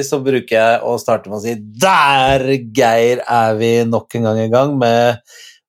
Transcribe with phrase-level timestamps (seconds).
[0.00, 2.40] Og vanlig så bruker jeg å starte med å si Der,
[2.72, 5.20] Geir, er vi nok en gang i gang med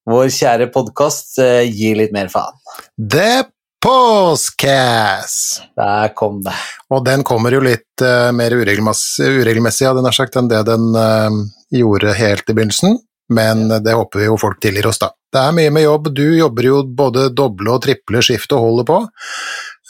[0.08, 2.56] vår kjære podkast Gi litt mer faen.
[2.98, 3.50] The
[3.82, 5.64] Postcast!
[5.76, 6.54] Der kom det.
[6.94, 11.34] Og den kommer jo litt uh, mer uregelmessig, uregelmessig jeg sagt, enn det den uh,
[11.74, 13.00] gjorde helt i begynnelsen,
[13.34, 13.80] men ja.
[13.82, 15.10] det håper vi jo folk tilgir oss, da.
[15.34, 18.88] Det er mye med jobb, du jobber jo både doble og triple skift og holder
[18.92, 19.02] på.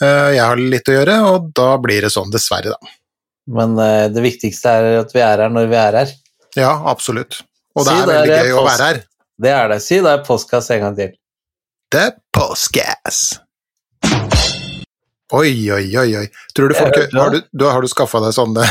[0.02, 2.94] Jeg har litt å gjøre, og da blir det sånn, dessverre, da.
[3.50, 6.12] Men det viktigste er at vi er her når vi er her.
[6.54, 7.40] Ja, absolutt.
[7.74, 9.00] Og det si er veldig gøy å være her.
[9.42, 9.80] Det er det.
[9.82, 11.16] Si det er postkass en gang til.
[11.92, 13.22] The postkass.
[15.32, 16.26] Oi, oi, oi, oi.
[16.52, 18.66] Tror du folk, har du, du, har du skaffa deg sånne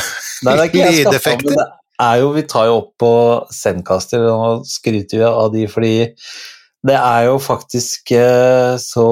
[0.45, 1.55] lydeffekter?
[1.57, 1.65] Det
[2.05, 3.13] er jo, vi tar jo opp på
[3.53, 5.95] Sendcaster og skryter vi av de fordi
[6.85, 9.07] det er jo faktisk eh, så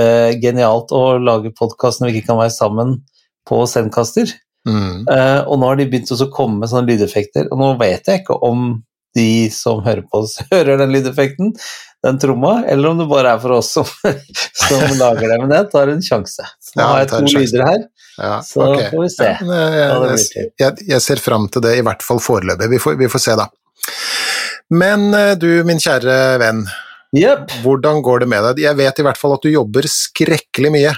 [0.00, 2.98] eh, genialt å lage podkast når vi ikke kan være sammen
[3.48, 4.32] på Sendcaster.
[4.68, 5.04] Mm.
[5.08, 8.22] Uh, og nå har de begynt å komme med sånne lydeffekter, og nå vet jeg
[8.24, 8.78] ikke om
[9.14, 11.52] de som hører på oss, hører den lydeffekten
[12.04, 13.88] den tromma, eller om det bare er for oss som,
[14.68, 15.38] som lager det.
[15.42, 16.48] Men jeg tar en sjanse.
[16.60, 17.84] Så nå ja, har jeg to lyder her,
[18.18, 18.90] ja, så okay.
[18.92, 20.50] får vi se ja, det blir til.
[20.60, 22.70] Jeg, jeg, ser fram til det, i hvert fall foreløpig.
[22.74, 23.48] Vi, vi, får se, da.
[24.74, 26.62] Men eh, du, min kjære venn.
[27.14, 27.58] Yep.
[27.64, 28.64] Hvordan går det med deg?
[28.66, 30.94] Jeg vet i hvert fall at du jobber skrekkelig mye.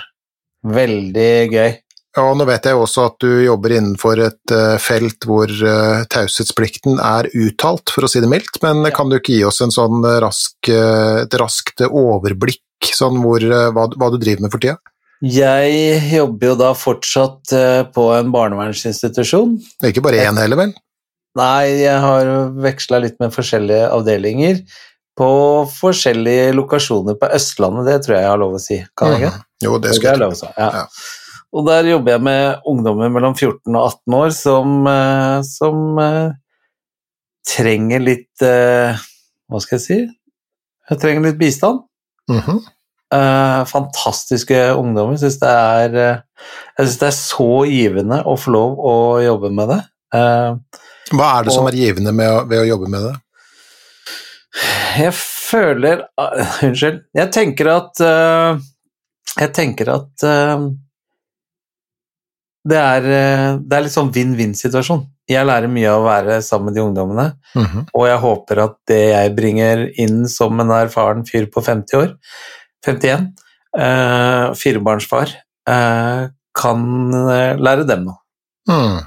[0.76, 1.74] Veldig gøy.
[2.16, 6.04] Ja, og nå vet jeg også at du jobber innenfor et uh, felt hvor uh,
[6.08, 9.74] taushetsplikten er uttalt, for å si det mildt, men kan du ikke gi oss en
[9.74, 12.62] sånn rask, uh, et raskt overblikk
[12.96, 14.78] sånn hvor, hva, hva, du driver med for tida?
[15.24, 17.52] Jeg jobber jo da fortsatt
[17.92, 19.54] på en barnevernsinstitusjon.
[19.88, 20.74] Ikke bare én heller, vel?
[21.36, 22.30] Nei, jeg har
[22.64, 24.60] veksla litt med forskjellige avdelinger
[25.16, 25.28] på
[25.72, 29.32] forskjellige lokasjoner på Østlandet, det tror jeg jeg har lov å si, kan jeg ikke?
[29.32, 29.46] Mm.
[29.64, 30.50] Jo, det skal jeg lov å si.
[30.52, 30.68] Ja.
[30.82, 30.84] ja.
[31.54, 36.30] Og der jobber jeg med ungdommer mellom 14 og 18 år som, eh, som uh,
[37.46, 38.96] trenger litt uh,
[39.46, 39.98] Hva skal jeg si?
[40.90, 41.84] Jeg trenger litt bistand.
[42.30, 42.58] Mm -hmm.
[43.66, 45.12] fantastiske ungdommer.
[45.12, 46.14] Jeg syns det,
[47.00, 49.80] det er så givende å få lov å jobbe med det.
[51.10, 53.14] Hva er det og, som er givende med, ved å jobbe med det?
[54.98, 56.06] Jeg føler
[56.62, 57.00] Unnskyld.
[57.14, 57.98] Jeg tenker at
[59.38, 60.26] Jeg tenker at
[62.66, 65.04] det er, eh, det er litt sånn vinn-vinn-situasjon.
[65.30, 67.88] Jeg lærer mye av å være sammen med de ungdommene, mm -hmm.
[67.94, 72.16] og jeg håper at det jeg bringer inn som en erfaren fyr på 50 år,
[72.86, 73.34] 51,
[73.78, 75.34] eh, firebarnsfar,
[75.68, 78.18] eh, kan eh, lære dem noe.
[78.68, 78.98] Mm.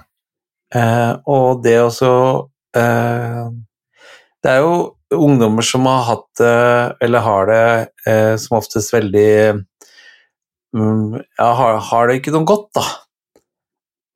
[0.76, 3.50] Eh, og det også eh,
[4.44, 9.66] Det er jo ungdommer som har hatt det, eller har det, som oftest veldig
[10.72, 12.84] um, ja, har, har det ikke noe godt, da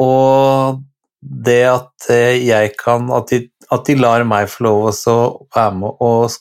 [0.04, 0.82] og
[1.24, 5.20] det at eh, jeg kan At de, at de lar meg få lov å
[5.56, 6.34] være med og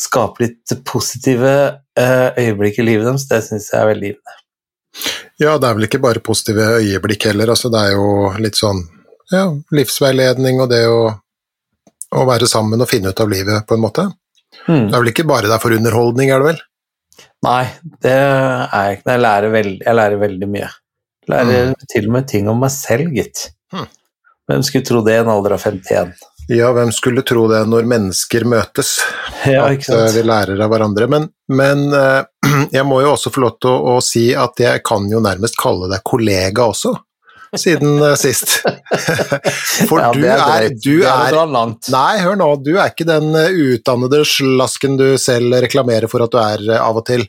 [0.00, 1.54] skape litt positive
[1.98, 4.36] eh, øyeblikk i livet deres, det syns jeg er veldig givende.
[5.40, 8.80] Ja, det er vel ikke bare positive øyeblikk heller, altså det er jo litt sånn
[9.30, 9.44] ja,
[9.76, 11.02] livsveiledning og det å,
[12.16, 14.08] å, være sammen og finne ut av livet, på en måte.
[14.66, 14.88] Mm.
[14.88, 16.62] Det er vel ikke bare der for underholdning, er det vel?
[17.46, 17.64] Nei,
[18.04, 19.14] det er jeg ikke.
[19.14, 20.68] Jeg lærer, veld, jeg lærer veldig mye.
[21.30, 21.88] Lærer mm.
[21.92, 23.48] til og med ting om meg selv, gitt.
[23.74, 23.86] Mm.
[24.50, 26.14] Hvem skulle tro det i en alder av 51?
[26.50, 28.96] Ja, hvem skulle tro det når mennesker møtes,
[29.46, 31.06] ja, at uh, vi lærer av hverandre.
[31.06, 32.24] Men, men uh,
[32.74, 35.54] jeg må jo også få lov til å, å, si at jeg kan jo nærmest
[35.60, 36.96] kalle deg kollega også,
[37.54, 38.56] siden uh, sist.
[39.92, 41.38] For ja, du er, du er
[41.94, 46.40] Nei, hør nå, du er ikke den utdannede slasken du selv reklamerer for at du
[46.42, 47.22] er av og til.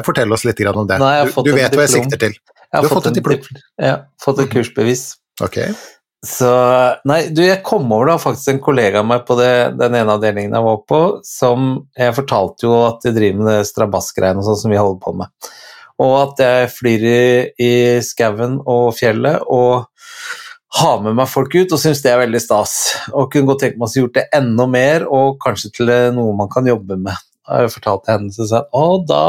[0.00, 0.96] Fortell oss litt om det.
[1.02, 2.40] Nei, du, du vet hva jeg sikter til.
[2.72, 3.58] Har, du har fått, et diplom?
[3.80, 4.54] Ja, fått et mhm.
[4.54, 5.04] kursbevis.
[5.44, 5.58] Ok.
[6.26, 6.48] Så
[7.08, 10.14] Nei, du, jeg kom over da faktisk en kollega av meg på det, den ene
[10.14, 14.46] avdelingen jeg var på, som Jeg fortalte jo at de driver med det strabassgreiene og
[14.46, 15.50] sånn som vi holder på med.
[16.02, 17.24] Og at jeg flyr i,
[17.58, 17.72] i
[18.06, 19.88] skauen og fjellet og
[20.78, 22.76] har med meg folk ut og syns det er veldig stas.
[23.12, 26.50] Og kunne godt tenke meg å gjort det enda mer, og kanskje til noe man
[26.52, 27.18] kan jobbe med.
[27.42, 29.26] Jeg fortalte henne så sa å da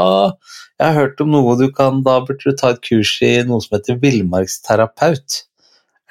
[0.80, 3.62] jeg har hørt om noe du kan Da burde du ta et kurs i noe
[3.62, 5.42] som heter villmarksterapeut.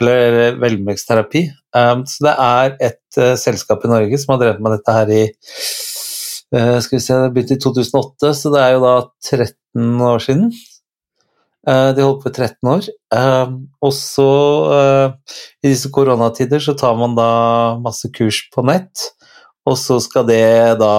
[0.02, 1.46] Eller eh, villmarksterapi.
[1.76, 5.12] Um, så det er et uh, selskap i Norge som har drevet med dette her
[5.14, 8.94] i uh, Skal vi se, det begynte i 2008, så det er jo da
[9.32, 10.54] 13 år siden.
[11.68, 12.90] Uh, de holdt på i 13 år.
[13.16, 14.30] Um, og så,
[15.64, 17.30] i disse koronatider, så tar man da
[17.84, 19.08] masse kurs på nett,
[19.68, 20.44] og så skal det
[20.82, 20.94] da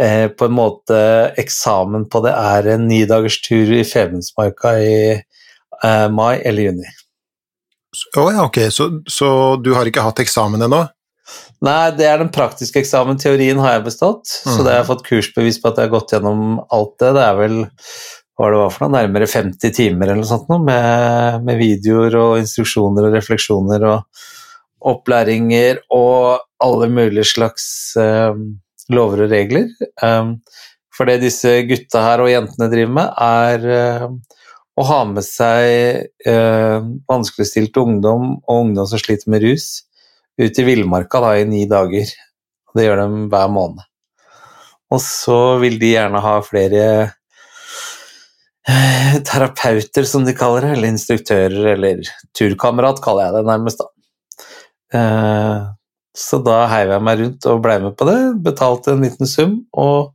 [0.00, 1.00] eh, på en måte
[1.40, 6.94] eksamen på det er en nidagerstur i Femundsmarka i eh, mai eller juni.
[8.16, 10.84] Å ja, ok, så, så du har ikke hatt eksamen ennå?
[11.66, 13.18] Nei, det er den praktiske eksamen.
[13.20, 14.54] Teorien har jeg bestått, mm.
[14.54, 17.12] så det har jeg fått kursbevis på at jeg har gått gjennom alt det.
[17.18, 17.58] Det er vel
[18.40, 22.16] hva det var for noe, nærmere 50 timer eller noe sånt noe, med, med, videoer
[22.16, 24.22] og instruksjoner og refleksjoner og
[24.90, 27.66] opplæringer og alle mulige slags
[28.00, 28.32] uh,
[28.94, 29.68] lover og regler.
[30.02, 30.38] Um,
[30.94, 34.08] for det disse gutta her og jentene driver med, er uh,
[34.80, 39.84] å ha med seg uh, vanskeligstilte ungdom og ungdom som sliter med rus,
[40.40, 42.10] ut i villmarka i ni dager.
[42.76, 43.86] Det gjør de hver måned.
[44.90, 46.84] Og så vil de gjerne ha flere
[48.66, 52.02] eh, terapeuter, som de kaller det, eller instruktører, eller
[52.36, 54.48] turkamerat, kaller jeg det nærmest, da.
[54.98, 55.68] Eh,
[56.16, 59.60] så da heiv jeg meg rundt og blei med på det, betalte en liten sum,
[59.78, 60.12] og,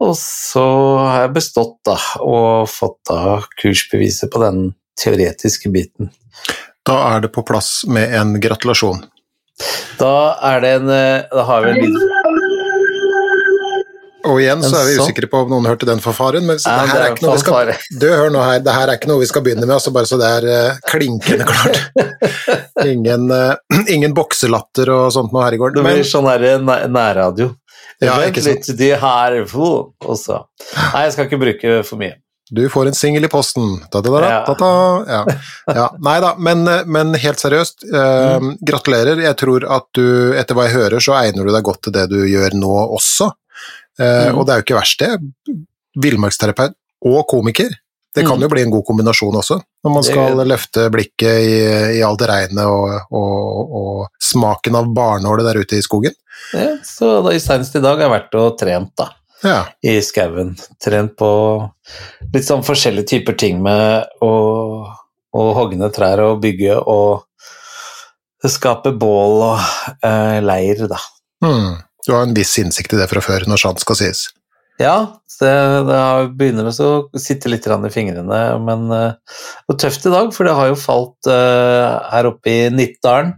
[0.00, 0.64] og så
[0.98, 4.70] har jeg bestått, da, og fått da kursbeviset på den
[5.00, 6.12] teoretiske biten.
[6.88, 9.04] Da er det på plass med en gratulasjon.
[10.00, 10.14] Da
[10.48, 12.49] er det en eh, Da har vi en lyd
[14.28, 17.04] og igjen så er vi usikre på om noen hørte den fanfaren, men det, her
[17.04, 17.72] er ikke noe vi skal,
[18.02, 20.10] du, hør nå her, det her er ikke noe vi skal begynne med, altså bare
[20.10, 21.80] så det er uh, klinkende klart.
[22.92, 25.76] ingen, uh, ingen bokselatter og sånt noe her i går.
[25.76, 27.52] Det blir sånn her nærradio.
[28.00, 28.64] Ja, ikke sant.
[28.68, 30.42] Litt de her også.
[30.72, 32.16] Nei, jeg skal ikke bruke for mye.
[32.50, 33.76] Du får en singel i posten.
[33.92, 34.70] Da, da, da,
[35.06, 35.20] ja.
[35.66, 35.84] Ja.
[36.02, 38.56] Nei da, men, men, helt seriøst, eh, mm.
[38.66, 39.22] gratulerer.
[39.22, 42.08] Jeg tror at du, etter hva jeg hører, så egner du deg godt til det
[42.10, 43.30] du gjør nå også.
[43.98, 44.38] Eh, mm.
[44.38, 45.56] Og det er jo ikke verst, det.
[46.00, 46.76] Villmarksterapeut
[47.10, 47.72] og komiker.
[48.14, 48.44] Det kan mm.
[48.44, 51.58] jo bli en god kombinasjon også, når man skal løfte blikket i,
[51.98, 56.16] i alt regnet og, og, og, smaken av barnålet der ute i skogen.
[56.56, 59.66] Ja, så da, senest i dag har jeg vært og trent, da ja.
[59.82, 60.54] i skauen.
[60.84, 61.30] Trent på
[62.32, 64.32] litt sånn forskjellige typer ting med å,
[65.30, 69.64] å hogge ned trær og bygge og skape bål og
[70.06, 71.00] eh, leir, da.
[71.44, 71.78] Mm.
[72.06, 74.28] Du har en viss innsikt i det fra før, når sant skal sies?
[74.80, 74.96] Ja,
[75.40, 75.52] det,
[75.88, 76.00] det
[76.40, 79.04] begynner å sitte litt i fingrene, men det
[79.68, 83.34] var tøft i dag, for det har jo falt uh, her oppe i Nittdalen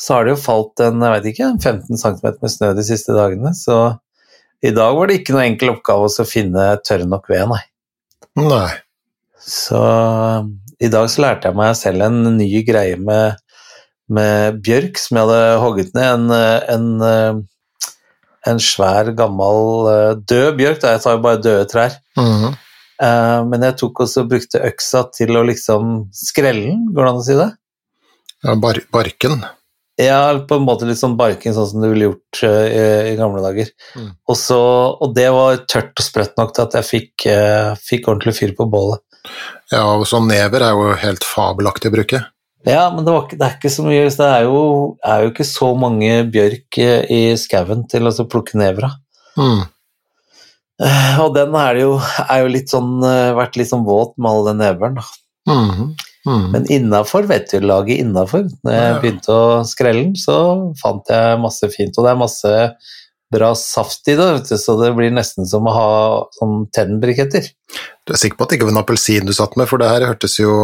[0.00, 3.14] så har det jo falt en jeg vet ikke, 15 cm med snø de siste
[3.14, 3.78] dagene, så
[4.64, 7.62] i dag var det ikke noe enkel oppgave å finne tørr nok ved, nei.
[8.40, 8.70] nei.
[9.44, 9.80] Så
[10.82, 13.40] i dag så lærte jeg meg selv en ny greie med,
[14.08, 16.32] med bjørk som jeg hadde hogget ned.
[16.32, 17.42] En, en,
[18.46, 20.80] en svær, gammel død bjørk.
[20.82, 20.94] Da.
[20.94, 21.98] Jeg tar jo bare døde trær.
[22.18, 22.54] Mm -hmm.
[23.50, 27.24] Men jeg tok også brukte øksa til å liksom skrelle den, går det an å
[27.26, 27.50] si det?
[28.44, 29.44] Ja, bar barken?
[30.00, 33.16] Ja, på en måte litt sånn barking, sånn som du ville gjort uh, i, i,
[33.18, 33.70] gamle dager.
[33.94, 34.10] Mm.
[34.26, 34.60] Og, så,
[34.98, 38.54] og, det var tørt og sprøtt nok til at jeg fikk, uh, fikk ordentlig fyr
[38.58, 39.04] på bålet.
[39.72, 42.24] Ja, og sånn never er jo helt fabelaktig å bruke.
[42.64, 44.60] Ja, men det, var, det, er ikke så mye Det er jo,
[45.04, 48.98] er jo ikke så mange bjørk eh, i skauen til å plukke never av.
[49.36, 49.64] Mm.
[50.80, 51.90] Uh, og den er jo,
[52.24, 52.96] er jo litt sånn,
[53.36, 54.98] vært litt sånn våt med all den neveren.
[54.98, 55.06] da.
[55.50, 55.94] Mm.
[56.24, 56.44] Mm.
[56.54, 60.36] Men innafor, vet du, laget innafor Når jeg begynte å skrelle den, så
[60.80, 61.98] fant jeg masse fint.
[61.98, 62.52] Og det er masse
[63.34, 65.90] bra saft i det, du, så det blir nesten som å ha
[66.36, 67.48] sånn tennbriketter.
[68.06, 69.90] Du er sikker på at det ikke var en appelsin du satt med, for det
[69.90, 70.54] her hørtes jo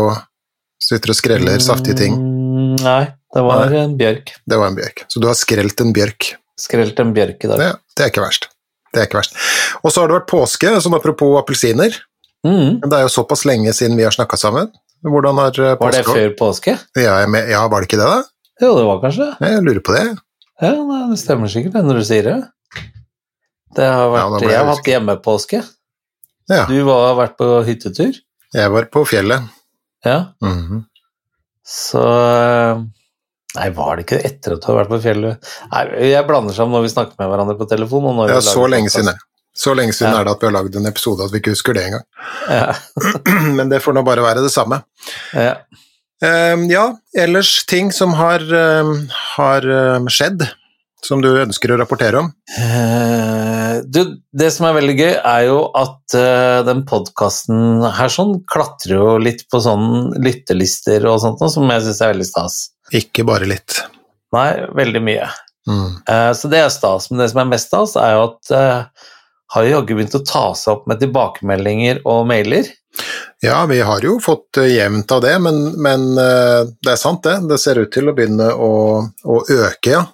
[0.81, 2.17] Sitter og skreller saftige ting.
[2.17, 3.03] Mm, nei,
[3.35, 3.83] det var nei.
[3.83, 4.33] en bjørk.
[4.49, 5.05] Det var en bjørk.
[5.13, 6.33] Så du har skrelt en bjørk?
[6.61, 7.65] Skrelt en bjørk i dag.
[7.67, 8.49] Ja, det er ikke verst.
[8.91, 9.37] Det er ikke verst.
[9.85, 12.01] Og så har det vært påske, sånn apropos appelsiner.
[12.47, 12.81] Mm.
[12.83, 14.73] Det er jo såpass lenge siden vi har snakka sammen.
[15.05, 16.77] Hvordan har påske Var det før påske?
[16.99, 18.25] Ja, ja, var det ikke det, da?
[18.61, 19.53] Jo, det var kanskje det.
[19.53, 20.07] Jeg lurer på det.
[20.61, 20.73] Ja,
[21.09, 22.41] det stemmer sikkert det når du sier det.
[23.77, 25.63] Det har vært, ja, jeg har hatt hjemmepåske.
[26.51, 26.65] Ja.
[26.67, 28.19] Du har vært på hyttetur?
[28.51, 29.47] Jeg var på fjellet.
[30.05, 30.35] Ja.
[30.43, 30.85] Mm -hmm.
[31.67, 32.05] Så
[33.57, 35.51] Nei, var det ikke etter at du har vært på fjellet?
[35.73, 38.05] Nei, jeg blander sammen når vi snakker med hverandre på telefon.
[38.05, 39.19] Og når ja, så lenge siden.
[39.57, 40.21] Så lenge siden ja.
[40.21, 42.05] er det at vi har lagd en episode at vi ikke husker det engang.
[42.47, 42.75] Ja.
[43.59, 44.83] Men det får nå bare være det samme.
[45.35, 45.57] Ja.
[46.21, 46.85] Um, ja,
[47.17, 50.45] ellers ting som har, um, har um, skjedd,
[51.07, 52.31] som du ønsker å rapportere om?
[52.57, 54.01] Uh, du,
[54.37, 59.15] det som er veldig gøy, er jo at uh, den podkasten her sånn klatrer jo
[59.23, 62.59] litt på sånn lyttelister og sånt, som jeg syns er veldig stas.
[62.97, 63.81] Ikke bare litt.
[64.35, 65.31] Nei, veldig mye.
[65.71, 65.89] Mm.
[66.09, 67.11] Uh, så det er stas.
[67.11, 68.53] Men det som er mest stas, er jo at
[69.51, 72.69] har jo jaggu begynt å ta seg opp med tilbakemeldinger og mailer.
[73.43, 77.39] Ja, vi har jo fått jevnt av det, men, men, det er sant det.
[77.51, 78.71] Det ser ut til å begynne å,
[79.03, 80.05] å øke, ja.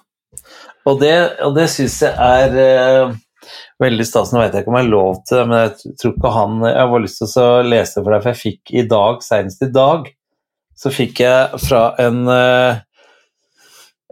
[0.87, 3.15] Og det, og det syns jeg er uh,
[3.83, 4.31] veldig stas.
[4.31, 6.59] Nå vet jeg ikke om jeg har lov til det, men jeg tror ikke han
[6.69, 9.71] Jeg har lyst til å lese for deg, for jeg fikk i dag, senest i
[9.73, 10.11] dag,
[10.77, 12.83] så fikk jeg fra en uh,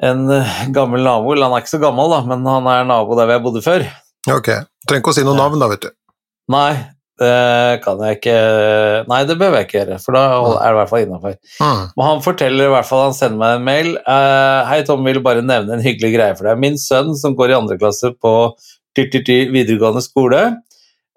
[0.04, 0.28] en
[0.76, 3.44] gammel nabo, han er ikke så gammel, da, men han er nabo der vi har
[3.46, 3.86] bodd før.
[4.28, 4.50] Ok.
[4.84, 5.94] Trenger ikke å si noe navn, da, vet du.
[6.52, 6.74] Nei,
[7.22, 8.40] det kan jeg ikke
[9.08, 11.38] Nei, det behøver jeg ikke gjøre, for da er det i hvert fall innafor.
[11.62, 11.84] Mm.
[11.96, 13.92] Men han forteller i hvert fall, han sender meg en mail.
[14.04, 16.60] Uh, Hei, Tom, vil bare nevne en hyggelig greie for deg.
[16.62, 18.36] Min sønn, som går i andre klasse på
[18.96, 20.42] videregående skole,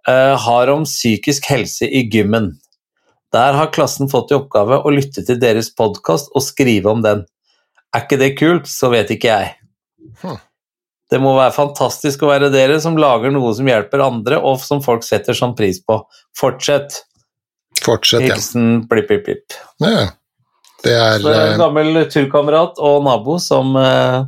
[0.07, 2.52] uh, har om psykisk helse i gymmen.
[3.35, 7.26] Der har klassen fått i oppgave å lytte til deres podkast og skrive om den.
[7.93, 9.57] Er ikke det kult, så vet ikke jeg.
[10.23, 10.38] Hm.
[11.09, 14.83] Det må være fantastisk å være dere som lager noe som hjelper andre, og som
[14.85, 16.03] folk setter sånn pris på.
[16.37, 17.00] Fortsett.
[17.85, 18.35] Fortsett, ja.
[18.37, 19.61] Hilsen blipp, blipp, blipp.
[19.85, 20.09] ja.
[20.79, 24.21] Det er Så en eh, gammel turkamerat og nabo som, eh,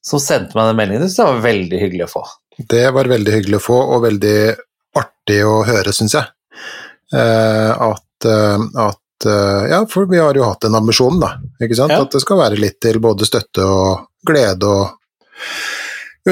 [0.00, 1.04] som sendte meg den meldingen.
[1.04, 2.22] Det var veldig hyggelig å få.
[2.70, 4.38] Det var veldig hyggelig å få, og veldig
[4.96, 6.30] artig å høre, syns jeg.
[7.12, 8.28] Eh, at,
[8.88, 9.04] at
[9.68, 11.34] Ja, for vi har jo hatt en ambisjon, da.
[11.60, 11.92] Ikke sant?
[11.92, 12.06] Ja.
[12.06, 14.96] At det skal være litt til både støtte og glede og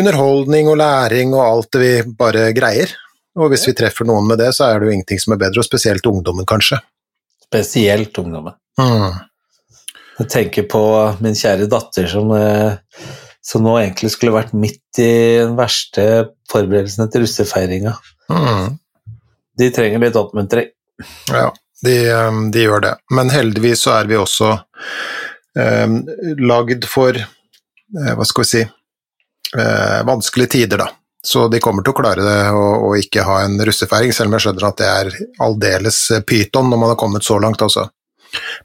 [0.01, 2.93] underholdning og læring og alt det vi bare greier.
[3.37, 5.61] Og hvis vi treffer noen med det, så er det jo ingenting som er bedre,
[5.61, 6.79] og spesielt ungdommen, kanskje.
[7.45, 8.57] Spesielt ungdommen.
[8.81, 9.19] Mm.
[10.17, 10.83] Jeg tenker på
[11.21, 13.03] min kjære datter som, eh,
[13.45, 15.13] som nå egentlig skulle vært midt i
[15.43, 16.07] den verste
[16.51, 17.93] forberedelsene til russefeiringa.
[18.33, 18.79] Mm.
[19.61, 20.73] De trenger litt oppmuntring.
[21.29, 21.51] Ja,
[21.85, 22.95] de, eh, de gjør det.
[23.13, 24.55] Men heldigvis så er vi også
[25.61, 25.87] eh,
[26.41, 28.65] lagd for eh, Hva skal vi si
[29.59, 30.89] eh, vanskelige tider, da.
[31.27, 34.37] Så de kommer til å klare det og, og ikke ha en russefeiring, selv om
[34.37, 35.09] jeg skjønner at det er
[35.43, 35.99] aldeles
[36.29, 37.89] pyton når man har kommet så langt, altså.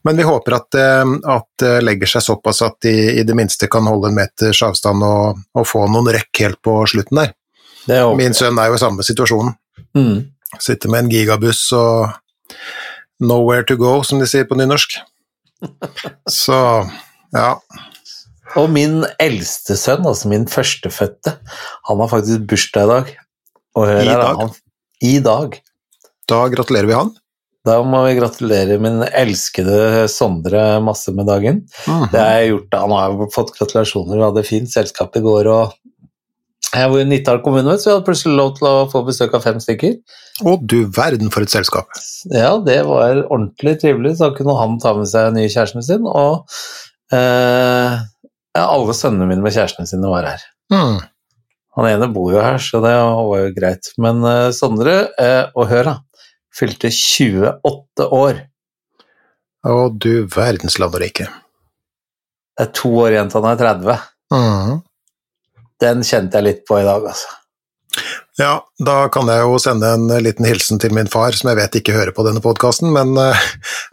[0.03, 3.69] Men vi håper at, eh, at det legger seg såpass at de i det minste
[3.71, 7.33] kan holde en meters avstand og, og få noen rekk helt på slutten der.
[7.88, 9.53] Det håper Min sønn er jo i samme situasjon.
[9.98, 10.17] Mm.
[10.60, 12.12] Sitter med en gigabuss og
[13.21, 15.00] nowhere to go, som de sier på nynorsk.
[16.41, 16.60] Så
[17.33, 17.50] ja.
[18.60, 21.38] Og min eldste sønn, altså min førstefødte,
[21.88, 23.12] han har faktisk bursdag i dag.
[23.79, 24.39] I dag?
[24.41, 24.55] Han,
[25.01, 25.60] I dag.
[26.29, 27.13] Da gratulerer vi han.
[27.67, 31.62] Da må vi gratulere min elskede Sondre masse med dagen.
[31.86, 32.08] Mhm.
[32.12, 35.48] Det har jeg gjort, Han har fått gratulasjoner, vi hadde fint selskap i går.
[35.48, 35.74] og
[36.74, 39.43] Jeg bor i Nittdal kommune, så vi hadde plutselig lov til å få besøk av
[39.43, 40.00] fem stykker.
[40.41, 41.91] Å, du verden for et selskap.
[42.31, 44.17] Ja, det var ordentlig trivelig.
[44.17, 46.48] Så kunne han ta med seg nye kjæresten sin, og
[47.13, 48.00] eh,
[48.58, 50.46] ja, alle sønnene mine med kjærestene sine var her.
[50.74, 51.00] Mm.
[51.77, 53.91] Han ene bor jo her, så det var jo greit.
[54.01, 55.98] Men uh, Sondre, uh, og hør da,
[56.55, 58.41] fylte 28 år.
[59.62, 61.29] Å, du verdens land og rike.
[62.58, 64.08] Det er to år igjen til han er 30.
[64.34, 64.81] Mm.
[65.81, 67.38] Den kjente jeg litt på i dag, altså.
[68.41, 71.77] Ja, da kan jeg jo sende en liten hilsen til min far, som jeg vet
[71.77, 73.43] ikke hører på denne podkasten, men, eh,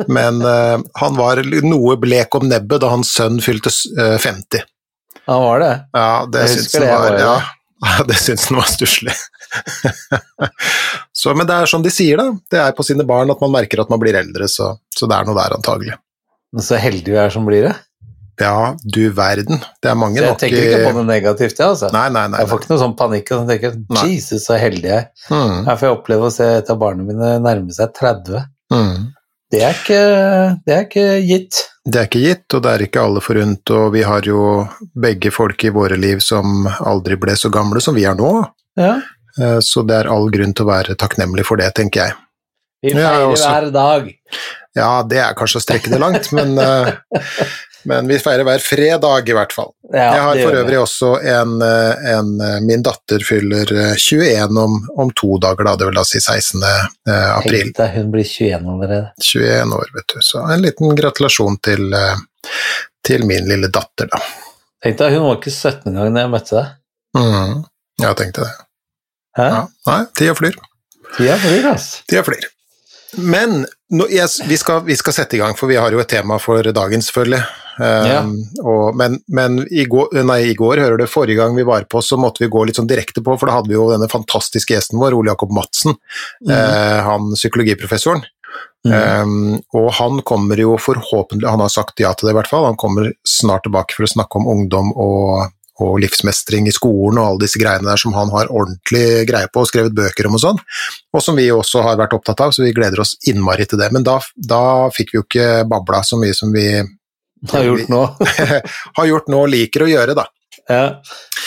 [0.09, 4.65] men eh, han var noe blek om nebbet da hans sønn fylte eh, 50.
[5.29, 5.73] Han var det.
[5.93, 7.37] Ja, det Jeg syns han var ja,
[8.09, 9.17] det syns han var stusslig.
[11.13, 12.31] Så, men det er som de sier, da.
[12.49, 15.19] Det er på sine barn at man merker at man blir eldre, så, så det
[15.19, 15.99] er noe der antagelig.
[16.65, 17.75] Så heldig vi er som blir det.
[18.41, 19.59] Ja, du verden.
[19.83, 21.89] Det er mange jeg nok tenker ikke på noe negativt, jeg, altså.
[21.93, 22.39] Nei, nei, nei.
[22.45, 23.33] Jeg får ikke noe sånn panikk.
[23.35, 24.05] og tenker Nei.
[24.13, 25.09] Jesus, så heldig jeg er.
[25.31, 28.45] Mm, Her får jeg oppleve å se et av barna mine nærme seg 30.
[28.75, 29.07] mm.
[29.51, 29.99] Det er ikke,
[30.67, 31.59] det er ikke gitt.
[31.89, 34.41] Det er ikke gitt, og det er ikke alle forunt, og vi har jo
[34.93, 38.33] begge folk i våre liv som aldri ble så gamle som vi er nå,
[38.77, 38.99] Ja.
[39.41, 42.15] Eh, så det er all grunn til å være takknemlig for det, tenker jeg.
[42.83, 44.13] Vi feirer også- hver dag.
[44.77, 46.93] Ja, det er kanskje å strekke det langt, men, eh,
[47.89, 49.71] men vi feirer hver fredag i hvert fall.
[49.89, 54.59] Ja, jeg har for øvrig også en, eh, en eh, Min datter fyller eh, 21
[54.61, 55.75] om, om to dager, da.
[55.81, 56.67] Det vil da si 16.
[56.69, 57.71] eh, april.
[57.71, 59.07] Tenk deg, hun blir 21 allerede.
[59.25, 60.21] 21 år, vet du.
[60.27, 62.21] Så en liten gratulasjon til, eh,
[63.09, 64.21] til min lille datter, da.
[64.85, 66.77] Tenk deg, hun var ikke 17 engang da jeg møtte deg.
[67.19, 67.65] Mm.
[68.05, 68.53] Jeg tenkte det.
[69.39, 69.49] Hæ?
[69.49, 69.65] Ja.
[69.89, 70.61] Nei, tida flyr.
[71.17, 71.89] Tida flyr, ass.
[72.11, 72.47] Tida flyr.
[73.17, 76.11] Men nå, yes, vi, skal, vi skal sette i gang, for vi har jo et
[76.13, 77.41] tema for dagen, selvfølgelig.
[77.79, 78.23] Um, Ja.
[78.65, 82.03] og, men men i, går, nei, i går, hører du, forrige gang vi var på,
[82.03, 84.75] så måtte vi gå litt sånn direkte på, for da hadde vi jo denne fantastiske
[84.75, 85.95] gjesten vår, Ole Jakob Madsen,
[86.51, 88.25] eh, han psykologiprofessoren.
[88.87, 88.95] Mm.
[88.95, 92.67] Um, og han kommer jo forhåpentlig, han har sagt ja til det i hvert fall,
[92.67, 95.51] han kommer snart tilbake for å snakke om ungdom og,
[95.83, 99.63] og livsmestring i skolen og alle disse greiene der som han har ordentlig greie på
[99.63, 100.63] og skrevet bøker om og sånn,
[101.15, 103.91] og som vi også har vært opptatt av, så vi gleder oss innmari til det.
[103.95, 104.63] Men da, da
[104.95, 106.71] fikk vi jo ikke babla så mye som vi
[107.53, 108.03] Har gjort nå.
[108.99, 110.25] har gjort nå liker å gjøre, da.
[110.69, 110.83] Ja.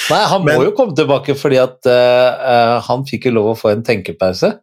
[0.10, 3.58] Nei, han må Men- jo komme tilbake fordi at eh, han fikk jo lov å
[3.60, 4.54] få en tenkepause.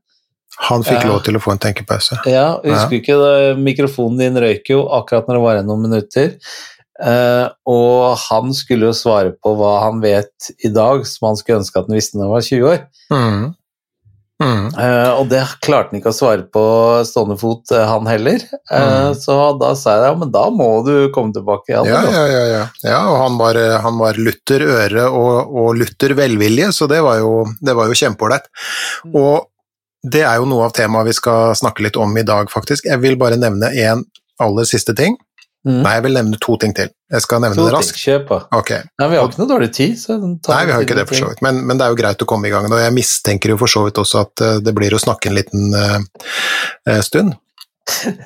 [0.68, 1.10] Han fikk Ja.
[1.12, 2.18] lov til å få en tenkepause.
[2.26, 5.84] Ja, husker du ikke da mikrofonen din røyk jo akkurat når det var igjen noen
[5.86, 6.32] minutter.
[6.98, 11.60] Uh, og han skulle jo svare på hva han vet i dag, som han skulle
[11.60, 12.80] ønske at han visste når han var 20 år.
[13.14, 13.44] Mm.
[14.38, 14.68] Mm.
[14.70, 16.62] Uh, og det klarte han ikke å svare på
[17.06, 18.44] stående fot, eh, han heller.
[18.70, 19.14] Uh, Mm.
[19.18, 21.74] Så da sa jeg ja, men da må du komme tilbake.
[21.74, 22.62] Ja, ja, ja, ja.
[22.84, 27.20] ja og han var, han var lutter øre og, og lutter velvilje, så det var
[27.22, 27.32] jo,
[27.64, 28.48] det var jo kjempeålreit.
[29.12, 29.48] Og
[30.06, 32.86] det er jo noe av temaet vi skal snakke litt om i dag, faktisk.
[32.88, 34.04] Jeg vil bare nevne en
[34.42, 35.18] aller siste ting.
[35.66, 35.80] Mm.
[35.82, 36.90] Nei, jeg vil nevne to ting til.
[37.10, 37.98] Jeg skal nevne To det raskt.
[37.98, 38.46] Okay.
[38.58, 38.70] Ok.
[39.00, 39.96] Nei, vi har ikke noe dårlig tid.
[40.08, 42.28] Nei, vi har ikke det for så vidt, men, men det er jo greit å
[42.30, 42.68] komme i gang.
[42.70, 45.38] Og jeg mistenker jo for så vidt også at eh, det blir å snakke en
[45.40, 47.34] liten eh, stund.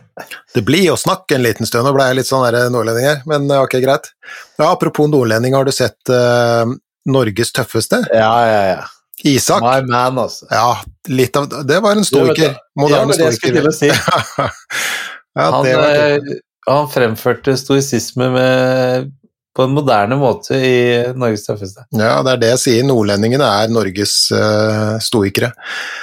[0.52, 2.42] Det blir å snakke en liten stund, nå ble jeg litt sånn
[2.74, 4.10] nordlending her, men ok, greit.
[4.58, 6.66] Ja, apropos nordlending, har du sett uh,
[7.08, 8.02] Norges tøffeste?
[8.12, 8.82] Ja, ja, ja.
[9.24, 9.62] Isak?
[9.62, 10.46] My man, altså.
[10.50, 12.26] Ja, litt av Det var en stoiker.
[12.34, 12.50] Moderne stoiker.
[12.50, 13.90] det- Moderne det det jeg skulle til å si.
[15.38, 16.40] ja, Han, det var det.
[16.68, 19.10] Han fremførte stoisisme med,
[19.56, 20.76] på en moderne måte i
[21.18, 21.86] Norges tøffeste.
[21.98, 22.86] Ja, det er det jeg sier.
[22.88, 25.52] Nordlendingene er Norges uh, stoikere.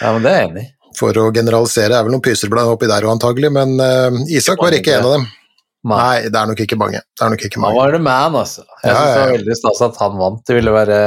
[0.01, 0.71] Ja, men det er jeg enig i.
[0.99, 4.75] For å generalisere, det er vel noen pyserblader oppi der antagelig, men uh, Isak var
[4.75, 5.27] ikke en av dem.
[5.87, 6.27] Nei.
[6.27, 6.99] Det er nok ikke mange.
[7.15, 8.65] Det er nok ikke Han var the man, altså.
[8.83, 10.41] Jeg Ja, synes det var veldig stas at han vant.
[10.47, 10.97] Det ville være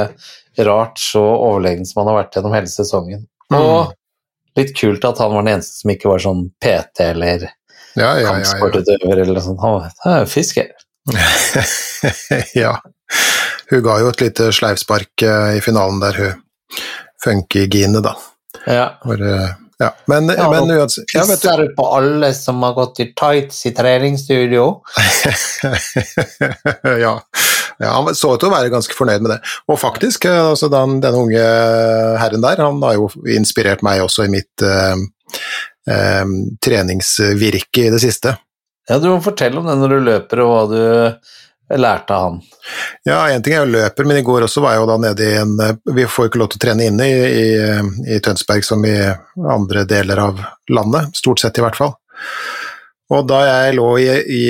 [0.65, 3.27] rart så overlegen som han har vært gjennom hele sesongen.
[3.53, 3.59] Mm.
[3.59, 3.93] Og
[4.57, 7.47] litt kult at han var den eneste som ikke var sånn PT eller
[7.99, 9.61] Ja, ja, kampsportutøver eller noe sånt.
[9.61, 10.73] Han var er jo fisker.
[12.63, 12.77] Ja.
[13.69, 16.81] Hun ga jo et lite sleivspark eh, i finalen der, hun
[17.23, 18.15] Funky-Gine, da.
[18.67, 18.87] Ja.
[19.03, 19.89] For, eh, ja.
[20.05, 24.67] Men, Ja, men uansett ja, Pisser på alle som har gått i tights i treningsstudio.
[27.05, 27.13] ja.
[27.79, 29.39] ja, han så ut til å være ganske fornøyd med det.
[29.71, 31.43] Og faktisk, eh, altså den, denne unge
[32.21, 34.95] herren der, han har jo inspirert meg også i mitt eh,
[35.89, 36.25] eh,
[36.63, 38.35] treningsvirke i det siste.
[38.89, 42.41] Ja, du må fortelle om det når du løper, og hva du lærte av han.
[43.07, 45.25] Ja, én ting er jo løper, men i går også var jeg jo da nede
[45.25, 47.47] i en eh, Vi får ikke lov til å trene inne i, i,
[48.15, 48.97] i Tønsberg som i
[49.55, 51.95] andre deler av landet, stort sett i hvert fall.
[53.13, 54.43] Og da jeg lå i, i,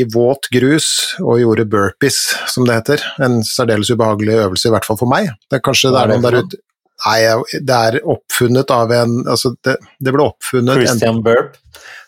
[0.00, 0.88] i våt grus
[1.22, 2.20] og gjorde burpees,
[2.52, 5.90] som det heter, en særdeles ubehagelig øvelse, i hvert fall for meg Det er kanskje
[5.94, 6.60] det er er noen der ute
[7.04, 7.18] Nei,
[7.60, 11.58] det er oppfunnet av en Altså, det, det ble oppfunnet en, Christian Burp.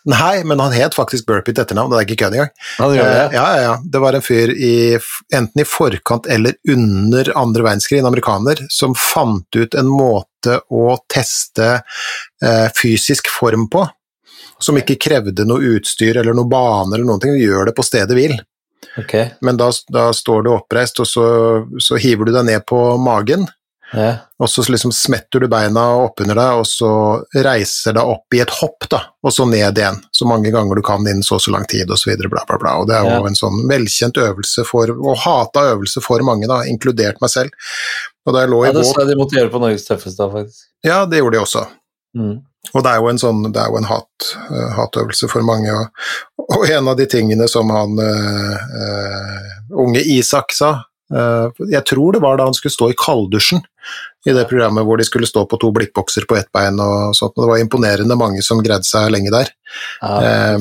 [0.09, 2.51] Nei, men han het faktisk Burp i etternavn, det er ikke kødd engang.
[2.79, 3.37] Han Eh, det.
[3.37, 3.75] Ja, ja, ja.
[3.83, 4.97] Det var en fyr i,
[5.35, 10.97] enten i forkant eller under andre verdenskrig, en amerikaner, som fant ut en måte å
[11.11, 11.69] teste
[12.43, 13.85] eh, fysisk form på,
[14.59, 17.85] som ikke krevde noe utstyr eller noe bane eller noen ting, du gjør det på
[17.85, 18.39] stedet hvil.
[18.97, 19.29] Okay.
[19.45, 21.27] Men da, da står du oppreist, og så,
[21.83, 23.45] så hiver du deg ned på magen,
[23.91, 24.09] Ja.
[24.37, 26.89] og så liksom smetter du beina oppunder deg, og så
[27.33, 30.83] reiser deg opp i et hopp, da, og så ned igjen, så mange ganger du
[30.85, 32.75] kan innen så og så lang tid, videre, bla, bla, bla.
[32.81, 33.27] Og det er jo Ja.
[33.27, 37.49] en sånn velkjent øvelse for, og hata øvelse for mange, da, inkludert meg selv.
[38.27, 40.67] Og da jeg lå i ja, det sa de måtte gjøre på Norges tøffeste, faktisk.
[40.85, 41.65] Ja, det gjorde de også.
[42.17, 42.35] Mm.
[42.73, 45.71] Og det er jo en sånn, det er jo en hat, uh, hatøvelse for mange,
[45.73, 45.87] og,
[46.49, 50.75] og en av de tingene som han uh, uh, unge Isak sa,
[51.09, 53.63] jeg tror det var da han skulle stå i kalddusjen
[54.29, 57.33] i det programmet hvor de skulle stå på to blikkbokser på ett bein og sånt,
[57.39, 59.49] det var imponerende mange som greide seg lenge der.
[60.03, 60.57] Ja.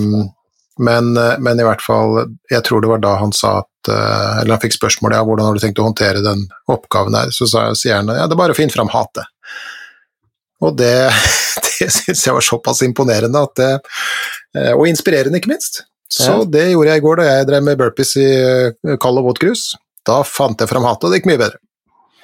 [0.79, 4.35] Men, eh, men i hvert fall, jeg tror det var da han sa at eh,
[4.41, 7.49] Eller han fikk spørsmål ja, hvordan har du tenkt å håndtere den oppgaven her, så
[7.51, 9.27] sa, sier han ja, det er bare å finne fram hatet.
[10.63, 11.11] Og det,
[11.67, 13.73] det syns jeg var såpass imponerende at det,
[14.57, 15.83] eh, Og inspirerende, ikke minst.
[16.09, 16.45] Så Ja.
[16.49, 19.43] det gjorde jeg i går da jeg drev med burpees i eh, kald og våt
[19.43, 19.73] grus.
[20.09, 21.61] Da fant jeg fram hatet, og det gikk mye bedre.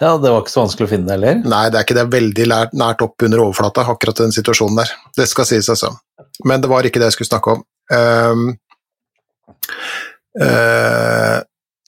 [0.01, 1.43] ja, det var ikke så vanskelig å finne det heller.
[1.45, 2.47] Nei, det er ikke det veldig
[2.81, 4.91] nært opp under overflata, akkurat den situasjonen der.
[5.17, 5.93] Det skal sies, altså.
[6.49, 7.63] Men det var ikke det jeg skulle snakke om.
[7.93, 8.47] Um,
[10.41, 11.39] uh,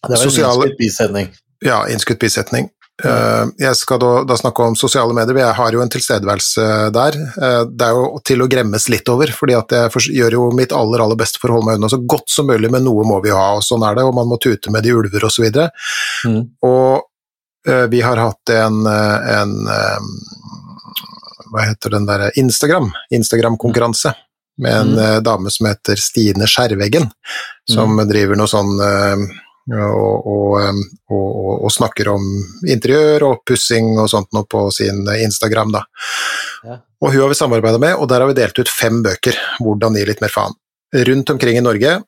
[0.06, 1.32] Det var Sosiale- en innskutt bisetning.
[1.64, 2.70] ja, innskutt bisetning.
[3.04, 5.36] Eh, jeg skal da, da snakke om sosiale medier.
[5.42, 7.18] Jeg har jo en tilstedeværelse der.
[7.36, 10.72] Eh, det er jo til å gremmes litt over, fordi at jeg gjør jo mitt
[10.72, 13.20] aller aller beste for å holde meg unna så godt som mulig, men noe må
[13.24, 15.34] vi jo ha, og sånn er det, og man må tute med de ulver og
[15.34, 15.44] så.
[16.24, 16.40] Mm.
[16.64, 17.04] Og
[17.68, 20.12] eh, vi har hatt en, eh, en eh,
[21.52, 22.88] Hva heter den derre Instagram?
[23.14, 24.14] Instagram-konkurranse.
[24.58, 24.98] Med en Mm.
[25.04, 27.10] eh, dame som heter Stine Skjerveggen,
[27.68, 29.26] som driver noe sånn eh,
[29.74, 32.26] og, og, eh, og, og, snakker om
[32.70, 35.82] interiør og pussing og sånt noe på sin eh, Instagram, da.
[36.66, 36.78] Ja.
[37.02, 39.98] Og hun har vi samarbeida med, og der har vi delt ut fem bøker, 'Hvordan
[39.98, 40.56] gi litt mer faen'.
[40.94, 41.98] Rundt omkring i Norge.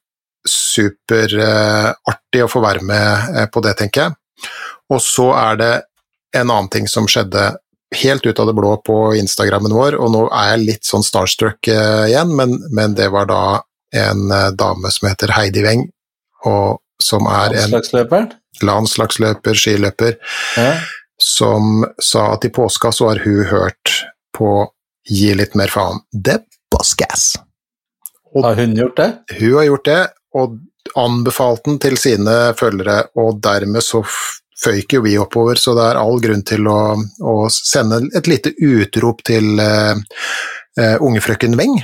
[0.46, 4.12] Superartig å få være med eh, på det, tenker jeg.
[4.94, 5.72] Og så er det
[6.38, 7.56] en annen ting som skjedde
[7.98, 11.66] helt ut av det blå på Instagrammen vår, og nå er jeg litt sånn starstruck
[11.68, 13.62] igjen, men, men, det var da
[13.96, 15.86] en dame som heter Heidi Weng,
[16.44, 17.70] og som er en?
[18.64, 20.16] Landslagsløper, skiløper,
[20.58, 20.72] ja.
[21.22, 24.00] som sa at i påska så har hun hørt
[24.34, 24.66] på
[25.08, 26.02] Gi litt mer faen.
[26.68, 27.30] Boss Gas.
[28.36, 29.06] Og har hun gjort det?
[29.38, 30.00] Hun har gjort det,
[30.36, 30.58] og
[30.98, 34.02] anbefalt den til sine følgere, og dermed så
[34.58, 38.52] føyk jo vi oppover, så det er all grunn til å, å sende et lite
[38.58, 41.78] utrop til uh, uh, unge frøken Weng.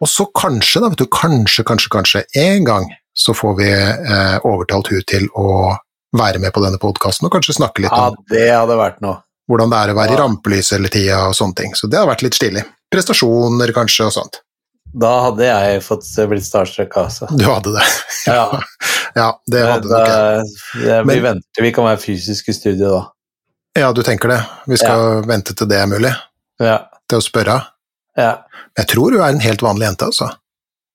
[0.00, 4.36] Og så kanskje, da, vet du, kanskje, kanskje, kanskje en gang så får vi eh,
[4.44, 5.72] overtalt hun til å
[6.16, 9.22] være med på denne podkasten og kanskje snakke litt ja, om det hadde vært noe.
[9.48, 10.16] hvordan det er å være ja.
[10.16, 11.76] i rampelyset hele tida og sånne ting.
[11.78, 12.64] Så det har vært litt stilig.
[12.92, 14.40] Prestasjoner kanskje og sånt.
[14.96, 17.28] Da hadde jeg fått blitt starstruck, altså.
[17.32, 17.84] Du hadde det?
[18.28, 18.46] Ja.
[19.20, 21.02] ja det hadde da, du ikke.
[21.10, 23.02] Vi venter vi kan være fysisk i studio da.
[23.76, 24.40] Ja, du tenker det.
[24.70, 26.12] Vi skal vente til det er mulig?
[26.62, 26.78] Ja.
[27.10, 27.58] Til å spørre?
[28.16, 28.32] Ja.
[28.78, 30.30] Jeg tror hun er en helt vanlig jente, altså.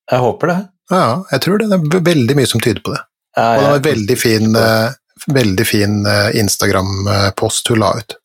[0.09, 0.59] Jeg håper det.
[0.91, 1.69] Ja, jeg tror det.
[1.71, 3.01] Det er veldig mye som tyder på det.
[3.37, 4.91] Ja, og det var en veldig fin, uh,
[5.31, 8.17] veldig fin uh, Instagram-post hun la ut.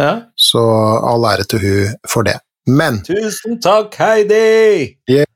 [0.00, 0.12] Ja.
[0.36, 0.60] Så
[1.12, 2.36] all ære til hun for det.
[2.68, 4.96] Men Tusen takk, Heidi!
[5.10, 5.26] Yeah.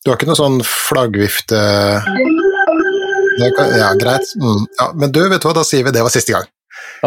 [0.00, 1.58] Du har ikke noe sånn flaggvifte
[3.40, 4.32] Ja, greit.
[4.40, 4.64] Mm.
[4.80, 6.48] Ja, men du, vet du hva, da sier vi det var siste gang.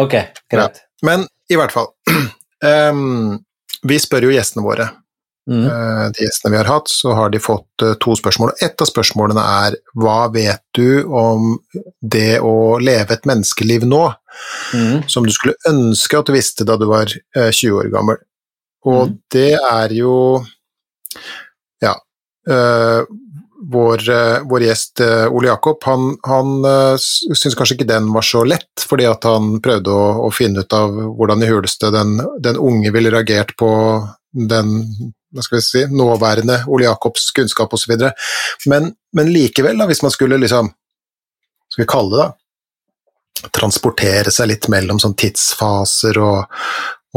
[0.00, 0.14] Ok,
[0.50, 0.78] greit.
[0.78, 0.90] Ja.
[1.06, 1.90] Men i hvert fall
[2.64, 3.34] um,
[3.90, 4.86] Vi spør jo gjestene våre.
[5.50, 5.66] Mm.
[5.66, 8.54] Uh, de gjestene vi har hatt, så har de fått uh, to spørsmål.
[8.54, 11.58] og Et av spørsmålene er hva vet du om
[12.00, 14.06] det å leve et menneskeliv nå,
[14.72, 15.04] mm.
[15.12, 18.22] som du skulle ønske at du visste da du var uh, 20 år gammel?
[18.88, 19.18] Og mm.
[19.36, 20.16] det er jo
[21.84, 21.98] Ja.
[22.48, 23.04] Uh,
[23.64, 24.02] vår,
[24.44, 25.00] vår, gjest
[25.32, 26.66] Ole Jakob, han, han
[27.00, 30.76] syntes kanskje ikke den var så lett, fordi at han prøvde å, å finne ut
[30.76, 33.70] av hvordan i huleste den, den, unge ville reagert på
[34.36, 34.74] den
[35.42, 37.96] si, nåværende Ole Jacobs kunnskap osv.
[38.66, 40.70] Men, men likevel, da, hvis man skulle liksom
[41.72, 42.32] Skal vi kalle det da
[43.52, 46.54] transportere seg litt mellom sånn tidsfaser og,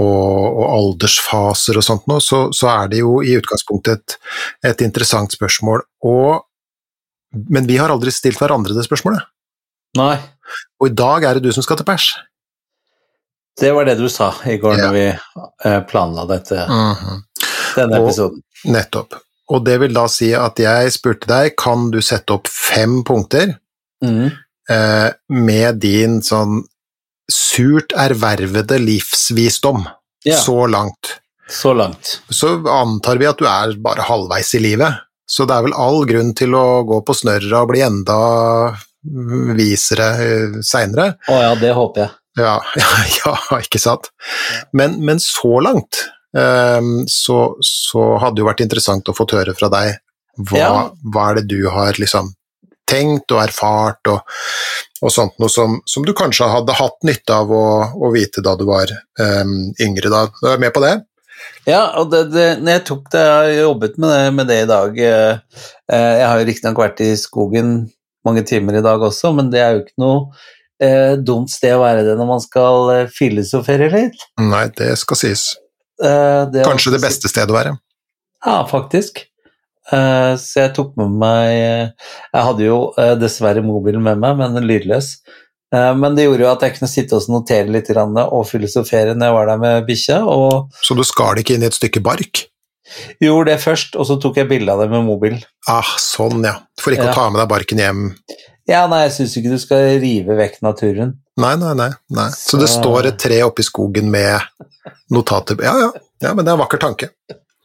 [0.02, 4.18] og, og aldersfaser og sånt noe, så, så, er det jo i utgangspunktet et,
[4.72, 5.86] et interessant spørsmål.
[6.10, 6.42] Og,
[7.54, 9.28] men vi har aldri stilt hverandre det spørsmålet.
[9.98, 10.16] Nei.
[10.82, 12.12] Og i dag er det du som skal til pers.
[13.58, 14.88] Det var det du sa i går ja.
[14.88, 15.06] når vi
[15.66, 17.24] eh, planla dette, mm -hmm.
[17.76, 18.44] Denne episoden.
[18.44, 19.20] Og, nettopp.
[19.54, 23.56] Og det vil da si at jeg spurte deg, kan du sette opp fem punkter
[24.04, 24.26] mm.
[24.74, 26.62] eh, med din sånn
[27.32, 29.86] surt ervervede livsvisdom
[30.28, 30.38] ja.
[30.40, 31.18] så langt.
[31.48, 32.18] Så langt.
[32.30, 36.04] Så antar vi at du er bare halvveis i livet, så det er vel all
[36.08, 38.20] grunn til å gå på snørra og bli enda
[39.56, 41.14] visere eh, seinere.
[41.32, 42.16] Å ja, det håper jeg.
[42.38, 44.12] Ja, ja, ja ikke sant.
[44.76, 46.04] Men, men så langt
[46.38, 49.96] så, så, hadde det jo vært interessant å få høre fra deg
[50.38, 50.72] hva, ja.
[51.02, 52.30] hva er det du har liksom
[52.88, 54.38] tenkt og erfart og,
[55.04, 58.56] og sånt noe som, som, du kanskje hadde hatt nytte av å, å vite da
[58.58, 60.12] du var um, yngre.
[60.14, 60.26] Da.
[60.40, 60.96] Du er med på det?
[61.68, 64.60] Ja, og det, det, når jeg tok det, jeg har jobbet med det, med det
[64.64, 67.74] i dag eh, eh Jeg har jo riktignok vært i skogen
[68.26, 70.24] mange timer i dag også, men det er jo ikke noe
[70.84, 74.26] eh, dumt sted å være det når man skal eh, filosofere litt.
[74.42, 75.46] Nei, det skal sies.
[76.04, 77.74] Eh, det Kanskje det beste stedet å være.
[78.46, 79.24] Ja, faktisk.
[79.88, 84.60] Eh, så jeg tok med meg Jeg hadde jo eh, dessverre mobilen med meg, men
[84.68, 85.14] lydløs.
[85.74, 89.30] Eh, men det gjorde jo at jeg kunne sitte og notere litt og filosofere når
[89.30, 90.22] jeg var der med bikkja.
[90.84, 92.48] Så du skar det ikke inn i et stykke bark?
[93.20, 95.36] Gjorde det først, og så tok jeg bilde av det med mobil.
[95.68, 96.56] Ah, sånn, ja.
[96.80, 97.16] For ikke ja.
[97.16, 98.06] å ta med deg barken hjem?
[98.68, 101.18] Ja, nei, jeg syns ikke du skal rive vekk naturen.
[101.38, 101.92] Nei, nei, nei.
[102.18, 102.30] nei.
[102.34, 104.42] Så, så det står et tre oppe i skogen med
[105.14, 105.92] notater Ja, ja.
[106.24, 107.12] ja men det er en vakker tanke.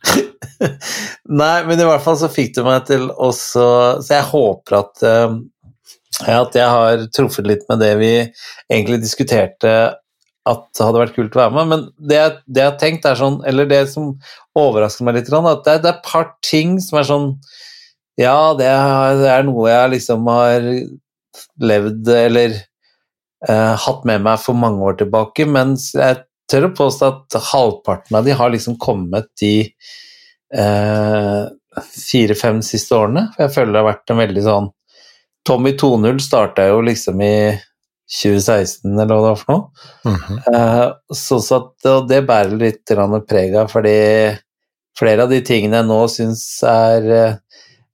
[1.42, 3.64] Nei, men i hvert fall så fikk du meg til også
[4.02, 5.36] Så jeg håper at, uh,
[6.26, 9.74] at jeg har truffet litt med det vi egentlig diskuterte
[10.42, 11.68] at det hadde vært kult å være med.
[11.70, 12.18] Men det,
[12.50, 14.08] det jeg har tenkt er sånn, eller det som
[14.58, 17.28] overrasker meg litt, at det, det er et par ting som er sånn
[18.18, 20.66] Ja, det er, det er noe jeg liksom har
[21.62, 22.58] levd eller
[23.48, 28.18] uh, hatt med meg for mange år tilbake, men jeg tør å påstå at halvparten
[28.18, 29.54] av de har liksom kommet de
[30.52, 31.42] eh,
[31.96, 33.28] fire-fem siste årene.
[33.32, 34.70] For jeg føler det har vært en veldig sånn
[35.48, 37.36] Tommy 2.0 starta jo liksom i
[38.12, 39.86] 2016, eller hva det var for noe.
[40.04, 40.38] Mm -hmm.
[40.54, 42.92] eh, så, så at, og det bærer litt
[43.28, 44.36] preg av, fordi
[44.98, 47.38] flere av de tingene jeg nå syns er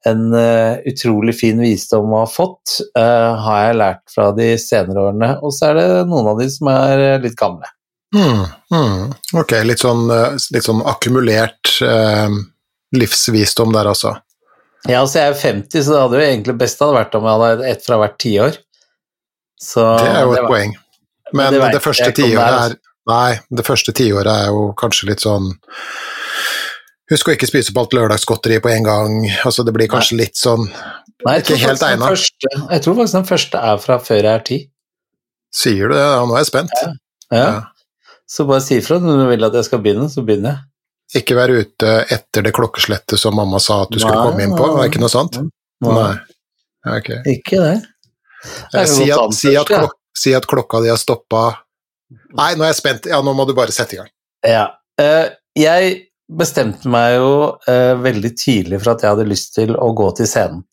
[0.07, 5.09] en uh, utrolig fin visdom å ha fått, uh, har jeg lært fra de senere
[5.09, 5.33] årene.
[5.43, 7.67] Og så er det noen av de som er litt gamle.
[8.15, 9.15] Mm, mm.
[9.37, 12.39] Ok, litt sånn, eh, litt sånn akkumulert eh,
[12.97, 14.15] livsvisdom der, altså.
[14.87, 17.43] Ja, altså jeg er 50, så det hadde jo egentlig best hadde vært om jeg
[17.43, 18.61] hadde ett fra hvert tiår.
[19.59, 20.77] Det er jo et var, poeng.
[21.37, 25.47] Men det, det første tiåret er Nei, det første tiåret er jo kanskje litt sånn
[27.09, 29.19] Husk å ikke spise på alt lørdagsgodteriet på en gang.
[29.49, 30.27] Altså, det blir kanskje nei.
[30.27, 30.67] litt sånn
[31.27, 32.13] Nei, ikke helt egna.
[32.15, 34.59] Jeg tror faktisk den første er fra før jeg er ti.
[35.55, 36.05] Sier du det?
[36.05, 36.75] Ja, nå er jeg spent.
[36.79, 36.93] Ja.
[37.35, 37.47] ja.
[37.57, 38.15] ja.
[38.29, 40.65] Så bare si ifra når du vil at jeg skal begynne, så begynner jeg.
[41.23, 44.53] Ikke være ute etter det klokkeslettet som mamma sa at du skulle nei, komme inn
[44.53, 45.41] på, er ikke noe sånt?
[45.85, 45.95] Nei.
[45.97, 46.99] nei.
[46.99, 47.23] Okay.
[47.33, 47.73] Ikke det.
[48.75, 51.47] det si, at, si, at klok si, at, klokka di har stoppa
[52.09, 53.09] Nei, nå er jeg spent.
[53.11, 54.09] Ja, nå må du bare sette i gang.
[54.47, 54.63] Ja.
[55.01, 57.31] Uh, jeg bestemte meg jo
[57.71, 60.65] eh, veldig tidlig for at jeg hadde lyst til å gå til scenen.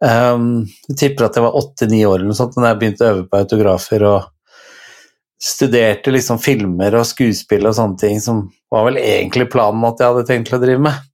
[0.00, 3.10] Um, jeg tipper at jeg var åtte-ni år eller noe sånt da jeg begynte å
[3.10, 4.30] øve på autografer og
[5.40, 10.12] studerte liksom filmer og skuespill og sånne ting, som var vel egentlig planen at jeg
[10.12, 11.04] hadde tenkt til å drive med.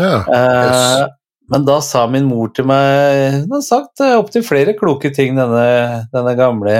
[0.00, 0.80] Ja, yes.
[0.80, 1.12] uh,
[1.50, 6.04] men da sa min mor til meg Hun har sagt opptil flere kloke ting, denne,
[6.14, 6.76] denne gamle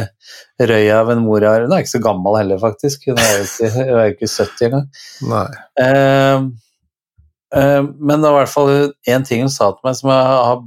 [0.63, 1.67] røya av en mor jeg har.
[1.67, 3.09] Hun er ikke så gammel heller, faktisk.
[3.11, 4.87] Hun er jo ikke, er jo ikke 70 engang.
[5.83, 6.47] Uh,
[7.57, 8.73] uh, men det var i hvert fall
[9.11, 10.63] én ting hun sa til meg som jeg,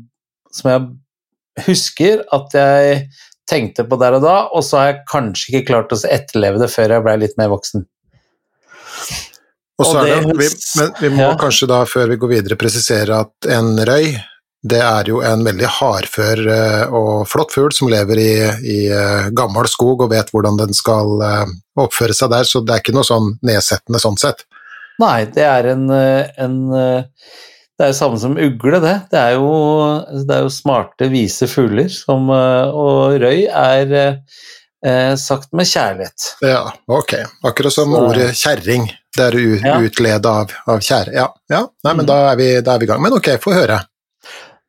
[0.59, 3.05] som jeg husker at jeg
[3.49, 6.71] tenkte på der og da, og så har jeg kanskje ikke klart å etterleve det
[6.73, 7.85] før jeg ble litt mer voksen.
[9.75, 10.47] Og så er det, vi,
[10.79, 11.35] men vi må ja.
[11.39, 14.13] kanskje da, før vi går videre, presisere at en røy
[14.65, 18.31] det er jo en veldig hardfør eh, og flott fugl som lever i,
[18.65, 21.43] i eh, gammel skog og vet hvordan den skal eh,
[21.81, 24.45] oppføre seg der, så det er ikke noe sånn nedsettende sånn sett.
[25.01, 28.93] Nei, det er en, en Det er jo samme som ugle, det.
[29.11, 29.49] Det er jo,
[30.23, 33.91] det er jo smarte, vise fugler, som, og røy er
[35.19, 36.29] sagt med kjærlighet.
[36.47, 37.17] Ja, ok.
[37.43, 38.87] Akkurat som ordet kjerring.
[39.15, 39.77] Det er ja.
[39.79, 41.13] utleda av, av kjære.
[41.15, 41.61] Ja, ja.
[41.85, 42.09] Nei, men mm.
[42.09, 43.03] da, er vi, da er vi i gang.
[43.03, 43.79] Men ok, få høre.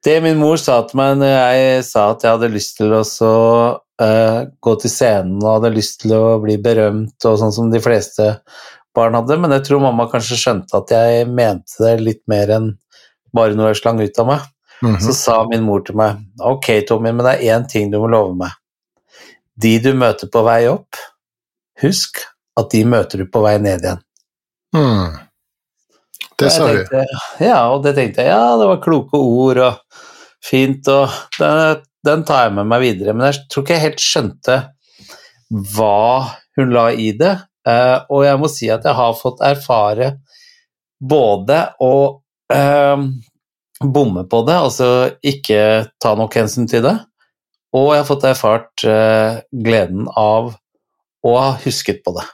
[0.07, 3.03] Det min mor sa til meg når jeg sa at jeg hadde lyst til å
[3.03, 7.81] uh, gå til scenen og hadde lyst til å bli berømt, og sånn som de
[7.83, 8.29] fleste
[8.97, 12.71] barn hadde, men jeg tror mamma kanskje skjønte at jeg mente det litt mer enn
[13.37, 14.47] bare noe jeg slang ut av meg.
[14.83, 15.01] Mm -hmm.
[15.01, 18.07] Så sa min mor til meg ok, Tommy, men det er én ting du må
[18.07, 18.51] love meg.
[19.57, 20.97] De du møter på vei opp,
[21.83, 22.19] husk
[22.57, 24.01] at de møter du på vei ned igjen.
[24.77, 25.17] Mm.
[26.37, 26.83] Det sa du.
[27.41, 30.03] Ja, og det tenkte jeg ja, det var kloke ord og
[30.45, 33.15] fint, og den, den, tar jeg med meg videre.
[33.17, 34.59] Men jeg tror ikke jeg helt skjønte
[35.77, 36.03] hva
[36.59, 37.39] hun la i det.
[37.67, 40.13] Uh, og jeg må si at jeg har fått erfare
[41.03, 41.95] både å
[42.55, 43.07] uh,
[43.83, 44.91] bomme på det, altså
[45.27, 45.59] ikke
[46.03, 46.95] ta nok hensyn til det,
[47.77, 50.55] og jeg har fått erfart uh, gleden av
[51.27, 52.29] å ha husket på det.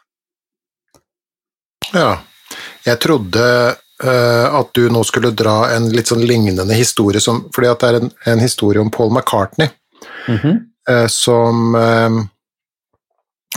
[1.96, 2.12] Ja.
[2.86, 3.46] Jeg trodde
[4.04, 7.90] uh, at du nå skulle dra en litt sånn lignende historie, som, fordi at det
[7.90, 9.70] er en, en historie om Paul McCartney,
[10.26, 10.60] mm -hmm.
[10.90, 12.22] uh, som uh,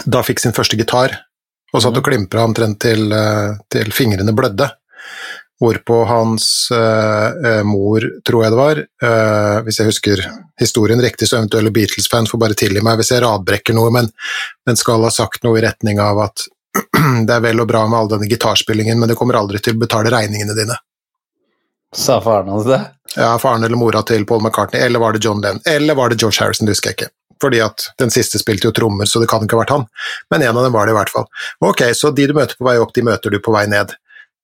[0.06, 1.20] da fikk sin første gitar,
[1.74, 2.10] og satt og mhm.
[2.10, 3.14] klimpra omtrent til,
[3.70, 4.70] til, fingrene blødde.
[5.60, 6.70] Hvorpå hans
[7.64, 8.76] mor, tror jeg det var,
[9.64, 10.22] hvis jeg husker
[10.60, 14.10] historien riktig, så eventuelle Beatles-fans får bare tilgi meg hvis jeg radbrekker noe, men,
[14.66, 16.48] men skal ha sagt noe i retning av at
[17.28, 19.84] det er vel og bra med all denne gitarspillingen, men det kommer aldri til å
[19.86, 20.78] betale regningene dine.
[21.96, 22.82] Sa faren hans det?
[23.16, 26.20] Ja, faren eller mora til Paul McCartney, eller var det John Lenn, eller var det
[26.20, 27.12] George Harrison, det husker jeg ikke.
[27.42, 29.88] Fordi at den siste spilte jo trommer, så det kan ikke ha vært han.
[30.32, 31.26] Men en av dem var det i hvert fall.
[31.64, 33.96] Ok, så de du møter på vei opp, de møter du på vei ned.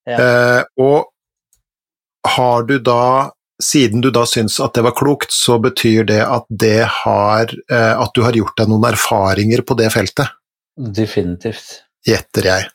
[0.07, 0.17] Ja.
[0.17, 6.07] Eh, og har du da siden du da syns at det var klokt, så betyr
[6.09, 10.33] det at det har eh, At du har gjort deg noen erfaringer på det feltet?
[10.75, 12.69] Definitivt gjetter jeg.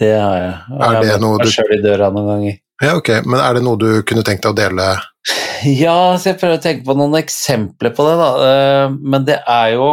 [0.00, 0.54] Det har jeg.
[0.72, 2.60] Og er jeg har møtt meg sjøl i døra noen ganger.
[2.82, 3.10] Ja, ok.
[3.28, 4.88] Men er det noe du kunne tenkt deg å dele?
[5.68, 8.30] Ja, så jeg prøver å tenke på noen eksempler på det, da.
[8.48, 9.90] Eh, men det er jo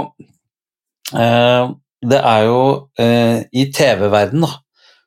[1.13, 1.69] eh,
[2.09, 2.61] Det er jo
[2.97, 4.55] eh, I TV-verden, da,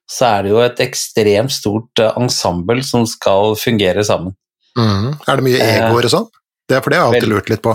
[0.07, 4.37] så er det jo et ekstremt stort ensemble som skal fungere sammen.
[4.79, 5.17] Mm.
[5.27, 6.29] Er det mye egoer og sånn?
[6.69, 7.75] Det er for det jeg har alltid lurt litt på.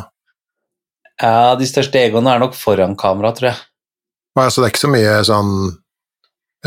[1.18, 3.60] Ja, de største egoene er nok foran kamera, tror jeg.
[4.46, 5.52] Altså, det er ikke så mye sånn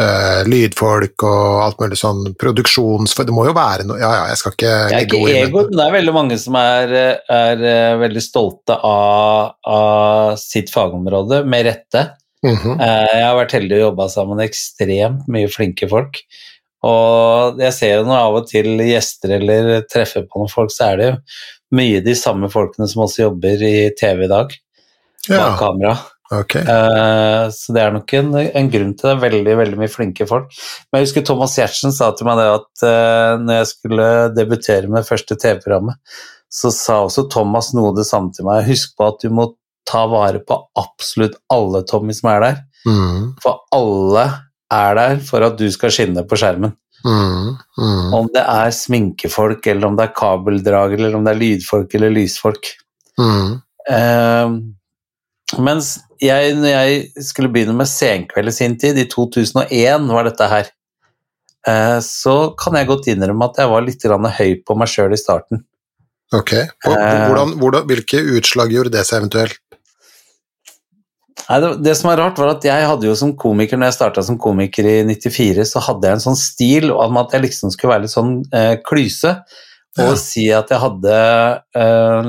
[0.01, 3.15] uh, lydfolk og alt mulig sånn produksjons...
[3.17, 5.65] For det må jo være noe Ja, ja, jeg skal ikke Det er ikke ego,
[5.69, 6.95] men det er veldig mange som er,
[7.37, 12.07] er uh, veldig stolte av, av, sitt fagområde, med rette.
[12.47, 12.77] Mm -hmm.
[12.81, 16.23] uh, jeg har vært heldig og jobba sammen med ekstremt mye flinke folk.
[16.81, 20.93] Og jeg ser jo når av og til gjester eller treffer på noen folk, så
[20.93, 21.17] er det jo
[21.77, 24.55] mye de samme folkene som også jobber i TV i dag,
[25.29, 25.57] bak ja.
[25.61, 25.99] kamera.
[26.31, 26.63] Okay.
[26.63, 29.17] Uh, så det er nok en, en, grunn til det.
[29.25, 30.53] Veldig veldig mye flinke folk.
[30.89, 34.91] Men jeg husker Thomas Giertsen sa til meg det at uh, når jeg skulle debutere
[34.93, 35.99] med første TV-programmet,
[36.51, 38.63] så sa også Thomas noe det samme til meg.
[38.69, 39.49] Husk på at du må
[39.91, 42.63] ta vare på absolutt alle Tommy som er der.
[42.87, 43.33] Mm.
[43.43, 44.27] For alle
[44.71, 46.77] er der for at du skal skinne på skjermen.
[47.07, 47.57] Mm.
[47.81, 48.11] Mm.
[48.15, 52.15] Om det er sminkefolk, eller om det er kabeldrager, eller om det er lydfolk eller
[52.15, 52.71] lysfolk.
[53.19, 54.61] Uh,
[55.59, 60.51] mens jeg, når jeg skulle begynne med Senkveld i sin tid, i 2001 var dette
[60.51, 60.69] her,
[61.69, 65.21] uh, så kan jeg godt innrømme at jeg var litt høy på meg sjøl i
[65.21, 65.65] starten.
[66.37, 66.55] Ok.
[66.85, 69.59] Hvordan, hvordan, hvilke utslag gjorde det seg eventuelt?
[71.49, 73.97] Nei, det, det, som er rart, var at jeg hadde jo som komiker, når jeg
[73.97, 77.73] starta som komiker i 94, så hadde jeg en sånn stil om at jeg liksom
[77.75, 79.33] skulle være litt sånn eh, klyse.
[79.99, 80.19] Og ja.
[80.21, 81.17] si at jeg hadde
[81.75, 82.29] eh,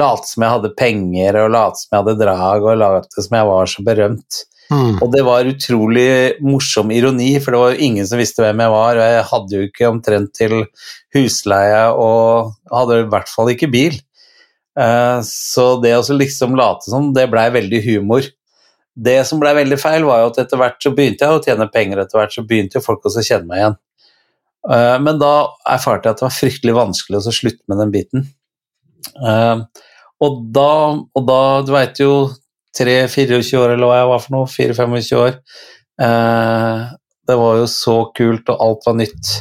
[0.00, 3.48] Late som jeg hadde penger, og late som jeg hadde drag, og late som jeg
[3.50, 4.38] var så berømt.
[4.72, 5.02] Mm.
[5.04, 6.06] Og det var utrolig
[6.40, 9.58] morsom ironi, for det var jo ingen som visste hvem jeg var, og jeg hadde
[9.58, 10.56] jo ikke omtrent til
[11.16, 13.98] husleie, og hadde i hvert fall ikke bil.
[14.78, 18.28] Uh, så det å liksom late som, det blei veldig humor.
[18.92, 21.68] Det som ble veldig feil, var jo at etter hvert så begynte jeg å tjene
[21.72, 23.80] penger, etter hvert så begynte jo folk også å kjenne meg igjen.
[24.70, 25.32] Eh, men da
[25.68, 28.26] erfarte jeg at det var fryktelig vanskelig å slutte med den biten.
[29.10, 29.84] Eh,
[30.22, 30.70] og da,
[31.02, 32.12] og da du veit jo
[32.78, 35.32] 3-24 år eller hva jeg var for noe, 4-25 år
[36.06, 36.84] eh,
[37.28, 39.32] Det var jo så kult, og alt var nytt.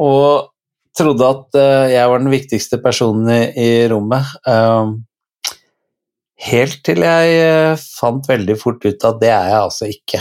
[0.00, 0.50] Og
[0.94, 1.58] trodde at
[1.90, 4.30] jeg var den viktigste personen i, rommet.
[6.44, 10.20] Helt til jeg eh, fant veldig fort ut at det er jeg altså ikke.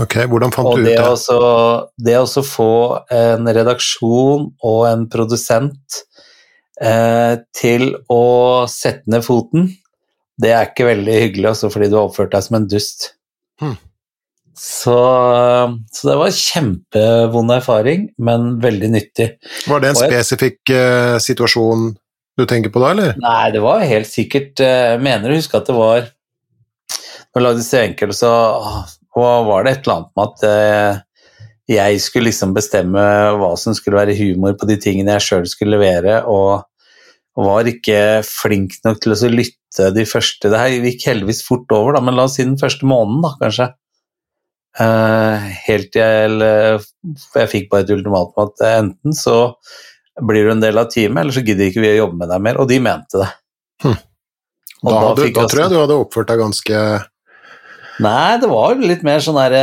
[0.00, 0.96] Ok, Hvordan fant og du ut det?
[0.96, 1.06] det?
[1.06, 1.38] Også,
[2.06, 2.74] det å få
[3.14, 6.00] en redaksjon og en produsent
[6.82, 8.22] eh, til å
[8.70, 9.68] sette ned foten,
[10.40, 13.12] det er ikke veldig hyggelig også fordi du har oppført deg som en dust.
[13.62, 13.76] Hmm.
[14.54, 14.94] Så,
[15.90, 19.28] så, det var en kjempevond erfaring, men veldig nyttig.
[19.66, 21.88] Var det en spesifikk eh, situasjon
[22.38, 23.16] du tenker på da, eller?
[23.22, 27.62] Nei, det var helt sikkert Jeg mener å huske at det var Når jeg lagde
[27.62, 28.30] Senkveld, så
[29.14, 31.02] var det et eller annet med at eh,
[31.70, 33.02] jeg skulle liksom bestemme
[33.38, 36.66] hva som skulle være humor på de tingene jeg sjøl skulle levere, og
[37.34, 41.96] var ikke flink nok til å lytte de første Det her gikk heldigvis fort over,
[41.96, 43.70] da, men la oss si den første måneden, da, kanskje.
[44.74, 46.78] Uh, helt til jeg,
[47.38, 49.36] jeg fikk bare et ultimatum at enten så
[50.22, 52.44] blir du en del av teamet, eller så gidder ikke vi å jobbe med deg
[52.46, 52.60] mer.
[52.62, 53.30] Og de mente det.
[53.82, 53.96] Hm.
[54.84, 56.80] Da, da, hadde, da tror jeg du hadde oppført deg ganske
[58.04, 59.62] Nei, det var jo litt mer sånn derre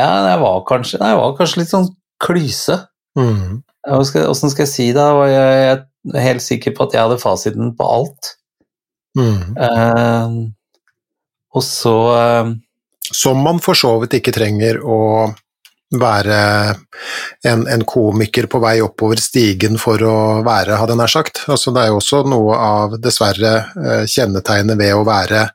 [0.00, 1.90] Ja, jeg var kanskje, jeg var kanskje litt sånn
[2.22, 2.78] klyse.
[3.18, 3.60] Mm.
[3.90, 5.06] Åssen skal jeg si det?
[5.32, 5.76] Jeg,
[6.10, 8.34] jeg er helt sikker på at jeg hadde fasiten på alt.
[9.18, 9.56] Mm.
[9.58, 10.34] Uh,
[11.58, 12.50] og så uh,
[13.10, 15.00] Som man for så vidt ikke trenger å
[15.90, 16.36] være
[17.42, 21.42] en, en, komiker på vei oppover stigen for å være, hadde jeg nær sagt.
[21.50, 25.48] Altså, det er jo også noe av, dessverre, eh, kjennetegnet ved å være,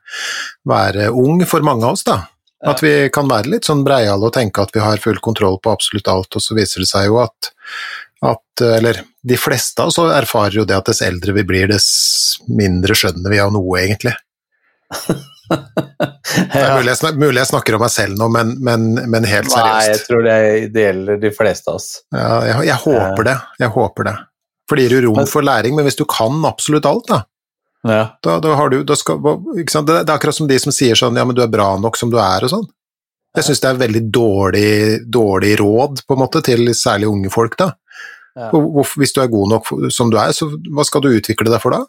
[0.68, 2.18] være ung for mange av oss, da.
[2.64, 5.74] At vi kan være litt sånn breiale og tenke at vi har full kontroll på
[5.74, 7.50] absolutt alt, og så viser det seg jo at,
[8.24, 12.38] at Eller de fleste av oss erfarer jo det at dess eldre vi blir, dess
[12.48, 14.14] mindre skjønner vi av noe, egentlig.
[16.26, 19.50] Det er mulig jeg, mulig jeg, snakker om meg selv nå, men, men, men helt
[19.52, 19.68] seriøst.
[19.68, 20.38] Nei, jeg tror det,
[20.74, 21.86] det gjelder de fleste av oss.
[22.10, 23.36] Ja, jeg, jeg, håper det.
[23.62, 24.14] Jeg håper det.
[24.66, 27.20] For det gir jo rom for læring, men hvis du kan absolutt alt, da,
[27.90, 28.04] ja.
[28.24, 31.16] da, da har du da skal, det, det, er akkurat som de som sier sånn
[31.18, 32.68] ja, men du er bra nok som du er, og sånn.
[33.36, 34.70] Jeg syns det er veldig dårlig,
[35.12, 37.74] dårlig, råd, på en måte, til særlig unge folk, da.
[38.36, 38.48] Ja.
[38.96, 41.76] Hvis du er god nok som du er, så hva skal du utvikle deg for
[41.76, 41.82] da?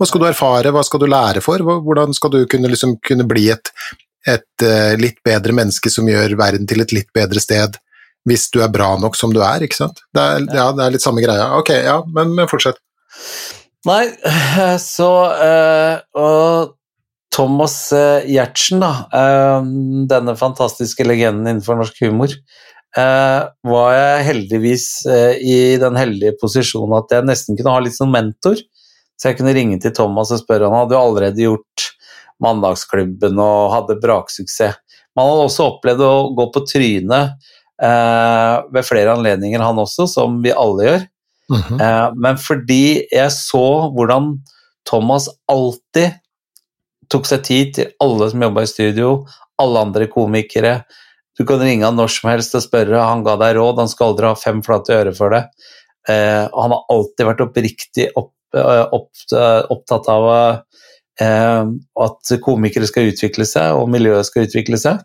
[0.00, 1.60] Hva skal du erfare, hva skal du lære for?
[1.60, 3.72] Hvordan skal du kunne, liksom, kunne bli et,
[4.28, 7.76] et uh, litt bedre menneske som gjør verden til et litt bedre sted,
[8.28, 10.00] hvis du er bra nok som du er, ikke sant?
[10.12, 11.50] Det er, ja, det er litt samme greia.
[11.60, 12.80] Ok, ja, men, men fortsett.
[13.88, 14.02] Nei,
[14.82, 16.74] så uh, Og
[17.32, 19.62] Thomas uh, Giertsen, da,
[20.10, 22.34] denne fantastiske legenden innenfor norsk humor,
[22.90, 28.58] var jeg heldigvis i den heldige posisjonen at jeg nesten kunne ha litt sånn mentor.
[29.14, 31.86] Så jeg kunne ringe til Thomas og spørre han hadde jo allerede gjort
[32.40, 34.78] Mandagsklubben og hadde braksuksess.
[35.18, 37.48] Man hadde også opplevd å gå på trynet
[37.82, 41.06] eh, ved flere anledninger, han også, som vi alle gjør.
[41.50, 41.80] Mm -hmm.
[41.82, 44.38] eh, men fordi jeg så hvordan
[44.86, 46.12] Thomas alltid
[47.10, 49.26] tok seg tid til alle som jobba i studio,
[49.58, 50.84] alle andre komikere.
[51.38, 54.06] Du kan ringe han når som helst og spørre, han ga deg råd, han skal
[54.06, 55.44] aldri ha fem flate øre for det.
[56.08, 59.10] Eh, han har alltid vært oppriktig opp opp,
[59.70, 60.26] opptatt av
[61.20, 61.64] eh,
[62.04, 65.02] at komikere skal utvikle seg, og miljøet skal utvikle seg,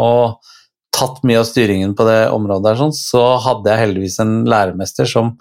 [0.00, 0.40] og
[1.00, 5.08] tatt mye av styringen på det området, der, sånn, så hadde jeg heldigvis en læremester
[5.08, 5.34] som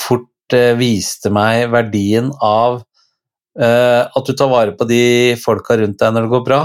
[0.00, 2.82] fort eh, viste meg verdien av
[3.60, 5.04] eh, at du tar vare på de
[5.42, 6.60] folka rundt deg når det går bra,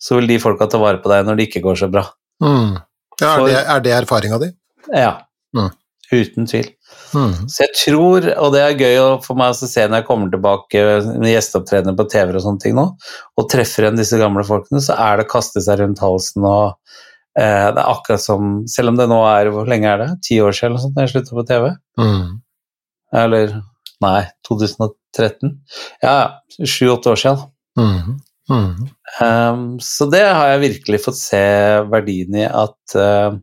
[0.00, 2.06] så vil de folka ta vare på deg når det ikke går så bra.
[2.42, 2.78] Mm.
[3.20, 4.52] Ja, er, det, er det erfaringa di?
[4.94, 5.14] Ja.
[5.56, 5.72] Mm.
[6.10, 6.70] Uten tvil.
[7.14, 7.34] Mm.
[7.50, 10.82] Så jeg tror, og det er gøy for meg å se når jeg kommer tilbake
[11.10, 12.86] med gjesteopptredener på TV og sånne ting nå,
[13.38, 16.96] og treffer igjen disse gamle folkene, så er det å kaste seg rundt halsen og
[17.30, 20.08] Det er akkurat som Selv om det nå er Hvor lenge er det?
[20.26, 21.68] Ti år siden eller sånt, da jeg slutta på TV?
[22.00, 22.24] Mm.
[23.20, 23.52] Eller
[24.00, 25.52] Nei, 2013?
[26.00, 26.16] Ja,
[26.64, 27.42] sju-åtte år siden.
[27.78, 28.16] Mm.
[28.50, 28.88] Mm.
[29.20, 31.42] Um, så det har jeg virkelig fått se
[31.92, 33.36] verdien i at uh,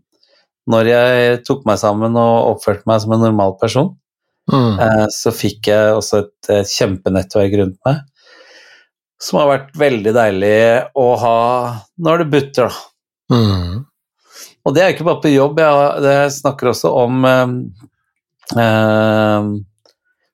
[0.68, 3.94] når jeg tok meg sammen og oppførte meg som en normal person,
[4.52, 8.02] uh, så fikk jeg også et, et, kjempenettverk rundt meg,
[9.22, 10.58] som har vært veldig deilig
[10.98, 11.40] å ha
[12.04, 12.86] når det butter, da.
[13.34, 13.86] Mm.
[14.68, 15.72] Og det er ikke bare på jobb, jeg,
[16.06, 17.48] jeg snakker også om eh,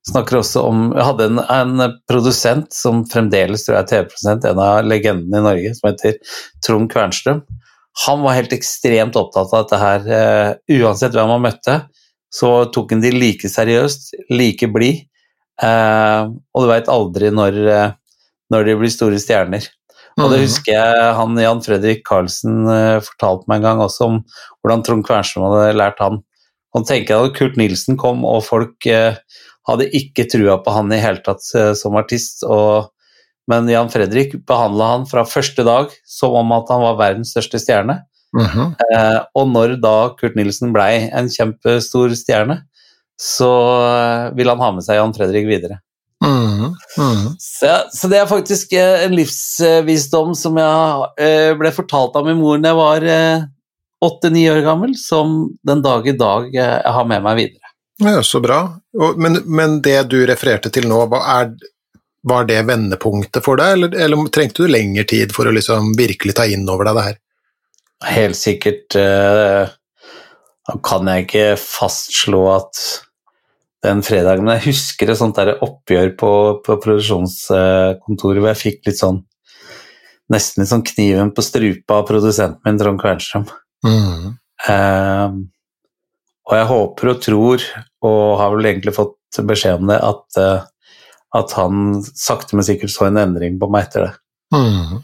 [0.10, 4.62] snakker også om Jeg hadde en, en produsent som fremdeles tror jeg er TV-produsent, en
[4.62, 6.18] av legendene i Norge, som heter
[6.66, 7.44] Trond Kvernstrøm.
[8.08, 10.08] Han var helt ekstremt opptatt av dette her.
[10.08, 11.80] Uh, uansett hvem han møtte,
[12.34, 15.06] så tok han de like seriøst, like blid.
[15.62, 17.94] Uh, og du veit aldri når, uh,
[18.52, 19.70] når, de blir store stjerner.
[20.20, 20.46] Og det mhm.
[20.46, 22.68] husker jeg han Jan Fredrik Karlsen
[23.06, 24.20] fortalte meg en gang også om
[24.62, 26.22] hvordan Trond Kvernstrøm hadde lært han.
[26.78, 31.22] Han tenker at Kurt Nilsen kom og folk hadde ikke trua på han i hele
[31.26, 31.46] tatt
[31.80, 32.46] som artist.
[32.46, 32.92] Og,
[33.50, 37.62] men Jan Fredrik behandla han fra første dag som om at han var verdens største
[37.62, 38.04] stjerne.
[38.34, 38.74] Uh -huh.
[38.94, 42.64] eh, og når da Kurt Nilsen blei en kjempestor stjerne,
[43.22, 43.52] så
[43.86, 45.80] eh, vil han ha med seg Jan Fredrik videre.
[46.24, 47.36] Mm -hmm.
[47.40, 52.40] så, så, det er faktisk eh, en livsvisdom som jeg eh, ble fortalt av min
[52.40, 53.06] mor da jeg var
[54.04, 57.72] åtte-ni år gammel, som den dag i dag jeg har med meg videre.
[58.00, 58.80] Ja, Så bra.
[59.18, 61.54] Men, men, det du refererte til nå, er,
[62.24, 66.36] var det vendepunktet for deg, eller, eller, trengte du lengre tid for å liksom virkelig
[66.36, 67.18] ta inn over deg det her?
[68.04, 68.96] Helt sikkert
[70.68, 73.04] Da kan jeg ikke fastslå at
[73.84, 76.32] den fredagen Men jeg husker et sånt der oppgjør på,
[76.66, 79.24] på produksjonskontoret hvor jeg fikk litt sånn
[80.32, 83.44] Nesten litt sånn kniven på strupa av produsenten min, Trond Kvernstrøm.
[83.84, 84.30] Mm.
[84.64, 85.36] Uh,
[86.48, 87.66] og jeg håper og tror,
[88.08, 90.66] og har vel egentlig fått beskjed om det, at, eh,
[91.40, 94.14] at han sakte, men sikkert så en endring på meg etter det.
[94.54, 95.04] Mm.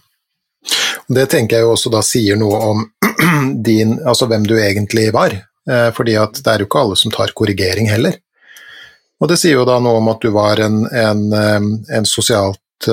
[1.19, 2.83] Det tenker jeg jo også da sier noe om
[3.69, 5.33] din, altså hvem du egentlig var.
[5.69, 8.19] Eh, fordi at det er jo ikke alle som tar korrigering heller.
[9.19, 12.89] Og det sier jo da noe om at du var en, en, eh, en sosialt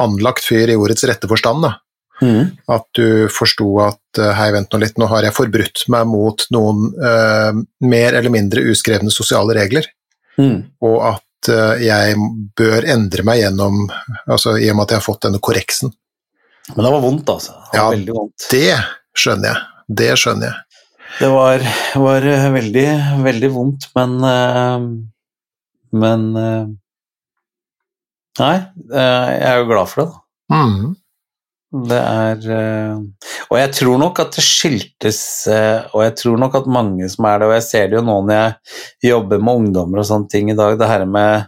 [0.00, 1.74] anlagt fyr i ordets rette forstand, da.
[2.20, 2.52] Mm.
[2.68, 6.44] At du forsto at eh, hei, vent nå litt, nå har jeg forbrutt meg mot
[6.52, 9.88] noen uh, mer eller mindre uskrevne sosiale regler,
[10.36, 10.56] mm.
[10.84, 12.18] og at uh, jeg
[12.60, 13.86] bør endre meg gjennom
[14.26, 15.94] altså i og med at jeg har fått denne korreksen.
[16.74, 17.56] Men det var vondt, altså.
[17.72, 18.48] Det ja, vondt.
[18.52, 18.76] det
[19.16, 19.86] skjønner jeg.
[20.00, 20.82] Det skjønner jeg.
[21.20, 21.64] Det var,
[22.04, 22.88] var veldig,
[23.24, 24.84] veldig vondt, men uh,
[25.92, 26.30] Men
[28.40, 28.56] Nei,
[28.88, 30.60] jeg er jo glad for det, da.
[30.60, 30.92] Mm.
[31.70, 35.20] Det er eh, Og jeg tror nok at det skyldtes
[35.54, 38.02] eh, Og jeg tror nok at mange som er det, og jeg ser det jo
[38.08, 41.46] nå når jeg jobber med ungdommer og sånne ting i dag, det her med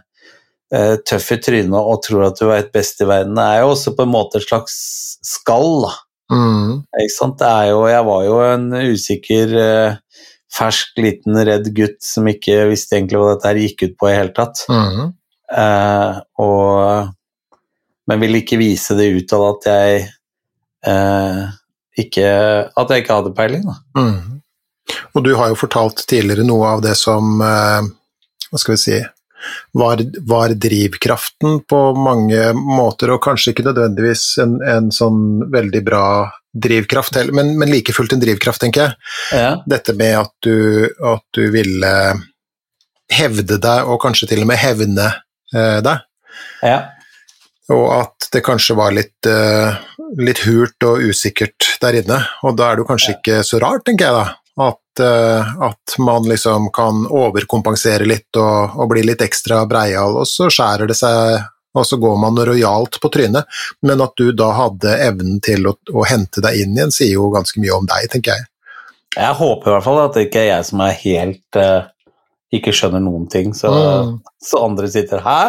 [1.05, 3.91] tøff i trynet og tror at du veit best i verden, det er jo også
[3.93, 4.77] på en måte et slags
[5.21, 5.91] skall, da.
[6.33, 6.79] Mm.
[7.03, 7.35] Ikke sant?
[7.37, 9.53] Det er jo Jeg var jo en usikker,
[10.53, 14.15] fersk, liten, redd gutt som ikke visste egentlig hva dette her gikk ut på i
[14.15, 14.63] hele tatt.
[14.69, 15.11] Mm.
[15.53, 17.13] Eh, og
[18.09, 20.05] men ville ikke vise det utad at jeg
[20.91, 21.41] eh,
[22.03, 22.27] ikke
[22.75, 23.75] At jeg ikke hadde peiling, da.
[23.95, 24.41] Mm.
[25.13, 27.85] Og du har jo fortalt tidligere noe av det som eh,
[28.49, 28.97] Hva skal vi si
[29.71, 36.05] var, var, drivkraften på mange måter, og kanskje ikke nødvendigvis en, en sånn veldig bra
[36.53, 38.97] drivkraft, men, men like fullt en drivkraft, tenker jeg.
[39.33, 39.51] Ja.
[39.69, 41.93] Dette med at du, at du ville
[43.13, 45.07] hevde deg, og kanskje til og med hevne
[45.53, 46.09] eh, deg.
[46.65, 46.81] Ja
[47.71, 49.75] og at det kanskje var litt, uh,
[50.19, 52.19] litt, hult og usikkert der inne.
[52.43, 54.25] Og da er det kanskje ikke så rart, tenker jeg da,
[54.99, 60.49] at, uh, man liksom kan overkompensere litt og, og, bli litt ekstra breial, og så
[60.53, 63.49] skjærer det seg, og så går man rojalt på trynet.
[63.81, 67.31] Men at du da hadde evnen til å, å hente deg inn igjen, sier jo
[67.33, 68.49] ganske mye om deg, tenker jeg.
[69.13, 71.89] Jeg håper i hvert fall at det ikke er jeg som er helt uh,
[72.53, 74.17] ikke skjønner noen ting, så, mm.
[74.41, 75.39] så andre sitter Hæ?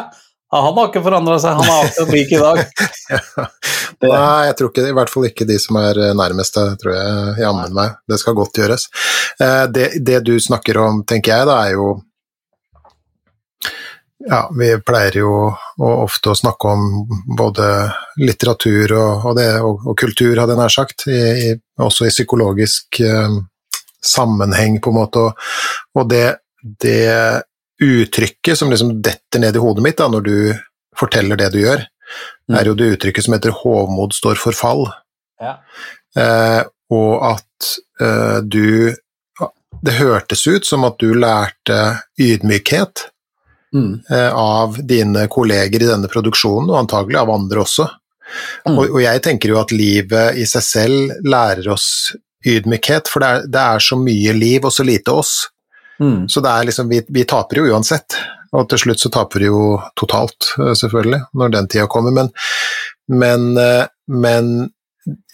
[0.55, 2.61] Ja, han har ikke forandra seg, han er akkurat lik i dag.
[3.11, 3.47] ja.
[4.05, 7.41] Nei, jeg tror ikke, i hvert fall ikke de som er nærmest deg, tror jeg
[7.43, 7.97] jammen meg.
[8.07, 8.85] Det skal godt gjøres.
[9.43, 11.89] Eh, det, det, du snakker om, tenker jeg, da, er jo
[14.25, 15.33] ja, vi pleier jo
[15.85, 16.85] ofte å snakke om
[17.37, 17.67] både
[18.23, 21.51] litteratur og, og, det, og, og kultur, hadde jeg nær sagt, i, i,
[21.83, 23.37] også i psykologisk eh,
[24.05, 25.27] sammenheng, på en måte.
[25.99, 26.27] Og, det,
[26.63, 27.43] det,
[27.83, 30.37] uttrykket som liksom detter ned i hodet mitt da, når du
[30.99, 31.83] forteller det du gjør,
[32.51, 32.59] mm.
[32.59, 34.87] er jo det uttrykket som heter 'hovmod står for fall'.
[35.43, 35.59] Ja.
[36.17, 36.63] Eh,
[36.95, 38.95] og at eh, du
[39.85, 43.03] Det hørtes ut som at du lærte ydmykhet
[43.75, 44.05] mm.
[44.11, 47.85] Eh, av dine kolleger i denne produksjonen, og antagelig av andre også.
[48.65, 48.79] Mm.
[48.79, 52.15] Og, og, jeg tenker jo at livet i seg selv lærer oss
[52.47, 55.35] ydmykhet, for det er, det er så mye liv og så lite oss.
[56.01, 56.29] Mm.
[56.29, 58.17] Så det er liksom, vi, vi, taper jo uansett,
[58.55, 59.65] og til slutt så taper vi jo
[59.99, 62.15] totalt, eh, selvfølgelig, når den tida kommer.
[62.15, 62.31] Men,
[63.21, 64.55] men, eh, men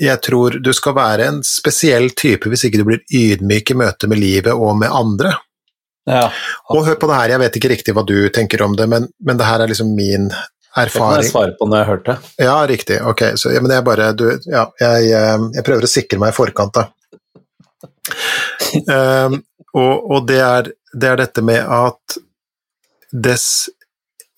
[0.00, 4.08] jeg tror du skal være en spesiell type hvis ikke du blir ydmyk i møte
[4.10, 5.36] med livet og med andre.
[6.10, 6.24] Ja.
[6.72, 9.06] Og hør på det her, jeg vet ikke riktig hva du tenker om det, men,
[9.22, 10.90] men det her er liksom min erfaring.
[10.90, 12.16] Det kan jeg svare på når jeg har hørt det.
[12.46, 12.98] Ja, riktig.
[13.12, 16.32] Ok, så ja, men jeg bare du, ja, jeg, eh, jeg, prøver å sikre meg
[16.32, 16.88] i forkant, da.
[18.90, 19.40] um,
[19.76, 22.18] og, og det, er, det, er, dette med at
[23.10, 23.70] dess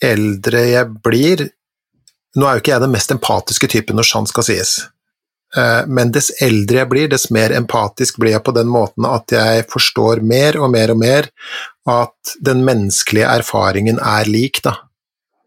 [0.02, 1.48] eldre jeg blir
[2.32, 4.70] Nå er jo ikke jeg den mest empatiske typen når sant skal sies,
[5.56, 9.34] Eh, men dess eldre jeg blir, dess mer empatisk blir jeg på den måten at
[9.34, 11.28] jeg forstår mer og mer og mer
[11.88, 14.78] at den menneskelige erfaringen er lik, da.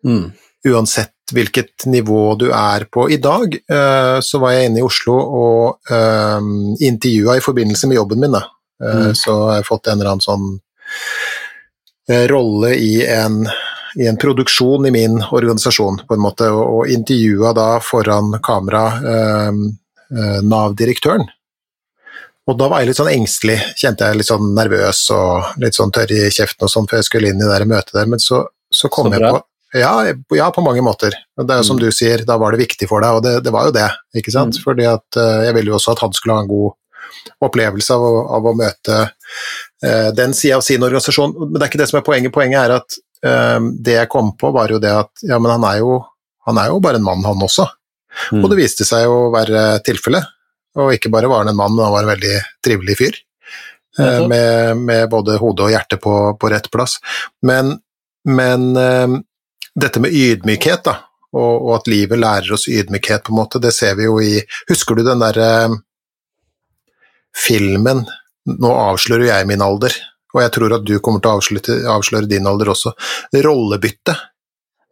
[0.06, 0.30] Mm.
[0.70, 3.08] Uansett hvilket nivå du er på.
[3.10, 6.38] I dag uh, så var jeg inne i Oslo og uh,
[6.86, 8.44] intervjua i forbindelse med jobben min, da.
[8.84, 9.16] Uh, mm.
[9.16, 10.50] Så har jeg fått en eller annen sånn
[12.30, 13.48] rolle i en
[13.96, 19.62] i en produksjon i min organisasjon, på en måte, og, intervjua da foran kamera eh,
[20.14, 21.26] Eh, Nav-direktøren.
[22.46, 25.94] Og da var jeg litt sånn engstelig, kjente jeg litt sånn nervøs og litt sånn
[25.94, 28.44] tørr i kjeften og sånn før jeg skulle inn i det møtet der, men så,
[28.70, 29.42] så kom så jeg på
[29.76, 29.92] ja,
[30.38, 31.18] ja, på mange måter.
[31.36, 31.82] Det er jo som mm.
[31.82, 34.32] du sier, da var det viktig for deg, og det, det var jo det, ikke
[34.32, 34.56] sant.
[34.56, 34.64] Mm.
[34.64, 35.18] Fordi at
[35.50, 36.78] jeg ville jo også at han skulle ha en god
[37.46, 41.36] opplevelse av å, av å møte uh, den sida av sin organisasjon.
[41.40, 42.36] Men det er ikke det som er poenget.
[42.36, 45.68] Poenget er at uh, det jeg kom på, var jo det at ja, men han
[45.70, 46.00] er jo,
[46.50, 47.68] han er jo bare en mann, han også.
[48.32, 48.42] Mm.
[48.44, 50.34] Og det viste seg å være tilfellet.
[50.80, 53.22] Og ikke bare var han en mann, men han var en veldig trivelig fyr.
[54.00, 56.98] Eh, med, med, både hode og hjerte på, på rett plass.
[57.48, 57.78] Men,
[58.28, 59.18] men eh,
[59.76, 60.98] dette med ydmykhet, da,
[61.36, 64.40] og, og, at livet lærer oss ydmykhet, på en måte, det ser vi jo i
[64.70, 65.78] Husker du den derre eh,
[67.36, 68.06] filmen
[68.46, 69.96] 'Nå avslører jeg min alder',
[70.36, 72.94] og jeg tror at du kommer til å avsløre, avsløre din alder også.
[73.34, 74.16] 'Rollebytte'.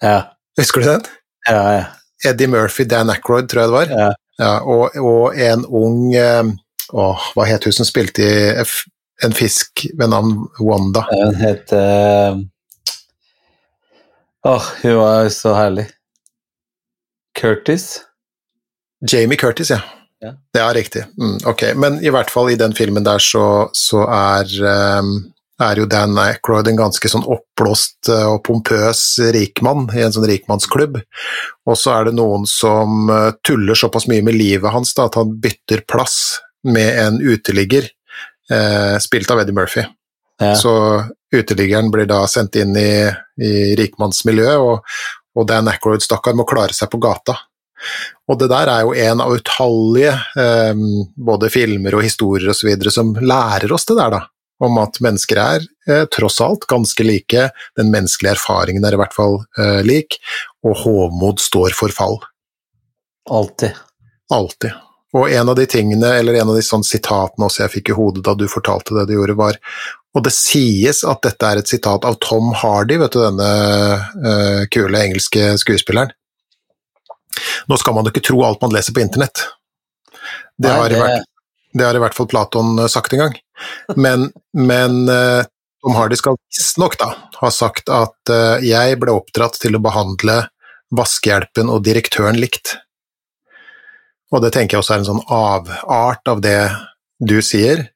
[0.01, 0.33] Ja.
[0.57, 1.05] Husker du den?
[1.49, 1.85] Ja, ja.
[2.25, 3.93] Eddie Murphy, Dan Ackroyd, tror jeg det var.
[3.93, 4.11] Ja.
[4.41, 6.41] Ja, og, og, en ung eh,
[6.89, 8.63] å, Hva het hun som spilte i
[9.23, 11.05] en fisk ved navn Wanda?
[11.11, 12.39] Hun het uh...
[14.43, 15.85] Åh, hun var så herlig.
[17.37, 18.01] Curtis?
[19.07, 19.79] Jamie Curtis, ja.
[20.23, 21.05] Ja, ja riktig.
[21.19, 25.15] Mm, ok, men i hvert fall i den filmen der så, så er um,
[25.61, 29.03] er jo Dan Aykroyd en ganske sånn oppblåst eh, og pompøs
[29.35, 30.99] rikmann i en sånn rikmannsklubb.
[31.69, 35.19] Og så er det noen som eh, tuller såpass mye med livet hans da, at
[35.19, 36.17] han bytter plass
[36.65, 37.89] med en uteligger,
[38.51, 39.85] eh, spilt av Eddie Murphy.
[40.41, 40.55] Ja.
[40.57, 40.73] Så
[41.33, 43.07] uteliggeren blir da sendt inn i,
[43.43, 44.95] i rikmannsmiljøet, og,
[45.37, 47.37] og Dan Ackroyd, stakkar, må klare seg på gata.
[48.29, 50.85] Og det der er jo en av utallige eh,
[51.29, 52.75] både filmer og historier osv.
[52.93, 54.23] som lærer oss det der, da
[54.63, 59.15] om at mennesker er eh, tross alt ganske like, den menneskelige erfaringen er i hvert
[59.15, 60.19] fall eh, lik,
[60.63, 62.19] og hovmod står for fall.
[63.31, 63.75] Alltid.
[64.33, 64.79] Alltid.
[65.13, 67.97] Og en av de tingene, eller en av de sånne sitatene også jeg fikk i
[67.97, 69.59] hodet da du fortalte det du gjorde, var
[70.13, 73.47] Og det sies at dette er et sitat av Tom Hardy, vet du, denne
[74.25, 76.13] uh, kule engelske skuespilleren.
[77.71, 79.45] Nå skal man jo ikke tro alt man leser på internett.
[80.57, 80.99] Det, Nei, det...
[80.99, 81.29] Har, vært,
[81.73, 83.37] det har i hvert fall Platon sagt en gang.
[83.95, 84.29] Men,
[84.71, 85.43] men uh,
[85.83, 90.43] Tom Hardy skal visstnok ha sagt at uh, jeg ble oppdratt til å behandle
[90.93, 92.77] vaskehjelpen og direktøren likt.
[94.33, 96.57] Og det tenker jeg også er en sånn avart av det
[97.21, 97.87] du sier.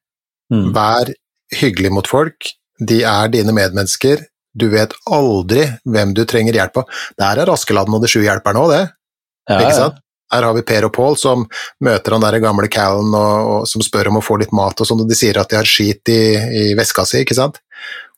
[0.52, 0.70] Mm.
[0.76, 1.10] Vær
[1.58, 4.22] hyggelig mot folk, de er dine medmennesker,
[4.58, 7.00] du vet aldri hvem du trenger hjelp av.
[7.18, 8.84] Det er Askeladden og de sju hjelperne òg, det.
[9.48, 10.04] Ja, ikke sant?
[10.28, 11.46] Her har vi Per og Pål som
[11.84, 14.88] møter han der gamle Callen og, og, som spør om å få litt mat og
[14.88, 17.56] sånn, og de sier at de har skit i, i veska si, ikke sant.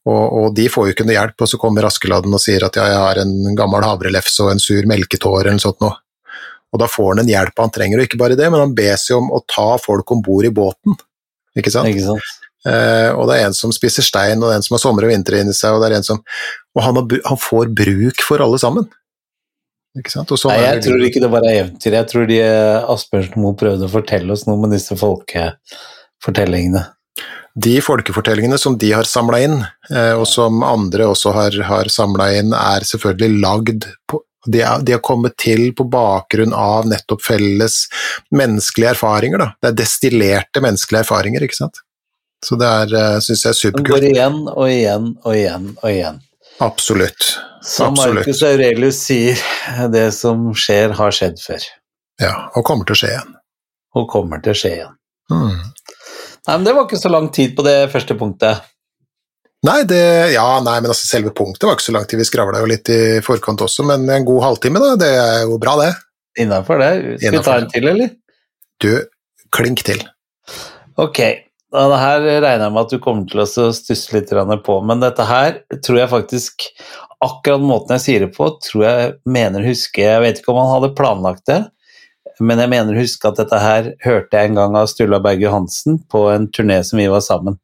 [0.09, 2.79] Og, og, de får jo ikke noe hjelp, og så kommer Askeladden og sier at
[2.81, 5.99] ja, jeg har en gammel havrelefse og en sur melketår eller noe sånt noe.
[6.71, 9.09] Og da får han en hjelp han trenger, og ikke bare det, men han bes
[9.11, 10.97] jo om å ta folk om bord i båten.
[11.59, 11.91] Ikke sant?
[11.91, 12.37] Ikke sant?
[12.69, 15.07] Eh, og det er en som spiser stein, og det er en som har sommer
[15.07, 16.21] og vinter inni seg, og det er en som
[16.77, 18.87] Og han, har, han får bruk for alle sammen.
[19.97, 21.97] Nei, jeg tror ikke det er eventyr.
[21.99, 26.85] Jeg tror de eh, Asbjørnsen Moe prøvde å fortelle oss noe med disse folkefortellingene.
[27.59, 29.57] De folkefortellingene som de har samla inn,
[29.91, 34.81] eh, og som andre også har, har samla inn, er selvfølgelig lagd på de, er,
[34.81, 37.83] de har kommet til på bakgrunn av nettopp felles
[38.33, 39.43] menneskelige erfaringer.
[39.43, 39.51] Da.
[39.61, 41.83] Det er destillerte menneskelige erfaringer, ikke sant.
[42.47, 43.91] Så det er, eh, syns jeg er superkult.
[43.91, 46.23] Det går igjen og igjen og igjen og igjen.
[46.61, 47.39] Absolutt.
[47.65, 49.41] Som Marcus Aurelius sier,
[49.93, 51.67] det som skjer, har skjedd før.
[52.21, 53.37] Ja, og kommer til å skje igjen.
[53.97, 54.97] Og kommer til å skje igjen.
[55.33, 55.55] Mm.
[55.61, 58.65] Nei, men det var ikke så lang tid på det første punktet.
[59.67, 62.21] Nei, det, ja, nei, men altså selve punktet var ikke så lang tid.
[62.23, 65.59] Vi skravla jo litt i forkant også, men en god halvtime, da, det er jo
[65.61, 65.91] bra, det.
[66.41, 66.93] Innafor det.
[67.21, 68.15] Skal vi ta en til, eller?
[68.81, 68.91] Du,
[69.53, 70.01] klink til.
[71.01, 71.21] Ok,
[71.71, 74.33] ja, det her regner jeg med at du kommer til å stusse litt
[74.67, 76.71] på, men dette her tror jeg faktisk
[77.21, 80.71] Akkurat måten jeg sier det på, tror jeg mener huske Jeg vet ikke om han
[80.73, 81.59] hadde planlagt det,
[82.41, 85.99] men jeg mener huske at dette her hørte jeg en gang av Sturla Berg Johansen
[86.09, 87.59] på en turné som vi var sammen,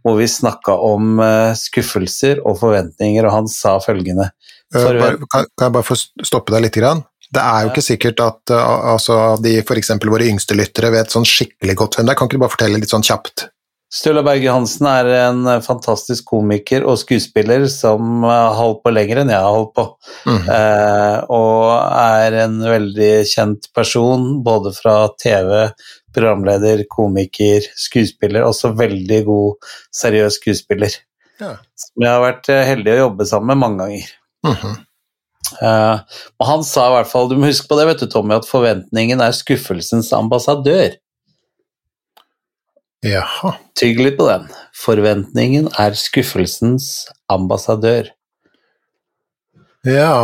[0.00, 4.30] hvor vi snakka om eh, skuffelser og forventninger, og han sa følgende
[4.72, 5.22] Forvent...
[5.30, 6.80] kan, jeg bare få stoppe deg litt?
[6.80, 7.04] Grann?
[7.34, 9.92] Det er jo ikke sikkert at uh, altså, de f.eks.
[10.06, 12.18] våre yngste lyttere vet sånn skikkelig godt hvem det er.
[12.20, 13.48] Kan ikke du bare fortelle litt sånn kjapt?
[13.92, 19.22] Sturla Berge Hansen er en eh, fantastisk komiker og skuespiller som har holdt på lenger
[19.22, 19.84] enn jeg har holdt på.
[20.26, 20.48] Mm.
[20.56, 21.70] Eh, og
[22.02, 25.68] er en veldig kjent person både fra TV,
[26.16, 28.48] programleder, komiker, skuespiller.
[28.48, 30.98] Også veldig god, seriøs skuespiller.
[31.38, 31.54] Ja.
[31.78, 34.12] Som jeg har vært eh, heldig å jobbe sammen med mange ganger.
[34.46, 34.76] Mm -hmm.
[35.60, 36.02] Uh,
[36.40, 38.48] og han sa i hvert fall, du må huske på det, vet du, Tommy, at
[38.48, 40.96] forventningen er skuffelsens ambassadør.
[43.06, 43.54] Jaha.
[43.78, 44.46] Tygg litt på den.
[44.76, 48.10] Forventningen er skuffelsens ambassadør.
[49.86, 50.14] Ja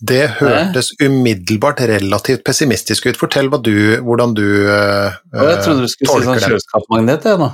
[0.00, 1.06] Det hørtes Hæ?
[1.08, 3.16] umiddelbart relativt pessimistisk ut.
[3.20, 7.50] Fortell du, hvordan du uh, Jeg trodde du skulle si sånn kjøleskapsmagnet, jeg nå.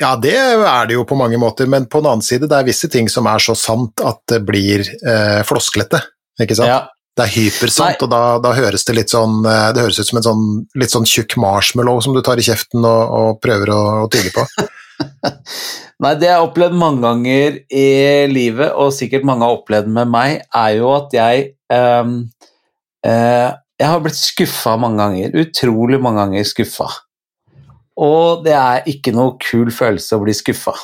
[0.00, 2.66] Ja, det er det jo på mange måter, men på den annen side, det er
[2.68, 6.02] visse ting som er så sant at det blir eh, flosklete,
[6.42, 6.72] ikke sant?
[6.72, 6.82] Ja.
[7.16, 8.04] Det er hypersant, Nei.
[8.04, 10.42] og da, da, høres det litt sånn eh, Det høres ut som en sånn
[10.76, 14.34] litt sånn tjukk marshmallow som du tar i kjeften og, og prøver å, å tygge
[14.36, 14.44] på.
[16.04, 17.86] Nei, det jeg har opplevd mange ganger i
[18.28, 22.12] livet, og sikkert mange har opplevd med meg, er jo at jeg eh,
[23.08, 23.48] eh,
[23.80, 25.40] Jeg har blitt skuffa mange ganger.
[25.40, 26.90] Utrolig mange ganger skuffa.
[27.96, 30.74] Og det er ikke noe kul følelse å bli skuffa.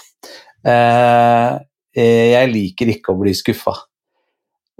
[0.64, 1.58] Eh,
[1.92, 3.74] jeg liker ikke å bli skuffa.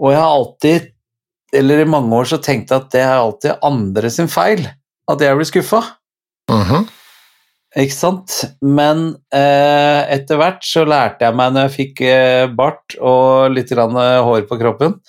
[0.01, 0.89] Og jeg har alltid,
[1.53, 4.65] eller i mange år, så tenkt at det er alltid andre sin feil
[5.11, 5.83] at jeg blir skuffa.
[6.51, 6.83] Uh -huh.
[7.73, 8.43] Ikke sant?
[8.61, 13.71] Men eh, etter hvert så lærte jeg meg når jeg fikk eh, bart og litt
[13.73, 14.99] hår på kroppen,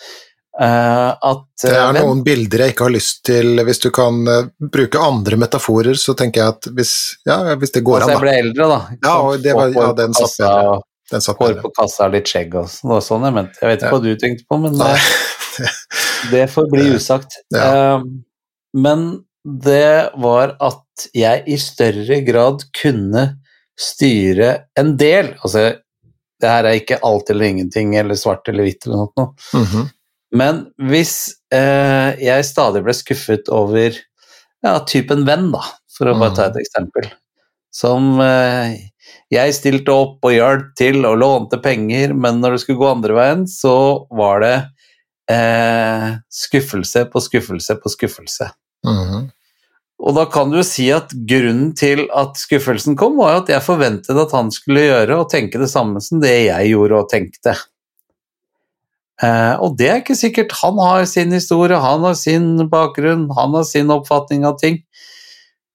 [0.55, 4.45] at, det er noen noen bilder jeg ikke har lyst til Hvis du kan uh,
[4.71, 6.93] bruke andre metaforer, så tenker jeg at hvis,
[7.27, 8.15] ja, hvis det går altså, an, da.
[8.15, 8.79] jeg ble eldre, da.
[9.03, 10.77] Ja, det var, ja, den satt bedre.
[11.11, 12.95] Den satt Hår på kassa, litt skjegg og sånn.
[13.05, 13.47] sånn jeg.
[13.61, 13.97] Jeg vet ikke ja.
[13.97, 14.93] hva du tenkte på, men det,
[16.33, 17.41] det får bli usagt.
[17.53, 17.99] Ja.
[18.73, 19.09] men
[19.45, 23.27] det var at jeg i større grad kunne
[23.77, 25.75] styre en del Altså,
[26.41, 29.29] det her er ikke alt eller ingenting eller svart eller hvitt eller noe.
[29.53, 29.87] Mm -hmm.
[30.35, 31.16] Men hvis
[31.55, 33.95] eh, jeg stadig ble skuffet over
[34.64, 35.62] ja, typen venn, da,
[35.95, 36.64] for å bare ta et mm.
[36.64, 37.09] eksempel,
[37.74, 38.74] som eh,
[39.35, 43.16] jeg stilte opp og hjalp til og lånte penger, men når det skulle gå andre
[43.16, 43.76] veien, så
[44.14, 44.57] var det
[45.30, 46.11] eh,
[46.43, 48.51] skuffelse på skuffelse på skuffelse.
[48.87, 49.30] Mm.
[50.05, 54.18] Og da kan du si at grunnen til at skuffelsen kom, var at jeg forventet
[54.18, 57.55] at han skulle gjøre og tenke det samme som det jeg gjorde og tenkte.
[59.23, 60.55] Eh, og det er ikke sikkert.
[60.62, 64.81] Han har sin historie, han har sin bakgrunn, han har sin oppfatning av ting.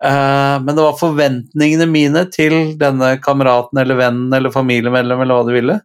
[0.03, 5.47] Eh, men det var forventningene mine til denne kameraten eller vennen eller familiemedlem eller hva
[5.47, 5.79] du ville,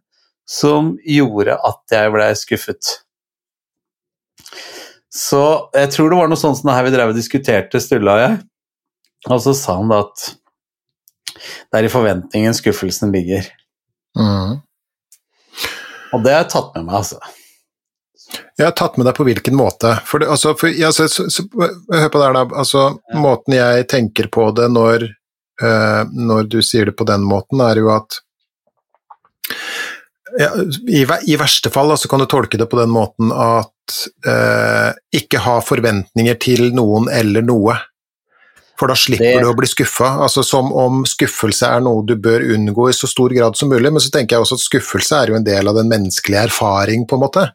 [0.47, 2.95] som gjorde at jeg blei skuffet.
[5.15, 5.43] Så
[5.75, 8.23] jeg tror det var noe sånt som det her vi drev og diskuterte, Stulla og
[8.25, 8.39] jeg.
[9.31, 10.25] Og så sa han da at
[11.71, 13.47] det er i forventningen skuffelsen ligger.
[14.19, 14.59] Mm.
[16.15, 17.19] Og det har jeg tatt med meg, altså.
[18.57, 19.95] Jeg har tatt med deg på hvilken måte?
[20.07, 22.43] For det, altså, for, ja, så, så, så, hør på det her, da.
[22.61, 23.21] Altså, ja.
[23.21, 25.07] Måten jeg tenker på det når,
[25.63, 28.21] uh, når, du sier det på den måten, er jo at
[30.39, 30.49] Ja,
[30.89, 35.43] i, i, verste fall altså, kan du tolke det på den måten at uh, ikke
[35.45, 37.77] ha forventninger til noen eller noe.
[38.79, 39.43] For da slipper det...
[39.43, 40.15] du å bli skuffa.
[40.25, 43.91] Altså, som om skuffelse er noe du bør unngå i så stor grad som mulig,
[43.93, 47.07] men så tenker jeg også at skuffelse er jo en del av den menneskelige erfaring,
[47.07, 47.45] på en måte.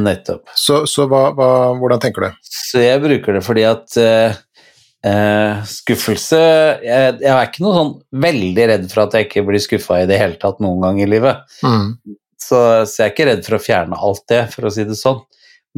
[0.00, 0.48] Nettopp.
[0.56, 2.40] Så, så hva, hva, hvordan tenker du?
[2.48, 4.38] Så jeg bruker det fordi at uh,
[5.04, 7.92] uh, skuffelse jeg, jeg, er ikke noe sånn
[8.24, 11.08] veldig redd for at jeg ikke blir skuffa i det hele tatt noen gang i
[11.10, 11.44] livet.
[11.66, 12.16] Mm.
[12.42, 14.98] Så, så, jeg er ikke redd for å fjerne alt det, for å si det
[14.98, 15.20] sånn.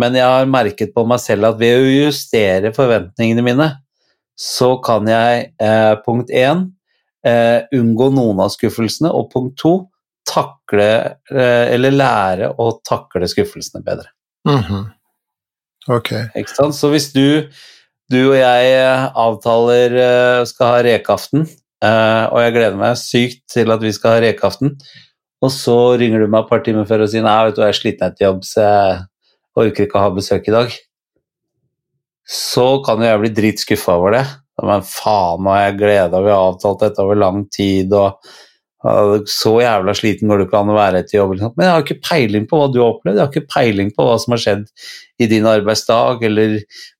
[0.00, 3.68] Men jeg har merket på meg selv at ved å justere forventningene mine,
[4.34, 6.64] så kan jeg eh, punkt én
[7.26, 9.74] eh, unngå noen av skuffelsene, og punkt to
[10.28, 10.88] takle
[11.30, 14.10] eh, eller lære å takle skuffelsene bedre.
[14.48, 14.84] Mm -hmm.
[15.88, 16.12] Ok.
[16.34, 16.74] Ikke sant?
[16.74, 17.48] Så hvis du,
[18.10, 21.48] du og jeg eh, avtaler uh, skal ha rekeaften,
[21.84, 24.78] og jeg gleder meg sykt til at vi skal ha rekeaften,
[25.42, 27.68] og så ringer du meg et par timer før og sier nei, vet du, jeg
[27.68, 29.02] er sliten etter jobb, så jeg
[29.54, 30.72] orker ikke å ha besøk i dag
[32.24, 34.24] så kan jo jeg bli dritskuffa over det.
[34.64, 38.53] Men faen, nå har jeg gleda, vi har avtalt dette over lang tid, og, og
[38.84, 41.34] så jævla sliten går det ikke an å være etter jobb.
[41.36, 41.54] Liksom.
[41.56, 44.04] Men jeg har ikke peiling på hva du har opplevd, jeg har ikke peiling på
[44.04, 44.66] hva som har skjedd
[45.24, 46.58] i din arbeidsdag, eller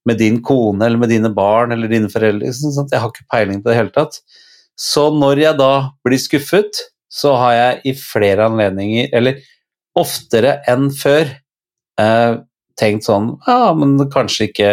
[0.09, 2.55] med din kone, eller med dine barn, eller dine foreldre.
[2.57, 4.20] Sånn jeg har ikke peiling på det i hele tatt.
[4.80, 5.72] Så når jeg da
[6.07, 6.80] blir skuffet,
[7.12, 9.45] så har jeg i flere anledninger, eller
[9.99, 11.28] oftere enn før,
[12.01, 12.32] eh,
[12.80, 14.70] tenkt sånn Ja, men kanskje ikke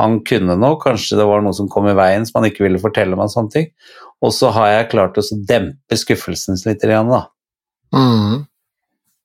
[0.00, 2.82] han kunne noe, kanskje det var noe som kom i veien som han ikke ville
[2.82, 3.30] fortelle meg.
[3.30, 3.70] sånne ting.
[4.24, 6.82] Og så har jeg klart å dempe skuffelsen litt.
[6.82, 7.26] Igjen, da.
[7.94, 8.44] Mm.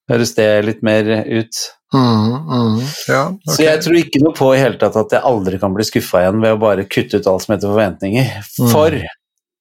[0.09, 1.61] Høres det litt mer ut?
[1.93, 2.75] Mm, mm.
[3.09, 3.53] Ja, okay.
[3.55, 6.21] Så jeg tror ikke noe på i hele tatt at jeg aldri kan bli skuffa
[6.21, 8.29] igjen ved å bare kutte ut alt som heter forventninger.
[8.59, 8.69] Mm.
[8.73, 8.99] For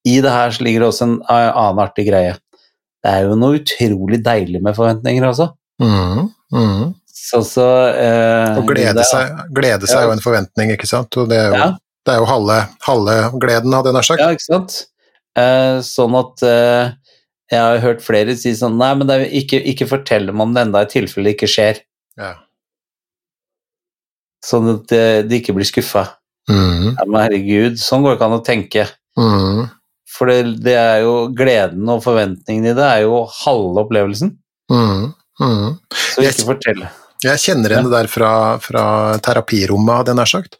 [0.09, 2.37] i det her ligger det også en annen artig greie.
[3.05, 5.51] Det er jo noe utrolig deilig med forventninger også.
[5.81, 6.85] Mm, mm.
[7.19, 10.05] Så, så, eh, og glede seg, glede seg ja.
[10.05, 11.16] er jo en forventning, ikke sant.
[11.21, 11.69] Og det er jo, ja.
[12.07, 14.23] det er jo halve, halve, gleden, hadde jeg nær sagt.
[14.23, 14.77] Ja, ikke sant.
[15.39, 16.93] Eh, sånn at eh,
[17.53, 20.85] jeg har hørt flere si sånn Nei, men ikke, ikke fortell dem om det enda
[20.85, 21.83] i tilfelle det ikke skjer.
[22.21, 22.35] Ja.
[24.45, 26.05] Sånn at de, de ikke blir skuffa.
[26.49, 26.95] Mm.
[26.95, 28.87] Ja, men herregud, sånn går det ikke an å tenke.
[29.19, 29.66] Mm.
[30.09, 34.33] For det, det, er jo gleden og forventningene i det er jo halve opplevelsen.
[34.73, 35.11] Mm.
[35.43, 35.69] mm.
[36.14, 36.87] Så ikke fortell.
[37.19, 38.31] Jeg kjenner henne der fra,
[38.62, 38.83] fra
[39.25, 40.53] terapirommet, hadde jeg nær sagt.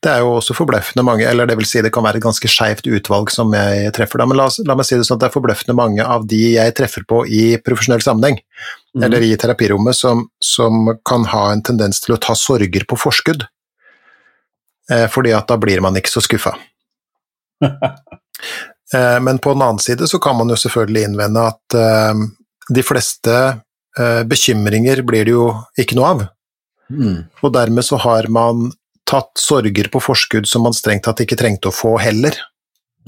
[0.00, 2.48] Det er jo også forbløffende mange, eller det vil si det kan være et ganske
[2.48, 5.28] skeivt utvalg som jeg treffer da, men la, la, meg si det sånn at det
[5.28, 8.40] er forbløffende mange av de jeg treffer på i profesjonell sammenheng,
[8.96, 9.04] mm.
[9.04, 13.44] eller i terapirommet, som, som, kan ha en tendens til å ta sorger på forskudd.
[14.88, 16.56] Eh, fordi at da blir man ikke så skuffa.
[17.68, 22.28] eh, men på den annen side så kan man jo selvfølgelig innvende at eh,
[22.72, 23.40] de fleste
[24.30, 25.48] bekymringer blir det jo
[25.80, 26.20] ikke noe av.
[26.88, 27.26] Mm.
[27.42, 28.70] Og dermed så har man
[29.08, 32.36] tatt sorger på forskudd som man strengt tatt ikke trengte å få heller.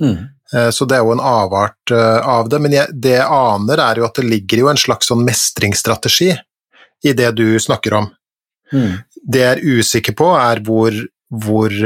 [0.00, 0.16] Mm.
[0.54, 2.60] Eh, så det er jo en avart eh, av det.
[2.64, 6.32] Men jeg, det jeg aner, er jo at det ligger jo en slags sånn mestringsstrategi
[7.04, 8.10] i det du snakker om.
[8.72, 9.00] Mm.
[9.20, 10.96] Det jeg er usikker på, er hvor,
[11.44, 11.76] hvor,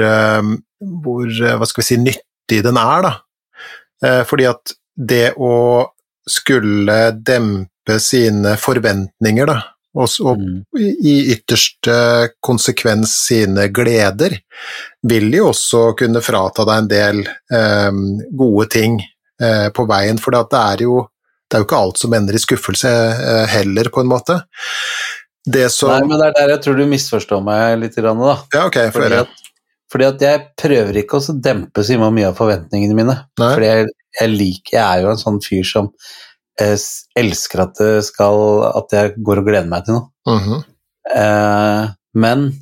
[1.04, 3.12] hvor hva skal vi si, nyttig den er, da.
[4.28, 5.54] Fordi at det å
[6.28, 9.60] skulle dempe sine forventninger, da,
[9.94, 10.62] og, mm.
[11.06, 11.96] i ytterste
[12.42, 14.38] konsekvens sine gleder,
[15.06, 18.00] vil jo også kunne frata deg en del eh,
[18.34, 21.04] gode ting eh, på veien, for det er, jo,
[21.46, 24.40] det er jo ikke alt som ender i skuffelse eh, heller, på en måte.
[25.44, 28.36] Det som Nei, men det er der jeg tror du misforstår meg litt, da.
[28.56, 29.48] Ja, ok, for fordi, at,
[29.92, 33.18] fordi at jeg prøver ikke å dempe så mye av forventningene mine.
[33.38, 33.50] Nei.
[33.52, 35.92] Fordi jeg, jeg, liker, jeg er jo en sånn fyr som
[36.60, 36.78] jeg
[37.18, 38.38] elsker at, skal,
[38.78, 40.08] at jeg går og gleder meg til noe.
[40.28, 40.60] Mm -hmm.
[41.16, 42.52] eh, men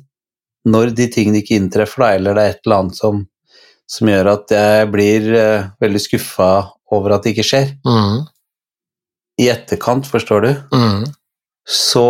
[0.65, 3.25] når de tingene ikke inntreffer, da, eller det er et eller annet som,
[3.89, 6.51] som gjør at jeg blir eh, veldig skuffa
[6.93, 8.19] over at det ikke skjer, mm.
[9.43, 11.03] i etterkant, forstår du, mm.
[11.67, 12.07] så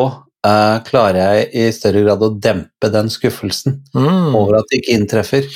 [0.48, 4.36] uh, klarer jeg i større grad å dempe den skuffelsen mm.
[4.38, 5.48] over at det ikke inntreffer,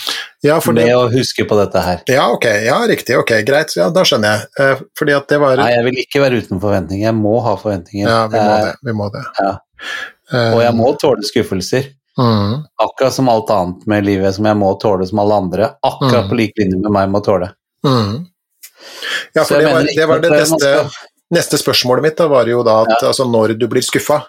[0.46, 0.88] ja, med det...
[0.96, 2.04] å huske på dette her.
[2.12, 4.50] Ja, ok, ja, riktig, ok, greit, ja, da skjønner jeg.
[4.60, 7.58] Uh, fordi at det var Nei, jeg vil ikke være uten forventninger, jeg må ha
[7.60, 8.08] forventninger.
[8.08, 8.74] Ja, vi må det.
[8.90, 9.26] Vi må det.
[9.42, 9.54] Ja.
[10.52, 11.94] Og jeg må tåle skuffelser.
[12.18, 12.64] Mm.
[12.84, 15.70] Akkurat som alt annet med livet som jeg må tåle som alle andre.
[15.86, 16.30] Akkurat mm.
[16.32, 17.52] på lik linje med meg må tåle.
[17.86, 18.26] Mm.
[19.34, 20.72] Ja, for det var, det var, det neste,
[21.34, 24.24] neste spørsmålet mitt da, var jo da at altså, når du blir skuffa,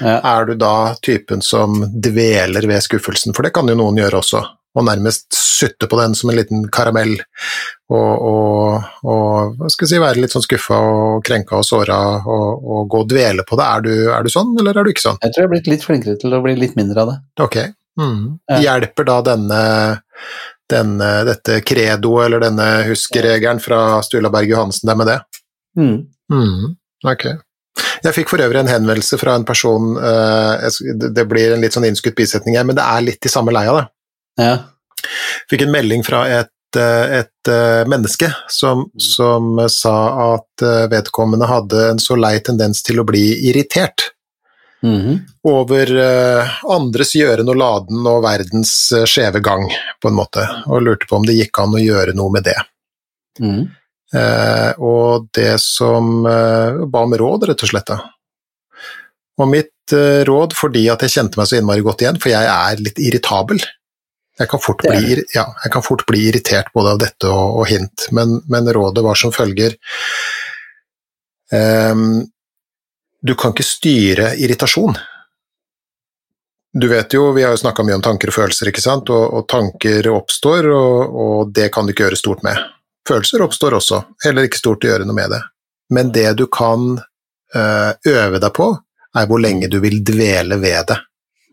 [0.00, 0.18] ja.
[0.20, 4.42] Er du da typen som dveler ved skuffelsen, for det kan jo noen gjøre også,
[4.76, 7.14] og nærmest sutte på den som en liten karamell,
[7.92, 13.02] og, og, og si, være litt sånn skuffa og krenka og såra og, og, gå
[13.04, 13.66] og dvele på det.
[13.66, 15.20] Er du, er du, sånn, eller er du ikke sånn?
[15.22, 17.16] Jeg tror jeg har blitt litt flinkere til å bli litt mindre av det.
[17.46, 17.58] Ok.
[17.96, 18.20] Mm.
[18.50, 18.58] Ja.
[18.66, 19.62] Hjelper da denne,
[20.68, 25.20] denne, dette credoet eller denne huskeregelen fra Stulaberg Johansen deg med det?
[25.80, 25.96] Mm.
[26.32, 26.76] Mm.
[27.06, 27.30] Ok.
[28.06, 30.66] Jeg fikk for øvrig en henvendelse fra en person uh,
[31.14, 33.74] Det blir en litt sånn innskutt bisetning her, men det er litt i samme leia,
[33.80, 33.86] det.
[34.42, 34.56] Ja.
[35.50, 39.94] Fikk en melding fra et, eh, et uh, menneske som, som, sa
[40.34, 44.10] at vedkommende hadde en så lei tendens til å bli irritert.
[44.82, 45.18] Mm -hmm.
[45.48, 45.88] Over
[46.68, 49.70] andres gjøren og laden og verdens skjeve gang,
[50.02, 52.60] på en måte, og lurte på om det gikk an å gjøre noe med det.
[53.40, 53.68] Mm.
[54.14, 57.90] Eh, og det som eh, ba om råd, rett og slett.
[59.36, 62.46] Og mitt eh, råd, fordi at jeg kjente meg så innmari godt igjen, for jeg
[62.52, 63.58] er litt irritabel
[64.38, 68.06] Jeg kan fort, bli, ja, kan fort bli, irritert både av dette og, og hint,
[68.12, 69.74] men, men, rådet var som følger
[71.50, 72.22] um,
[73.24, 74.98] Du kan ikke styre irritasjon.
[76.76, 79.10] Du vet jo, Vi har jo snakka mye om tanker og følelser, ikke sant?
[79.10, 82.60] Og, og tanker oppstår, og, og det kan du ikke gjøre stort med.
[83.06, 85.42] Følelser oppstår også, heller ikke stort å gjøre noe med det.
[85.94, 88.72] Men det du kan uh, øve deg på,
[89.16, 90.98] er hvor lenge du vil dvele ved det.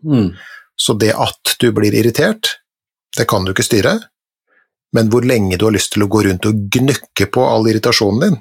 [0.04, 0.32] Mm.
[0.76, 2.56] Så det at du blir irritert,
[3.16, 3.98] det kan du ikke styre,
[4.94, 8.24] men hvor lenge du har lyst til å gå rundt og gnukke på all irritasjonen
[8.24, 8.40] din,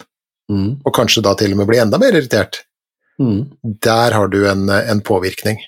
[0.52, 0.70] mm.
[0.86, 2.64] og kanskje da til og med bli enda mer irritert,
[3.22, 3.40] mm.
[3.86, 5.62] der har du en, en påvirkning.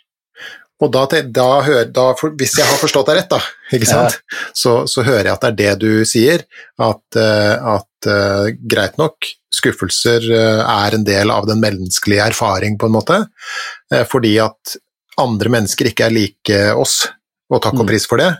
[0.84, 1.48] Og da, da,
[1.88, 2.06] da,
[2.36, 3.40] hvis jeg har forstått deg rett, da,
[3.72, 4.08] ja.
[4.52, 6.44] så, så, hører jeg at det er det du sier,
[6.84, 12.76] at, eh, at uh, greit nok, skuffelser uh, er en del av den menneskelige erfaring,
[12.80, 13.22] på en måte,
[13.94, 14.76] uh, fordi at
[15.24, 17.06] andre mennesker ikke er like oss,
[17.48, 17.92] og takk og mm.
[17.94, 18.34] pris for det,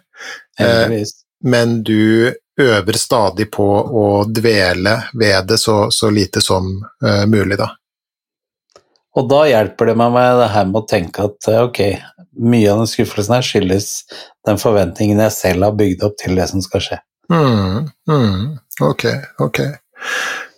[1.46, 6.68] men du øver stadig på å dvele ved det så, så lite som
[7.32, 7.70] mulig, da.
[9.16, 11.80] Og da hjelper det meg med det her med å tenke at ok,
[12.36, 13.90] mye av den skuffelsen her skyldes
[14.48, 17.00] den forventningen jeg selv har bygd opp til det som skal skje.
[17.32, 18.42] Mm, mm,
[18.86, 19.06] ok,
[19.42, 19.62] ok.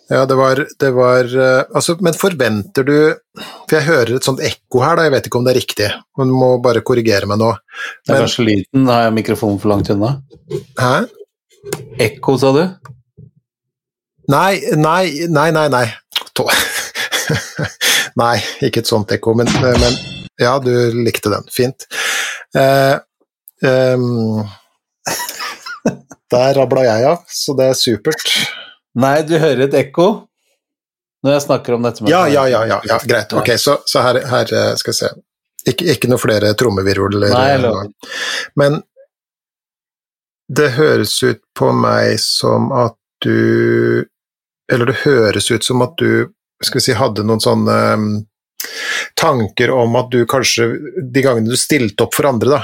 [0.08, 2.94] Ja, det var, det var uh, altså, Men forventer du
[3.68, 5.88] For jeg hører et sånt ekko her, da, jeg vet ikke om det er riktig,
[6.16, 7.50] men du må bare korrigere meg nå.
[7.52, 10.14] Men, det er kanskje lyden, har jeg mikrofonen for langt unna?
[10.80, 10.94] Hæ?
[12.08, 12.62] Ekko, sa du?
[14.32, 15.66] Nei, nei, nei, nei.
[15.72, 15.86] nei.
[18.22, 20.72] nei, ikke et sånt ekko, men, men ja, du
[21.04, 21.46] likte den.
[21.52, 21.86] Fint.
[22.56, 22.96] Eh,
[23.94, 24.46] um,
[26.30, 28.32] der rabla jeg av, så det er supert.
[28.98, 30.08] Nei, du hører et ekko
[31.26, 33.32] når jeg snakker om dette med Ja, ja, ja, ja, ja greit.
[33.34, 35.10] Ok, så, så her, her, eh, skal vi se.
[35.68, 37.34] Ikke, ikke noe flere trommevirvler.
[38.58, 38.78] Men
[40.48, 44.06] det høres ut på meg som at du
[44.72, 46.30] Eller det høres ut som at du
[46.62, 47.76] skal vi si, hadde noen sånne
[49.18, 50.68] tanker om at du kanskje,
[51.02, 52.60] de gangene du stilte opp for andre, da,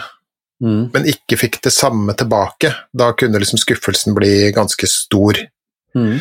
[0.65, 0.81] mm.
[0.95, 5.41] men ikke fikk det samme tilbake, da kunne liksom skuffelsen bli ganske stor.
[5.97, 6.19] Mm.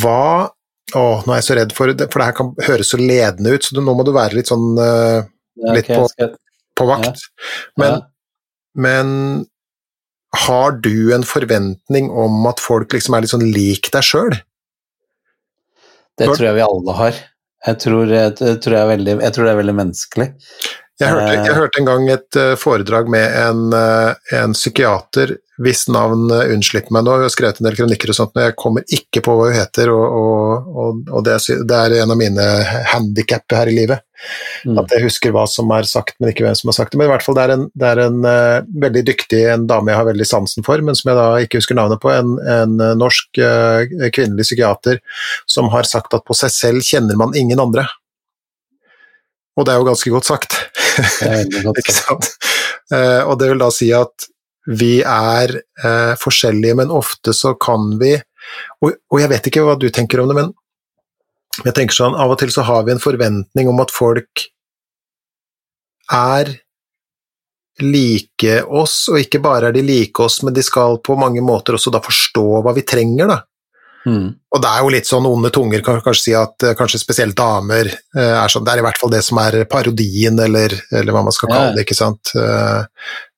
[0.00, 0.50] Hva
[0.90, 3.52] Å, nå er jeg så redd for det, for det her kan høres så ledende
[3.54, 5.22] ut, så nå må du være litt sånn uh,
[5.60, 6.32] Litt okay, på, skal...
[6.80, 7.20] på, vakt.
[7.20, 7.44] Ja.
[7.78, 8.00] Men, ja.
[8.86, 9.12] men
[10.34, 14.34] har du en forventning om at folk liksom er litt sånn lik deg sjøl?
[16.18, 17.20] Det tror jeg vi alle har.
[17.66, 20.28] Jeg tror, jeg, tror jeg, veldig, jeg tror, det er veldig menneskelig.
[21.00, 25.86] Jeg hørte, jeg hørte en gang et eh, foredrag med en, eh, en psykiater hvis
[25.92, 27.16] navn eh, unnslipper meg nå.
[27.18, 29.58] Hun har skrevet en del kronikker og sånt, men jeg kommer ikke på hva hun
[29.58, 32.46] heter, og, og, og det, er, det, er, en av mine
[32.94, 34.04] handikap her i livet.
[34.64, 34.78] Mm.
[34.82, 37.00] At jeg husker hva som er sagt, men ikke hvem som har sagt det.
[37.00, 39.92] Men i hvert fall det er en, det er en uh, veldig dyktig en dame
[39.92, 42.76] jeg har veldig sansen for, men som jeg da ikke husker navnet på, en, en
[43.00, 43.84] norsk uh,
[44.16, 45.00] kvinnelig psykiater
[45.48, 47.86] som har sagt at på seg selv kjenner man ingen andre.
[49.58, 50.60] Og det er jo ganske godt sagt.
[51.60, 52.36] Godt sagt.
[52.92, 54.30] uh, og det vil da si at
[54.70, 58.14] vi er eh, forskjellige, men ofte så kan vi
[58.80, 60.50] og, og, jeg vet ikke hva du tenker om det, men
[61.66, 64.46] jeg tenker sånn, av og til så har vi en forventning om at folk
[66.10, 66.54] er
[67.80, 71.76] like oss, og ikke bare er de like oss, men de skal på mange måter
[71.76, 73.38] også da forstå hva vi trenger, da.
[74.08, 74.28] Mm.
[74.32, 77.36] Og det er jo litt sånn onde tunger kan kanskje si at eh, kanskje spesielt
[77.36, 81.12] damer eh, er sånn Det er i hvert fall det som er parodien, eller, eller
[81.12, 82.32] hva man skal kalle det, ikke sant.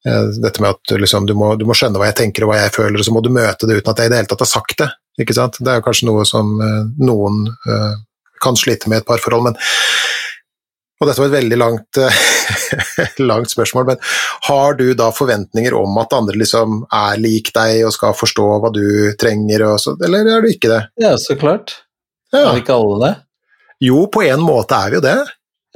[0.09, 2.63] Eh, dette med at liksom, du, må, du, må, skjønne hva jeg tenker og hva
[2.63, 4.45] jeg føler, og så må du møte det uten at jeg i det hele tatt
[4.45, 4.91] har sagt det.
[5.23, 5.61] ikke sant?
[5.61, 6.57] Det er jo kanskje noe som
[6.99, 7.45] noen
[8.43, 9.61] kan slite med i et parforhold, men
[11.03, 11.99] Og dette var et veldig langt
[13.31, 14.03] langt spørsmål, men
[14.47, 18.71] har du da forventninger om at andre liksom er lik deg og skal forstå hva
[18.75, 18.85] du
[19.19, 20.83] trenger, og så, eller er du ikke det?
[21.03, 21.75] Ja, så klart.
[22.33, 22.53] Ja.
[22.53, 23.13] Er ikke alle det?
[23.83, 25.19] Jo, på en måte er vi jo det.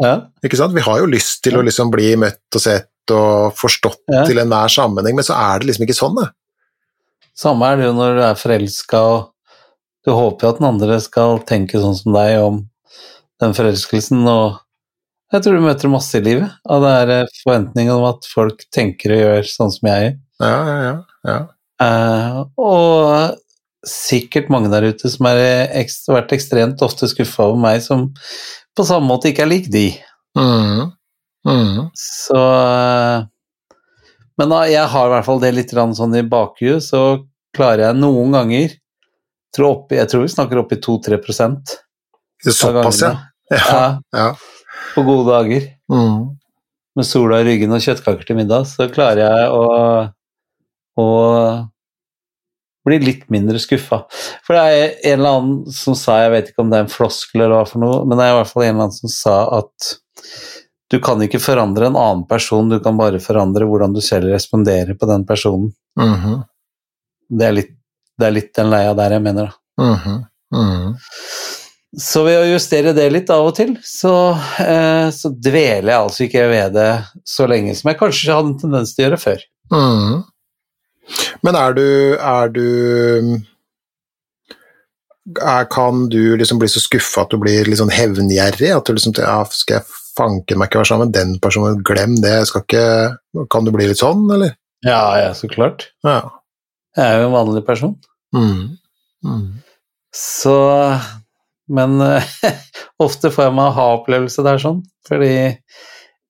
[0.03, 0.14] Ja.
[0.45, 0.77] Ikke sant?
[0.77, 4.25] Vi har jo lyst til å liksom bli møtt og sett og forstått Ja.
[4.27, 6.29] til enhver sammenheng, men så er det liksom ikke sånn, det.
[7.37, 9.33] Samme er det jo når du er forelska og
[10.07, 12.61] du håper jo at den andre skal tenke sånn som deg om
[13.43, 14.61] den forelskelsen, og
[15.35, 18.63] jeg tror du møter masse i livet av det er eh, forventningen om at folk
[18.73, 20.15] tenker og gjør sånn som jeg gjør.
[20.47, 20.95] Ja, ja, ja.
[21.27, 21.41] ja.
[21.83, 23.37] Eh, og
[23.87, 28.09] sikkert mange der ute som har vært ekstremt ofte skuffa over meg, som
[28.77, 29.89] på samme måte ikke er lik de.
[30.39, 30.93] Mm.
[31.47, 31.88] Mm.
[31.94, 32.40] Så
[34.36, 37.03] Men da, jeg har i hvert fall det litt sånn i bakhuet, så
[37.57, 38.74] klarer jeg noen ganger
[39.57, 41.20] tror opp, Jeg tror vi snakker opp i 2-3
[42.53, 43.14] Såpass, ja.
[43.49, 43.57] Ja.
[43.57, 44.26] ja, ja.
[44.94, 45.62] på gode dager.
[45.92, 46.36] Mm.
[46.97, 49.64] Med sola i ryggen og kjøttkaker til middag, så klarer jeg å,
[51.01, 51.07] å
[52.86, 54.03] bli litt mindre skuffa.
[54.47, 56.92] For det er en eller annen som sa, jeg vet ikke om det er en
[56.92, 59.12] floskel eller hva for noe, men det er i hvert fall en eller annen som
[59.12, 59.92] sa at
[60.91, 64.95] du kan ikke forandre en annen person, du kan bare forandre hvordan du selv responderer
[64.99, 65.72] på den personen.
[65.99, 66.43] Mhm.
[67.28, 67.72] Det er litt,
[68.18, 69.82] det er litt den leia der jeg mener, da.
[69.82, 70.20] Mhm.
[70.55, 70.95] Mhm.
[71.99, 76.24] Så ved å justere det litt av og til, så, eh, så dveler jeg altså
[76.26, 76.91] ikke ved det
[77.24, 79.45] så lenge som jeg kanskje hadde en tendens til å gjøre før.
[79.72, 80.24] Mhm.
[81.47, 82.66] Men er du, er du
[85.41, 88.72] er, Kan du liksom bli så skuffa at du blir litt sånn hevngjerrig?
[88.74, 89.87] At du liksom ja, Skal jeg
[90.17, 93.73] fanken meg ikke være sammen med den personen, glem det, jeg skal ikke Kan du
[93.75, 94.57] bli litt sånn, eller?
[94.87, 95.91] Ja, ja, så klart.
[96.07, 96.21] Ja.
[96.97, 97.97] Jeg er jo en vanlig person.
[98.37, 98.77] Mm.
[99.27, 99.47] Mm.
[100.17, 100.57] Så
[101.69, 101.99] Men
[103.07, 105.35] ofte får jeg meg aha-opplevelse der sånn, fordi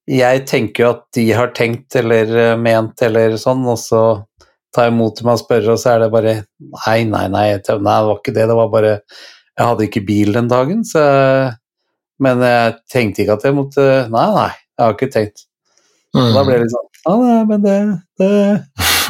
[0.07, 4.01] jeg tenker jo at de har tenkt eller eh, ment eller sånn, og så
[4.73, 7.59] tar jeg imot dem og spør, og så er det bare Nei, nei, nei, nei,
[7.59, 11.03] det var ikke det, det var bare Jeg hadde ikke bil den dagen, så
[12.23, 15.43] Men jeg tenkte ikke at jeg måtte Nei, nei, jeg har ikke tenkt.
[16.15, 16.31] Mm.
[16.33, 17.75] da ble det litt sånn Ja, nei, men det,
[18.17, 18.29] det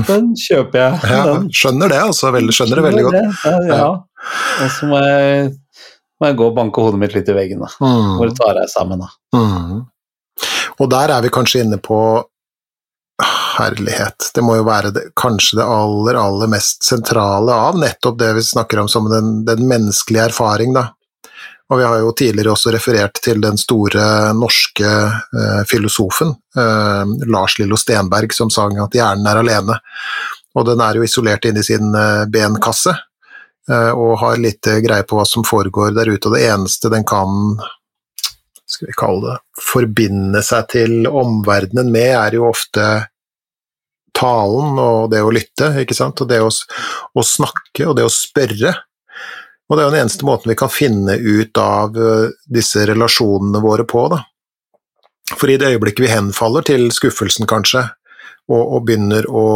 [0.09, 1.11] Den kjøper jeg.
[1.13, 2.31] Ja, Den skjønner det, altså.
[2.35, 3.45] Veldig, skjønner det veldig godt.
[3.45, 3.85] Ja, ja.
[4.63, 5.51] Og så må jeg,
[6.19, 7.69] må jeg gå og banke hodet mitt litt i veggen, da.
[7.81, 8.17] Mm.
[8.19, 9.09] Hvor tar jeg sammen, da.
[9.37, 9.85] Mm.
[10.77, 11.99] Og der er vi kanskje inne på
[13.57, 14.29] herlighet.
[14.35, 18.45] Det må jo være det, kanskje det aller, aller mest sentrale av nettopp det vi
[18.45, 20.91] snakker om som den, den menneskelige erfaring, da.
[21.67, 27.57] Og vi har jo tidligere også referert til den store norske eh, filosofen eh, Lars
[27.59, 29.75] Lillo Stenberg som sang at hjernen er alene.
[30.55, 35.03] Og den er jo isolert inne i sin eh, benkasse eh, og har lite greie
[35.03, 36.29] på hva som foregår der ute.
[36.29, 37.59] Og det eneste den kan
[38.67, 42.87] skal vi kalle det, forbinde seg til omverdenen med, er jo ofte
[44.17, 48.11] talen og det å lytte, ikke sant, og det å, å snakke og det å
[48.11, 48.73] spørre.
[49.67, 53.61] Og det er jo den eneste måten vi kan finne ut av eh, disse relasjonene
[53.63, 54.23] våre på, da.
[55.35, 57.83] For i det øyeblikket vi henfaller til skuffelsen, kanskje,
[58.47, 59.47] og, og begynner å,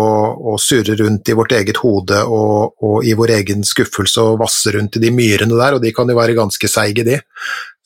[0.51, 4.73] å surre rundt i vårt eget hode og, og i vår egen skuffelse og vasse
[4.75, 7.21] rundt i de myrene der, og de kan jo være ganske seige, de,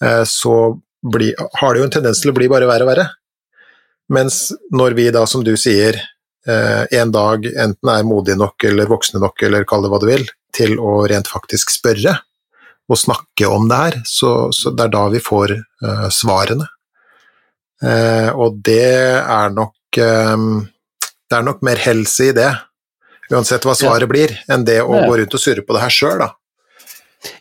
[0.02, 0.56] eh, så
[1.06, 3.08] bli, har det jo en tendens til å bli bare verre og verre.
[4.16, 6.02] Mens når vi da, som du sier,
[6.46, 10.28] en dag enten er modige nok eller voksne nok, eller kall det hva du vil,
[10.54, 12.14] til å rent faktisk spørre
[12.86, 16.68] og snakke om det her, så, så det er da vi får uh, svarene.
[17.82, 18.86] Uh, og det
[19.20, 20.64] er nok um,
[21.26, 22.52] Det er nok mer helse i det,
[23.34, 25.08] uansett hva svaret blir, enn det å Ja.
[25.10, 26.30] gå rundt og surre på det her sjøl, da.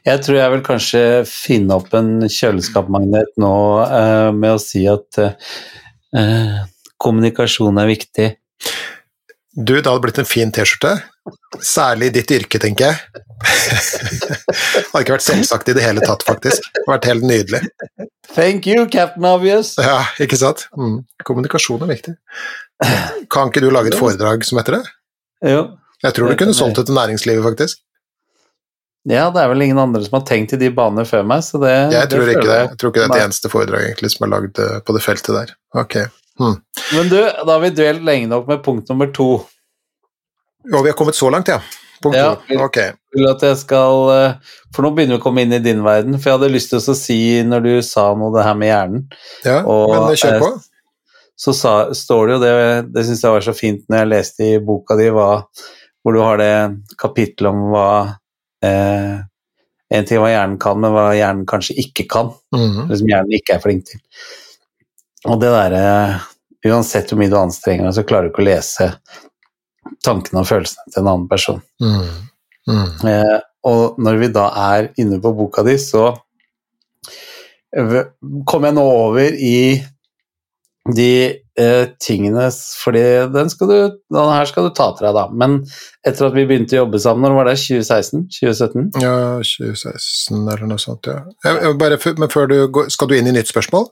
[0.08, 5.20] Jeg tror jeg vil kanskje finne opp en kjøleskapmagnet nå uh, med å si at
[5.20, 6.56] eh,
[6.96, 8.30] kommunikasjon er viktig.
[9.54, 10.96] Du, det hadde blitt en fin T-skjorte.
[11.62, 13.22] Særlig i ditt yrke, tenker jeg.
[13.44, 16.66] det hadde ikke vært selvsagt i det hele tatt, faktisk.
[16.72, 17.60] Det hadde vært helt nydelig.
[18.34, 19.76] Thank you, Captain Obvious!
[19.78, 20.66] Ja, ikke sant?
[20.74, 21.04] Mm.
[21.28, 22.16] Kommunikasjon er viktig.
[23.30, 24.84] Kan ikke du lage et foredrag som heter det?
[25.54, 25.62] Jo.
[26.04, 27.80] Jeg tror du kunne solgt det til næringslivet, faktisk.
[29.04, 31.60] Ja, det er vel ingen andre som har tenkt i de baner før meg, så
[31.60, 32.60] det Jeg tror det ikke det.
[32.62, 35.02] Jeg tror ikke det er et eneste foredraget egentlig som er lagd eh, på det
[35.04, 35.52] feltet der.
[35.76, 35.98] Ok.
[36.40, 36.56] Mm.
[36.96, 39.28] Men du, da har vi dvelt lenge nok med punkt nummer to.
[40.70, 41.60] Ja, vi har kommet så langt, ja.
[42.02, 42.34] Punkt Ja.
[42.48, 42.58] to.
[42.64, 42.78] Ok.
[43.14, 44.32] Vil at jeg skal eh,
[44.74, 46.80] For nå begynner vi å komme inn i din verden, for jeg hadde lyst til
[46.82, 49.04] å si, når du sa noe det her med hjernen,
[49.46, 50.50] Ja, Og, men kjør på.
[51.38, 52.56] så sa, står det jo det,
[52.96, 55.28] det syns jeg var så fint når jeg leste i boka di, hva,
[56.02, 56.52] hvor du har det
[57.00, 57.86] kapittelet om hva
[58.66, 59.22] eh,
[59.94, 62.32] En ting hva hjernen kan, men hva hjernen kanskje ikke kan.
[62.56, 62.86] Mhm.
[62.88, 64.00] Eller som hjernen ikke er flink til.
[65.30, 65.84] Og det derre
[66.64, 68.90] uansett hvor mye du anstrenger deg, så klarer du ikke å lese
[70.04, 71.60] tankene og følelsene til en annen person.
[71.82, 72.28] Mm.
[72.70, 73.08] Mm.
[73.10, 76.12] Eh, og når vi da er inne på boka di, så
[78.48, 79.56] kom jeg nå over i
[80.94, 81.10] de
[81.58, 83.02] eh, tingene Fordi
[83.32, 83.76] den, skal du,
[84.12, 85.24] den her skal du ta til deg, da.
[85.32, 85.56] Men
[86.06, 87.56] etter at vi begynte å jobbe sammen, når var det?
[87.62, 88.26] 2016?
[88.36, 88.90] 2017?
[89.02, 91.24] Ja, 2016 eller noe sånt, ja.
[91.46, 93.88] Jeg, jeg bare, men før du går, skal du inn i nytt spørsmål?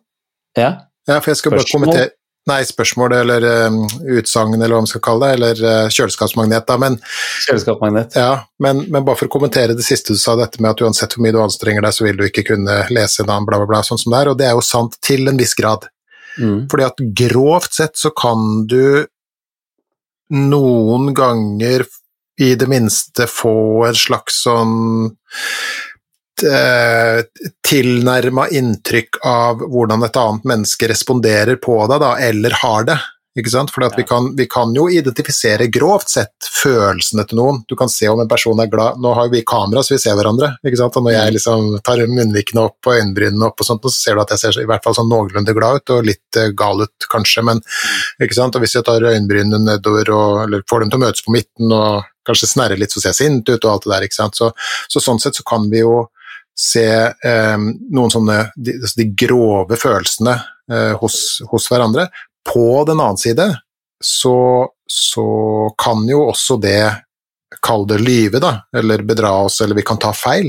[0.61, 0.75] Ja.
[1.09, 2.11] Ja, for jeg skal bare kommentere
[2.51, 3.85] Nei, spørsmål eller um,
[4.17, 6.97] utsagn, eller hva man skal kalle det, eller uh, kjøleskapsmagnet, da, men
[7.45, 8.17] Kjøleskapsmagnet.
[8.19, 11.15] Ja, men, men bare for å kommentere det siste du sa, dette med at uansett
[11.15, 13.69] hvor mye du anstrenger deg, så vil du ikke kunne lese en annen bla, bla,
[13.71, 15.87] bla, sånn som det er, og det er jo sant til en viss grad.
[16.35, 16.67] Mm.
[16.73, 19.07] Fordi at grovt sett så kan du
[20.35, 21.87] noen ganger
[22.43, 25.13] i det minste få en slags sånn
[27.69, 32.97] tilnærma inntrykk av hvordan et annet menneske responderer på deg, da, eller har det.
[33.39, 33.71] Ikke sant?
[33.81, 37.63] At vi, kan, vi kan jo identifisere grovt sett følelsene til noen.
[37.69, 40.19] Du kan se om en person er glad Nå har vi kamera, så vi ser
[40.19, 40.51] hverandre.
[40.61, 40.99] Ikke sant?
[41.01, 44.25] Og når jeg liksom tar munnvikene opp og øyenbrynene opp, og sånt, så ser du
[44.25, 47.09] at jeg ser i hvert fall sånn noenlunde glad ut, og litt eh, gal ut
[47.13, 47.65] kanskje, men
[48.21, 48.59] ikke sant?
[48.59, 51.73] Og hvis jeg tar øyenbrynene nedover og eller får dem til å møtes på midten
[51.73, 54.11] og kanskje snerrer litt, så ser jeg sint ut og alt det der.
[54.11, 54.37] ikke sant?
[54.37, 54.53] Så,
[54.93, 56.03] så sånn sett så kan vi jo
[56.59, 60.35] se eh, noen sånne de, altså de grove følelsene
[60.73, 61.17] eh, hos,
[61.51, 62.09] hos hverandre.
[62.47, 63.49] På den annen side
[64.03, 65.27] så, så
[65.79, 66.83] kan jo også det
[67.63, 70.49] Kall det lyve, da, eller bedra oss, eller vi kan ta feil.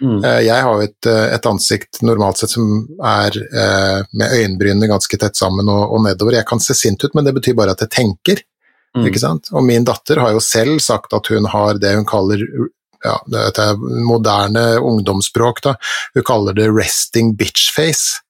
[0.00, 0.24] Mm.
[0.24, 4.88] Eh, Jeg har jo et, eh, et ansikt normalt sett som er eh, med øyenbrynene
[4.88, 6.38] ganske tett sammen og, og nedover.
[6.38, 8.40] Jeg kan se sint ut, men det betyr bare at jeg tenker.
[8.96, 9.10] Mm.
[9.52, 12.40] Og min datter har jo selv sagt at hun har det hun kaller
[13.06, 15.76] ja, dette er moderne ungdomsspråk, da.
[16.14, 18.22] Hun kaller det 'resting bitch face'.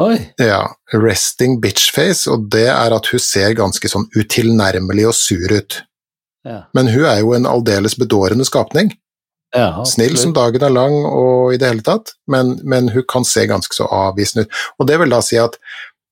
[0.00, 0.18] Oi.
[0.38, 5.52] Ja, 'resting bitch face', og det er at hun ser ganske sånn utilnærmelig og sur
[5.52, 5.82] ut.
[6.46, 6.62] Ja.
[6.74, 8.92] Men hun er jo en aldeles bedårende skapning.
[9.54, 13.24] Ja, Snill som dagen er lang og i det hele tatt, men, men hun kan
[13.24, 14.58] se ganske så avvisende ut.
[14.78, 15.56] Og det vil da si at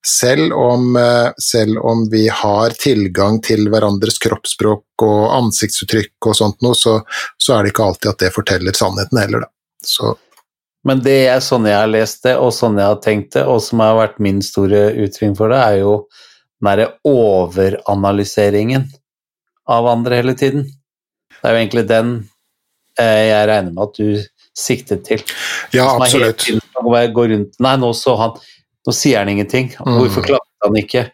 [0.05, 6.61] selv om, eh, selv om vi har tilgang til hverandres kroppsspråk og ansiktsuttrykk og sånt
[6.61, 6.99] noe, så,
[7.41, 9.51] så er det ikke alltid at det forteller sannheten heller, da.
[9.85, 10.15] Så
[10.85, 13.57] Men det er sånn jeg har lest det, og sånn jeg har tenkt det, og
[13.65, 15.95] som har vært min store utfordring for det, er jo
[16.61, 18.85] den derre overanalyseringen
[19.67, 20.67] av andre hele tiden.
[21.41, 22.11] Det er jo egentlig den
[23.01, 24.21] eh, jeg regner med at du
[24.55, 25.23] siktet til.
[25.73, 26.37] ja, absolutt.
[26.45, 28.37] tiden skal gå- gå rundt Nei, nå så han
[28.85, 29.71] Nå sier han ingenting.
[29.79, 29.97] Mm.
[29.99, 31.07] Hvorfor klappet han ikke?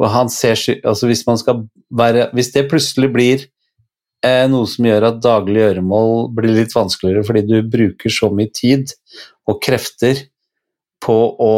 [0.00, 3.44] Og han ser Altså, hvis man skal være Hvis det plutselig blir
[4.26, 8.50] eh, noe som gjør at daglig gjøremål blir litt vanskeligere fordi du bruker så mye
[8.54, 8.92] tid
[9.46, 10.26] og krefter
[11.04, 11.54] på å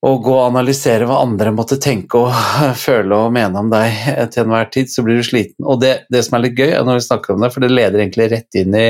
[0.00, 2.30] å gå og analysere hva andre måtte tenke og
[2.86, 5.66] føle og mene om deg eh, til enhver tid, så blir du sliten.
[5.68, 8.00] Og det, det som er litt gøy når vi snakker om det, for det leder
[8.00, 8.86] egentlig rett inn i,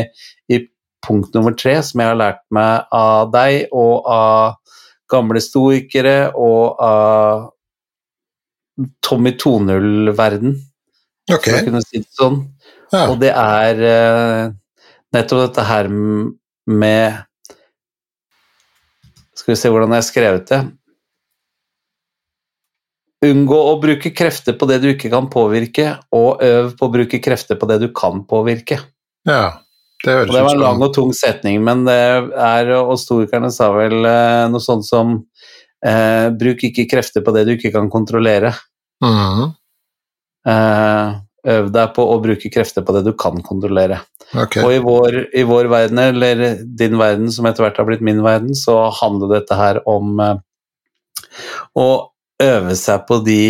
[0.54, 0.60] i
[1.06, 4.56] punkt nummer tre, som jeg har lært meg av deg og av
[5.10, 7.48] gamle stoikere og av
[9.04, 10.54] Tommy 2.0-verden,
[11.30, 12.38] Ok, for å kunne si det sånn.
[12.94, 13.02] ja.
[13.10, 14.52] Og det er uh,
[15.14, 17.18] nettopp dette her med
[19.36, 20.60] Skal vi se hvordan jeg har skrevet det.
[23.30, 27.20] Unngå å bruke krefter på det du ikke kan påvirke, og øv på å bruke
[27.24, 28.80] krefter på det du kan påvirke.
[29.28, 29.58] ja.
[30.04, 31.96] Det Og det var en lang og tung setning, men det
[32.32, 35.18] er, og storikerne sa vel eh, noe sånt som
[35.84, 38.54] eh, Bruk ikke krefter på det du ikke kan kontrollere.
[39.04, 39.50] Mm.
[40.48, 41.18] Eh,
[41.52, 44.00] øv deg på å bruke krefter på det du kan kontrollere.
[44.30, 44.62] Okay.
[44.62, 48.22] Og i vår, i vår verden, eller din verden som etter hvert har blitt min
[48.24, 50.38] verden, så handler dette her om eh,
[51.76, 51.88] å
[52.40, 53.42] øve seg på de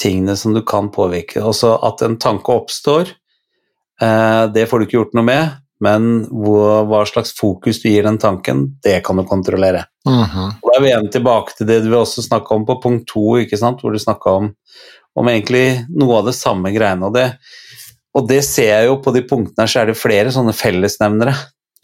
[0.00, 1.42] tingene som du kan påvirke.
[1.44, 3.12] Også at en tanke oppstår,
[4.54, 5.54] det får du ikke gjort noe med,
[5.84, 9.84] men hvor, hva slags fokus du gir den tanken, det kan du kontrollere.
[10.06, 13.06] Mhm, Og da er vi igjen tilbake til det du også snakke om på punkt
[13.10, 14.50] to, hvor du snakka om,
[15.16, 17.10] om egentlig noe av det samme greiene.
[17.10, 17.26] Og det,
[18.14, 21.34] og det ser jeg jo på de punktene her, så er det flere sånne fellesnevnere.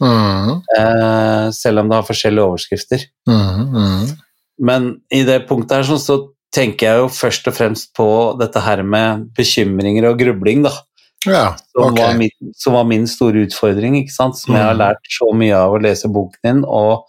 [0.01, 2.99] mhm, Eh, selv om det har forskjellige overskrifter.
[3.27, 4.17] Mm -hmm.
[4.59, 8.83] Men i det punktet her så tenker jeg jo først og fremst på dette her
[8.83, 10.71] med bekymringer og grubling, da.
[11.27, 14.37] Ja, Som, var, min, som var min store utfordring, ikke sant.
[14.39, 14.79] Som jeg har Mhm.
[14.81, 17.03] lært så mye av å lese boken din og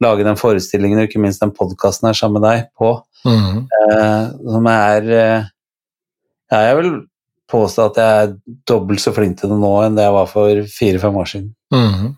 [0.00, 2.94] lage den forestillingen og ikke minst den podkasten her sammen med deg på.
[3.26, 3.66] Mm.
[3.66, 5.44] Eh, som er eh,
[6.50, 6.92] Jeg vil
[7.50, 8.36] påstå at jeg er
[8.68, 11.50] dobbelt så flink til det nå enn det jeg var for fire-fem år siden.
[11.74, 12.16] Mm.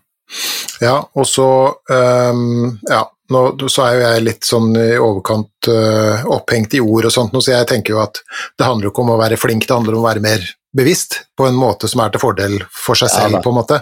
[0.81, 1.47] Ja, og så
[1.89, 7.05] um, Ja, nå så er jo jeg litt sånn i overkant uh, opphengt i ord
[7.09, 8.21] og sånt, så jeg tenker jo at
[8.57, 10.39] det handler jo ikke om å være flink, det handler om å være mer
[10.77, 13.81] bevisst på en måte som er til fordel for seg selv, ja, på en måte.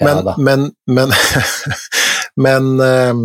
[0.00, 1.14] Men, ja, men, men,
[2.36, 3.22] men uh,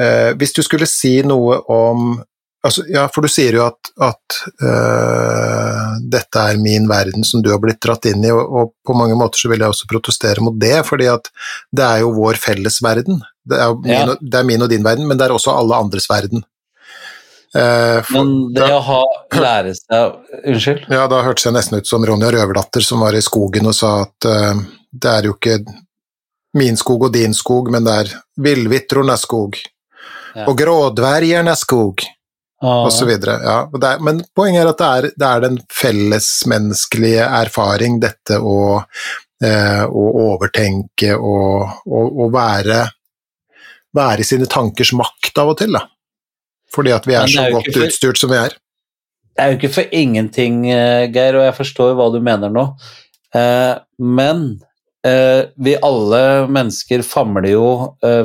[0.00, 2.12] uh, hvis du skulle si noe om
[2.66, 7.50] altså, Ja, for du sier jo at, at uh, dette er min verden som du
[7.52, 10.44] har blitt dratt inn i, og, og, på mange måter så vil jeg også protestere
[10.44, 11.30] mot det, fordi at
[11.76, 13.20] det er jo vår felles verden.
[13.48, 14.16] Det er, min, ja.
[14.20, 16.44] det er, min, og din verden, men det er også alle andres verden.
[17.54, 19.00] Eh, for, men det å ha
[19.34, 20.84] lære seg Unnskyld?
[20.94, 24.04] Ja, da hørtes jeg nesten ut som Ronja Røverdatter som var i skogen og sa
[24.04, 24.60] at eh,
[24.90, 25.56] det er jo ikke
[26.60, 28.12] min skog og din skog, men det er
[28.42, 29.58] villvitrornas skog.
[30.34, 30.46] Ja.
[30.50, 32.02] Og grådvergernes skog.
[32.60, 32.84] Ah.
[32.84, 33.38] Og så videre.
[33.40, 38.82] Ja, er, men poenget er at det er, det er den fellesmenneskelige erfaring, dette å,
[39.42, 42.82] eh, å overtenke og, og, og være
[43.96, 45.86] være i sine tankers makt av og til, da.
[46.74, 48.56] Fordi at vi er, er så godt for, utstyrt som vi er.
[49.34, 52.66] Det er jo ikke for ingenting, eh, Geir, og jeg forstår hva du mener nå.
[53.34, 54.44] Eh, men
[55.06, 57.70] eh, vi alle mennesker famler jo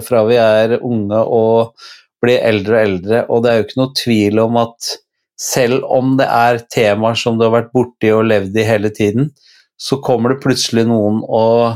[0.05, 1.89] fra vi er unge og
[2.25, 4.93] blir eldre og eldre, og det er jo ikke noe tvil om at
[5.39, 9.29] selv om det er temaer som du har vært borti og levd i hele tiden,
[9.75, 11.75] så kommer det plutselig noen og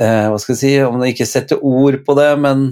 [0.00, 2.70] eh, Hva skal jeg si Om de ikke setter ord på det, men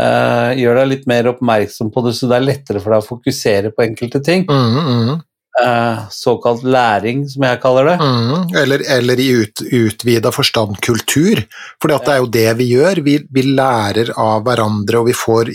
[0.00, 3.08] eh, gjør deg litt mer oppmerksom på det, så det er lettere for deg å
[3.08, 4.46] fokusere på enkelte ting.
[4.48, 5.18] Mm, mm.
[5.60, 7.96] Uh, såkalt læring, som jeg kaller det.
[8.00, 11.42] Mm, eller, eller, i ut, utvida forstand kultur,
[11.82, 13.02] for det er jo det vi gjør.
[13.04, 15.52] Vi, vi, lærer av hverandre, og vi får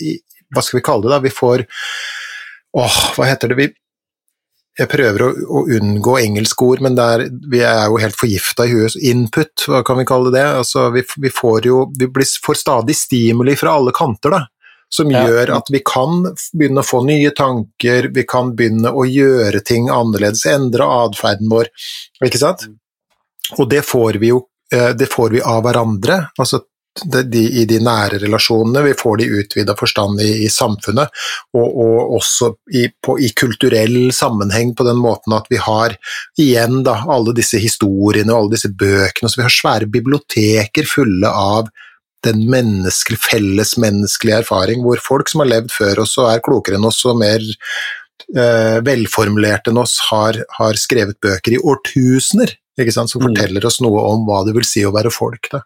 [0.54, 1.14] Hva skal vi kalle det?
[1.16, 1.22] da?
[1.24, 1.64] Vi får
[2.76, 3.56] Åh, hva heter det?
[3.56, 3.70] Vi,
[4.76, 8.74] jeg prøver å, å unngå engelske ord, men er, vi er jo helt forgifta i
[8.74, 8.98] huet.
[9.08, 10.44] Input, hva kan vi kalle det?
[10.58, 14.42] Altså, vi, vi, får jo vi blir, får stadig stimuli fra alle kanter, da.
[14.92, 15.24] Som ja.
[15.26, 19.88] gjør at vi kan begynne å få nye tanker, vi kan begynne å gjøre ting
[19.90, 21.72] annerledes, endre atferden vår,
[22.22, 22.68] ikke sant?
[22.68, 22.76] Mm.
[23.56, 24.44] Og det får vi jo
[24.74, 26.20] eh, det får vi av hverandre.
[26.38, 26.62] altså
[27.04, 31.12] de, i de nære relasjonene, vi får de utvida forstand i, i, samfunnet,
[31.56, 35.96] og, og også i, på, i, kulturell sammenheng på den måten at vi har
[36.40, 41.30] igjen da, alle disse historiene og alle disse bøkene, så vi har svære biblioteker fulle
[41.30, 41.70] av
[42.26, 46.88] den menneskelige, fellesmenneskelige erfaring, hvor folk som har levd før oss og er klokere enn
[46.88, 52.56] oss og mer eh, velformulerte enn oss, har, har, skrevet bøker i årtusener,
[52.90, 53.28] som mm.
[53.28, 55.52] forteller oss noe om hva det vil si å være folk.
[55.52, 55.62] Da.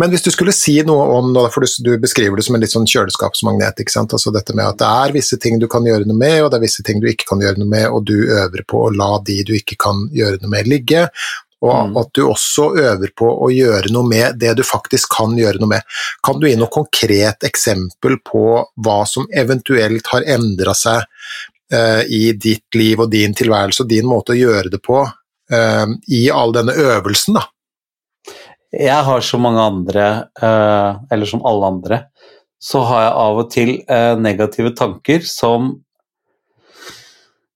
[0.00, 2.88] Men hvis du skulle si noe om for du, beskriver det som en litt sånn
[2.90, 3.80] kjøleskapsmagnet.
[3.80, 4.12] ikke sant?
[4.16, 6.60] Altså dette med at det er visse ting du kan gjøre noe med, og det
[6.60, 9.16] er visse ting du ikke kan gjøre noe med, og du øver på å la
[9.26, 11.08] de du ikke kan gjøre noe med, ligge.
[11.64, 11.96] Og mm.
[11.96, 15.72] at du også øver på å gjøre noe med det du faktisk kan gjøre noe
[15.76, 15.96] med.
[16.24, 18.44] Kan du gi noe konkret eksempel på
[18.84, 21.06] hva som eventuelt har endra seg
[21.72, 25.88] uh, i ditt liv og din tilværelse og din måte å gjøre det på uh,
[26.12, 27.48] i all denne øvelsen, da?
[28.80, 30.06] Jeg har som mange andre,
[30.42, 31.98] eh, eller som alle andre,
[32.58, 35.74] så har jeg av og til eh, negative tanker som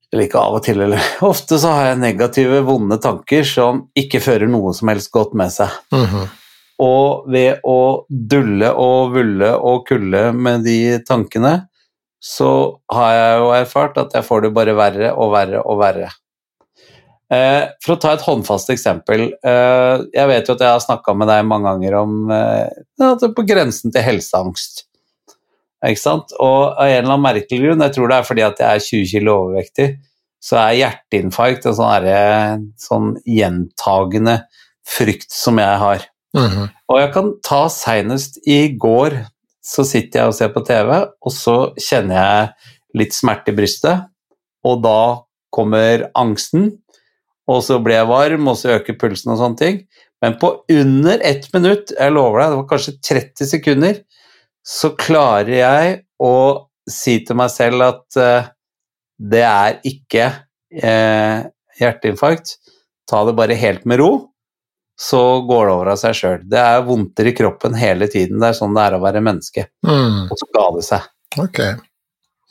[0.09, 4.23] Eller ikke av og til, eller ofte så har jeg negative, vonde tanker som ikke
[4.25, 5.69] fører noe som helst godt med seg.
[5.93, 6.29] Mm -hmm.
[6.81, 11.69] Og ved å dulle og vulle og kulle med de tankene,
[12.25, 16.09] så har jeg jo erfart at jeg får det bare verre og verre og verre.
[17.29, 19.27] Eh, for å ta et håndfast eksempel.
[19.37, 22.69] Eh, jeg vet jo at jeg har snakka med deg mange ganger om eh,
[23.05, 24.87] at det er på grensen til helseangst.
[25.85, 26.33] Ikke sant?
[26.41, 28.87] Og av en eller annen merkelig grunn, jeg tror det er fordi at jeg er
[28.87, 29.89] 20 kg overvektig,
[30.43, 34.39] så er hjerteinfarkt en sånn, sånn gjentagende
[34.89, 36.09] frykt som jeg har.
[36.37, 36.69] Mm -hmm.
[36.89, 39.27] Og jeg kan ta seinest i går,
[39.63, 42.49] så sitter jeg og ser på TV, og så kjenner jeg
[42.95, 44.09] litt smerte i brystet,
[44.65, 46.79] og da kommer angsten
[47.49, 49.81] og så blir jeg varm, og så øker pulsen og sånne ting.
[50.21, 54.01] Men på under ett minutt, jeg lover deg, det var kanskje 30 sekunder,
[54.67, 56.35] så klarer jeg å
[56.89, 58.49] si til meg selv at uh,
[59.19, 60.27] det er ikke
[60.83, 61.47] uh,
[61.79, 62.57] hjerteinfarkt.
[63.09, 64.11] Ta det bare helt med ro,
[65.01, 66.41] så går det over av seg sjøl.
[66.51, 68.41] Det er vondter i kroppen hele tiden.
[68.43, 69.69] Det er sånn det er å være menneske.
[69.87, 70.27] Mm.
[70.27, 71.07] Og så ga det seg.
[71.39, 71.79] Okay.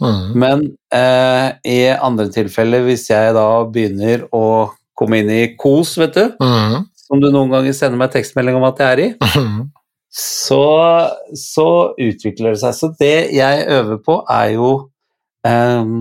[0.02, 0.24] Mm.
[0.38, 0.66] Men
[0.96, 4.46] uh, i andre tilfeller, hvis jeg da begynner å
[4.98, 6.86] komme inn i kos, vet du, mm.
[7.08, 9.60] som du noen ganger sender meg tekstmelding om at jeg er i, mm.
[10.24, 10.64] så,
[11.38, 12.78] så, utvikler det seg.
[12.78, 14.72] Så det jeg øver på, er jo
[15.46, 16.00] um,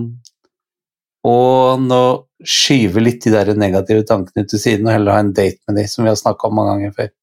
[1.27, 1.37] å
[1.81, 2.01] nå
[2.47, 5.87] skyve litt de der negative tankene til siden og heller ha en date med de,
[5.89, 7.13] som vi har snakka om mange ganger før.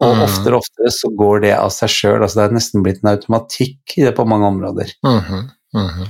[0.00, 0.22] Og Mm.
[0.24, 2.22] oftere og oftere så går det av seg sjøl.
[2.22, 4.94] Altså det er nesten blitt en automatikk i det på mange områder.
[5.04, 6.06] Mhm, mhm.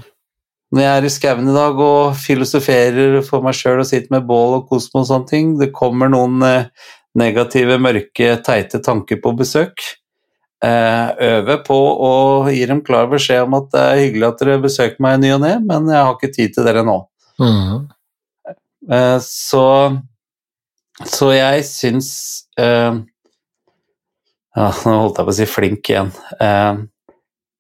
[0.71, 4.27] Når jeg er i skauen i dag og filosoferer for meg sjøl og sitter med
[4.29, 6.69] bål og kosmos og sånne ting, det kommer noen eh,
[7.19, 9.83] negative, mørke, teite tanker på besøk.
[10.63, 12.13] Eh, øver på å
[12.53, 15.33] gi dem klar beskjed om at det er hyggelig at dere besøker meg i ny
[15.39, 16.97] og ne, men jeg har ikke tid til dere nå.
[17.41, 17.89] Mm.
[18.93, 19.65] Eh, så,
[21.03, 22.13] så jeg syns
[22.61, 23.01] eh,
[24.51, 26.15] ja, Nå holdt jeg på å si flink igjen.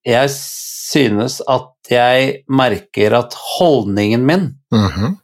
[0.06, 5.16] Jeg synes at jeg merker at holdningen min Mhm.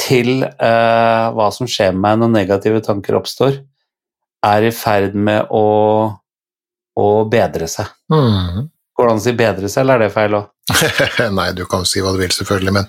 [0.00, 3.58] til eh, hva som skjer med meg når negative tanker oppstår,
[4.44, 5.64] er i ferd med å,
[6.96, 7.86] å bedre seg.
[8.12, 8.68] Mhm.
[8.96, 10.48] Går det an å si bedre seg, eller er det feil òg?
[11.38, 12.88] Nei, du kan jo si hva du vil, selvfølgelig, men,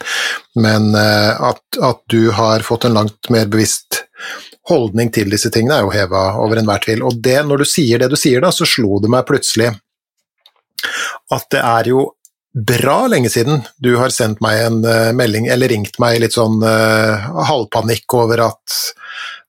[0.59, 4.01] men eh, at, at du har fått en langt mer bevisst
[4.69, 7.03] holdning til disse tingene, er jo heva over enhver tvil.
[7.07, 9.71] Og det, når du sier det du sier, da, så slo det meg plutselig
[11.35, 12.09] at det er jo
[12.51, 16.35] bra lenge siden du har sendt meg en uh, melding, eller ringt meg i litt
[16.35, 18.75] sånn uh, halvpanikk over at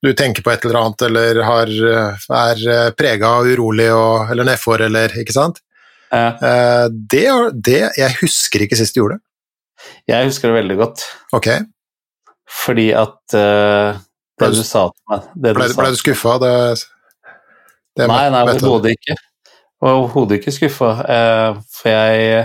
[0.02, 4.32] du tenker på et eller annet, eller har, eh, er uh, prega og urolig, og,
[4.34, 5.60] eller nedfor, eller ikke sant?
[6.12, 7.22] Eh, det,
[7.64, 9.22] det Jeg husker ikke sist du gjorde det.
[10.10, 11.04] jeg husker det veldig godt,
[11.38, 11.48] Ok,
[12.52, 16.34] fordi at det du- sa til meg det ble, du skuffa?
[16.42, 16.52] Det,
[17.96, 19.16] det Nei, nei, overhodet ikke.
[19.82, 22.44] Var overhodet ikke skuffa, eh, for jeg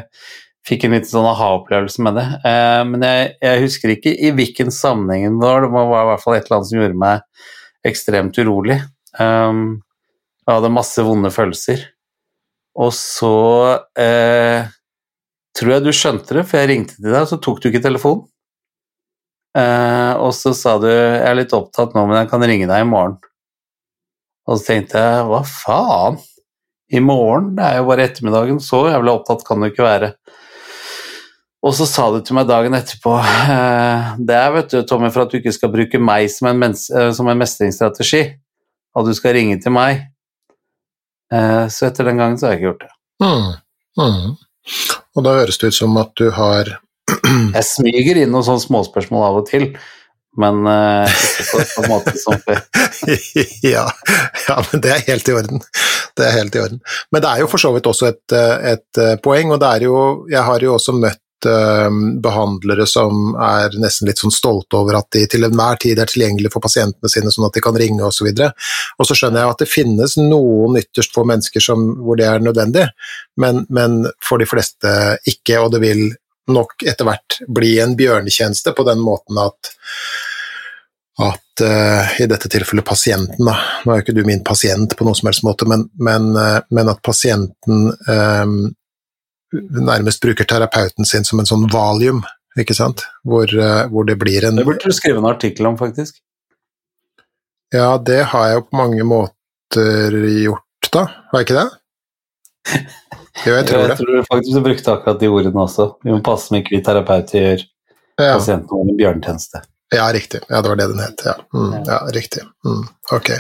[0.67, 2.27] fikk en liten sånn aha-opplevelse med det.
[2.49, 5.67] Eh, men jeg, jeg husker ikke i hvilken sammenheng det var.
[5.67, 7.45] Det var i hvert fall et eller annet som gjorde meg
[7.87, 8.79] ekstremt urolig.
[9.17, 9.61] Um,
[10.47, 11.85] jeg hadde masse vonde følelser.
[12.77, 13.35] Og så
[13.99, 14.67] eh,
[15.57, 17.81] tror jeg du skjønte det, for jeg ringte til deg, og så tok du ikke
[17.83, 18.27] telefonen.
[19.57, 22.83] Eh, og så sa du 'jeg er litt opptatt nå, men jeg kan ringe deg
[22.83, 23.17] i morgen'.
[24.47, 26.19] Og så tenkte jeg, hva faen?
[26.93, 27.53] I morgen?
[27.57, 30.11] Det er jo bare ettermiddagen, så jævlig opptatt kan du ikke være.
[31.65, 35.25] Og så sa du til meg dagen etterpå eh, Det er, vet du, Tommy, for
[35.25, 38.21] at du ikke skal bruke meg som en, eh, som en mestringsstrategi,
[38.95, 40.05] og du skal ringe til meg.
[41.33, 42.93] Eh, så etter den gangen så har jeg ikke gjort det.
[43.23, 43.49] Mm,
[43.99, 44.35] mm.
[45.17, 46.77] Og da høres det ut som at du har
[47.57, 49.69] Jeg smyger inn noen sånne småspørsmål av og til,
[50.37, 52.37] men uh, ikke på samme måte som
[53.61, 53.85] ja,
[54.47, 55.63] ja, men det er helt i orden.
[56.17, 56.81] Det er helt i orden.
[57.11, 59.69] Men det er jo for så vidt også et, eh, et eh, poeng, og det
[59.69, 59.95] er jo
[60.31, 65.09] Jeg har jo også møtt eh, behandlere som er nesten litt sånn stolte over at
[65.13, 68.31] de til enhver tid er tilgjengelige for pasientene sine, sånn at de kan ringe osv.
[68.31, 68.51] Og, så
[68.97, 72.43] og så skjønner jeg at det finnes noen ytterst få mennesker som, hvor det er
[72.43, 72.87] nødvendig,
[73.37, 74.93] men, men for de fleste
[75.29, 76.07] ikke, og det vil
[76.47, 79.73] nok etter hvert bli en bjørnetjeneste på den måten at
[81.17, 85.05] at uh, i dette tilfellet pasienten, da, nå er jo ikke du min pasient på
[85.05, 88.57] noen som helst måte, men, men, uh, men at pasienten um,
[89.87, 92.21] nærmest bruker terapeuten sin som en sånn valium,
[92.57, 95.77] ikke sant, hvor, uh, hvor det blir en Det burde du skrive en artikkel om,
[95.79, 96.19] faktisk.
[97.73, 101.67] Ja, det har jeg jo på mange måter gjort, da, har jeg ikke det?
[103.45, 103.95] Jo, jeg tror det.
[103.95, 105.87] Jeg tror faktisk du brukte akkurat de ordene også.
[106.03, 107.65] Vi må passe med ikke vi terapeuter gjør
[108.17, 109.61] Ja, pasienten en bjørnetjeneste.
[109.95, 110.41] Ja, riktig.
[110.49, 111.23] Ja, det var det den het.
[111.25, 112.43] Ja, mm, ja riktig.
[112.65, 112.83] Mm,
[113.15, 113.31] ok.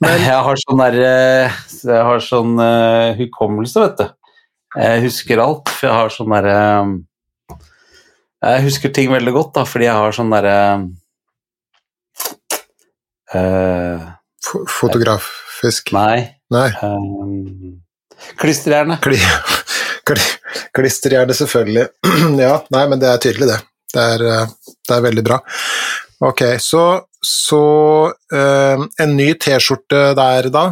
[0.00, 4.06] Men Jeg har sånn der eh, Jeg har sånn uh, hukommelse, vet du.
[4.72, 6.58] Jeg husker alt, for jeg har sånn derre
[8.40, 10.56] Jeg husker ting veldig godt, da, fordi jeg har sånn derre
[13.36, 16.68] eh, uh, fotografisk Nei Nei.
[16.72, 17.76] eh,
[18.40, 18.96] Klisterhjerne.
[19.02, 19.18] Kli,
[20.08, 20.24] kli,
[20.76, 21.86] klisterhjerne, selvfølgelig.
[22.44, 23.58] ja, nei, men det er tydelig, det.
[23.92, 24.52] Det er, eh,
[24.88, 25.38] det er veldig bra.
[26.22, 26.82] Ok, så,
[27.26, 27.62] så
[28.34, 30.66] eh, en ny T-skjorte der, da.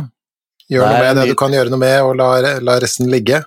[0.71, 3.43] Gjør noe med det ny- du kan gjøre noe med, og la, la resten ligge.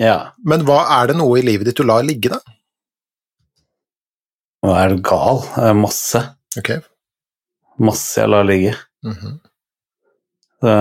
[0.00, 0.32] Ja.
[0.46, 2.40] Men hva er det noe i livet ditt du lar ligge, da?
[4.64, 5.42] Nå er du gal.
[5.54, 6.24] Det er Masse.
[6.60, 6.72] Ok.
[7.80, 8.74] Masse jeg lar ligge.
[9.06, 9.38] Mm -hmm.
[10.62, 10.76] det...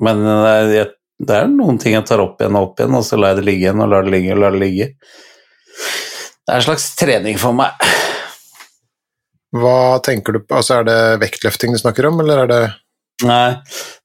[0.00, 3.04] Men det er, det er noen ting jeg tar opp igjen og opp igjen, og
[3.04, 4.86] så lar jeg det ligge igjen og lar det ligge og lar det ligge.
[6.48, 7.76] Det er en slags trening for meg.
[9.52, 10.56] Hva tenker du på?
[10.56, 12.60] Altså, er det vektløfting du snakker om, eller er det
[13.26, 13.58] Nei,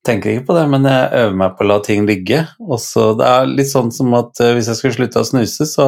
[0.04, 2.40] tenker ikke på det, men jeg øver meg på å la ting ligge.
[2.60, 5.86] Også, det er litt sånn som at eh, hvis jeg skulle slutte å snuse, så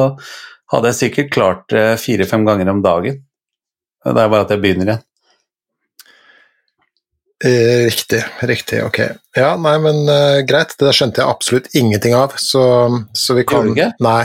[0.70, 3.18] hadde jeg sikkert klart det fire-fem ganger om dagen.
[4.06, 5.04] Det er bare at jeg begynner igjen.
[7.50, 9.02] eh, Riktig, riktig, ok.
[9.36, 12.64] Ja, nei, men uh, greit, det skjønte jeg absolutt ingenting av, så,
[13.12, 13.92] så vi kan Gjorde du ikke?
[14.06, 14.22] Nei.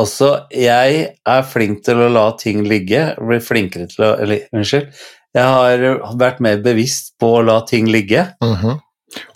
[0.00, 4.92] Altså, jeg er flink til å la ting ligge, blir flinkere til å Eller, unnskyld.
[5.36, 8.24] Jeg har vært mer bevisst på å la ting ligge.
[8.42, 8.78] Mhm.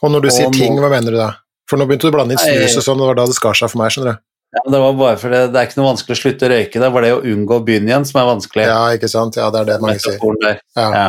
[0.02, 1.32] Og når du Og sier ting, hva mener du da?
[1.68, 3.56] For nå begynte du å blande inn snus og sånn, det var da det skar
[3.58, 4.22] seg for meg, skjønner du.
[4.54, 6.90] Ja, det var bare fordi det er ikke noe vanskelig å slutte å røyke, det
[6.94, 8.66] var det å unngå å begynne igjen som er vanskelig.
[8.70, 9.38] Ja, ikke sant.
[9.40, 10.60] Ja, det er det mange sier.
[10.78, 10.86] Ja.
[10.94, 11.08] Ja.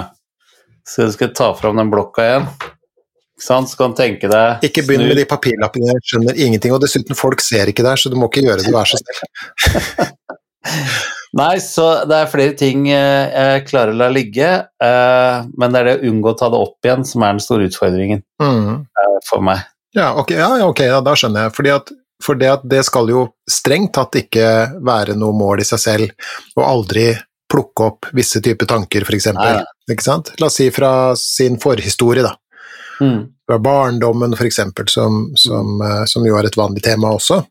[0.85, 2.47] Så du skal ta fram den blokka igjen.
[3.35, 3.67] Ikke sant?
[3.67, 6.71] Så kan du tenke deg Ikke begynn med de papirlappene, jeg skjønner ingenting.
[6.75, 9.19] Og dessuten, folk ser ikke der, så du må ikke gjøre det, vær så snill.
[11.35, 14.47] Nei, så det er flere ting eh, jeg klarer å la ligge,
[14.81, 17.43] eh, men det er det å unngå å ta det opp igjen som er den
[17.43, 18.85] store utfordringen Mm.
[18.87, 19.65] eh, for meg.
[19.95, 21.55] Ja, ok, ja, okay ja, da skjønner jeg.
[21.57, 21.91] Fordi at,
[22.23, 24.47] for det, at det skal jo strengt tatt ikke
[24.83, 27.09] være noe mål i seg selv, å aldri
[27.51, 29.27] plukke opp visse typer tanker, f.eks.
[29.91, 30.31] Ikke sant?
[30.41, 30.89] La oss si fra
[31.19, 32.31] sin forhistorie, da.
[33.01, 33.21] Mm.
[33.51, 34.59] har barndommen, f.eks.,
[34.93, 37.41] som, som, eh, som jo er et vanlig tema også.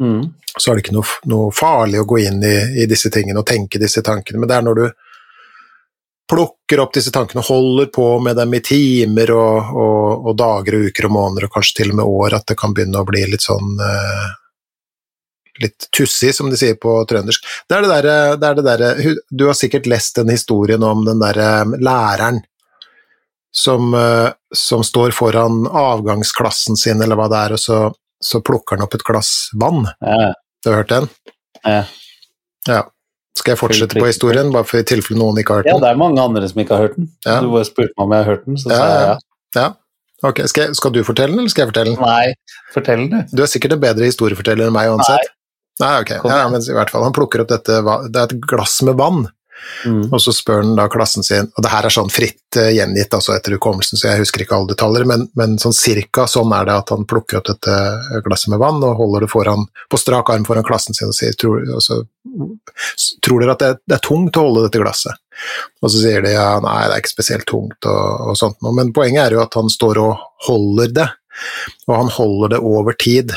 [0.00, 0.24] Mm.
[0.58, 3.46] så er det ikke noe, noe farlig å gå inn i, i disse tingene og
[3.46, 4.86] tenke disse tankene, men det er når du
[6.30, 10.78] plukker opp disse tankene og holder på med dem i timer og, og, og dager
[10.78, 13.06] og uker og måneder og kanskje til og med år, at det kan begynne å
[13.08, 14.32] bli litt sånn eh,
[15.62, 17.44] litt tussig, som de sier på trøndersk.
[17.70, 21.62] Det er det derre er hu- Du har sikkert lest den historien om den derre
[21.78, 22.40] læreren
[23.56, 27.78] som, eh, som står foran avgangsklassen sin, eller hva det er, og så,
[28.24, 29.86] så plukker han opp et glass vann.
[30.02, 30.32] Ja.
[30.64, 31.08] Du har hørt den?
[31.62, 31.84] Ja.
[32.68, 32.82] Ja.
[33.38, 35.78] Skal jeg fortsette på historien, bare for i tilfelle noen ikke har hørt den?
[35.78, 37.08] ja, det er mange andre som ikke har hørt den.
[37.26, 37.38] Ja.
[37.42, 39.16] Du bare spurte meg om jeg har hørt den, så Ja, sa jeg ja.
[39.60, 39.70] ja.
[40.24, 42.04] Ok, skal, jeg, skal du fortelle den, eller skal jeg fortelle den?
[42.06, 45.32] Nei, fortell den, Du er sikkert en bedre historieforteller enn meg uansett.
[45.82, 46.12] Nei, ok.
[46.30, 49.26] Ja, men i hvert fall, han plukker opp dette, det er et glass med vann,
[49.84, 50.12] Mm.
[50.12, 53.14] og så spør han da klassen sin, og det her er sånn fritt eh, gjengitt
[53.16, 56.68] altså etter hukommelsen, så jeg husker ikke alle detaljer, men, men sånn cirka sånn er
[56.68, 57.76] det at han plukker opp dette
[58.24, 61.36] glasset med vann og holder det foran, på strak arm foran klassen sin og sier,
[61.40, 62.02] tror, altså,
[63.24, 65.20] tror dere at det, det er tungt å holde dette glasset?
[65.82, 68.74] Og så sier de ja, nei, det er ikke spesielt tungt og, og sånt noe,
[68.76, 71.08] men poenget er jo at han står og holder det,
[71.88, 73.34] og han holder det over tid.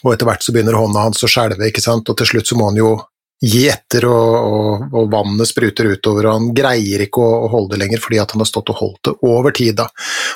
[0.00, 2.56] Og etter hvert så begynner hånda hans å skjelve, ikke sant, og til slutt så
[2.56, 2.94] må han jo
[3.40, 7.80] gi etter, og, og, og vannet spruter utover, og han greier ikke å, holde det
[7.84, 9.78] lenger fordi han har stått og holdt det over tid.
[9.80, 9.86] Da.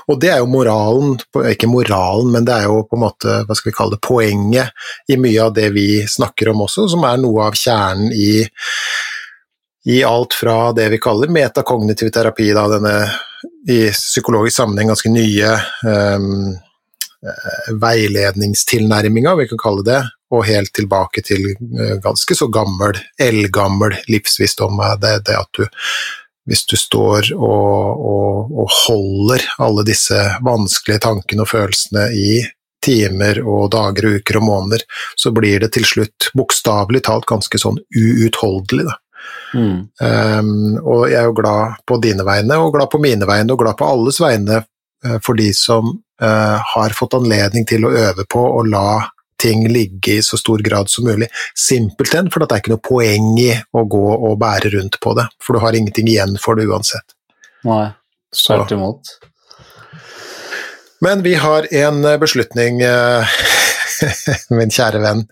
[0.08, 1.18] Og det er jo moralen,
[1.52, 5.12] ikke moralen, men det er jo på en måte, hva skal vi kalle det, poenget
[5.12, 8.30] i mye av det vi snakker om også, som er noe av kjernen i
[9.84, 12.94] i alt fra det vi kaller metakognitiv terapi, da, denne
[13.68, 15.50] i psykologisk sammenheng ganske nye
[15.84, 16.54] um,
[17.80, 20.00] veiledningstilnærminga, vi kan kalle det,
[20.34, 24.80] og helt tilbake til eh, ganske så gammel, eldgammel livsvisdom.
[24.80, 25.64] eh, Det, det at du,
[26.48, 32.42] hvis du står og, og, og holder alle disse vanskelige tankene og følelsene i
[32.84, 34.84] timer og dager og uker og måneder,
[35.16, 38.84] så blir det til slutt bokstavelig talt ganske sånn uutholdelig.
[38.90, 38.98] Da.
[39.54, 39.78] Mm.
[40.00, 43.62] Um, og jeg er jo glad på dine vegne, og glad på mine vegne, og
[43.62, 44.68] glad på alles vegne eh,
[45.22, 45.90] for de som
[46.22, 49.02] eh, har fått anledning til å øve på å la
[49.44, 51.28] ting ligge i så stor grad som mulig.
[51.58, 55.14] Simpelthen for at det er ikke noe poeng i å gå og bære rundt på
[55.18, 57.16] det, for du har ingenting igjen for det uansett.
[57.68, 57.88] Nei,
[58.36, 59.16] tvert imot.
[61.04, 63.36] Men vi har en eh, beslutning, eh,
[64.56, 65.26] min kjære venn.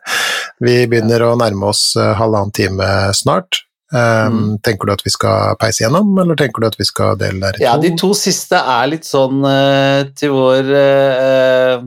[0.62, 3.62] Vi begynner å nærme oss eh, halvannen time snart.
[3.93, 7.43] Um, Tenker du at vi skal peise gjennom, eller tenker du at vi skal dele
[7.43, 7.64] der i to?
[7.66, 11.85] Ja, de to siste er litt sånn uh, til vår uh,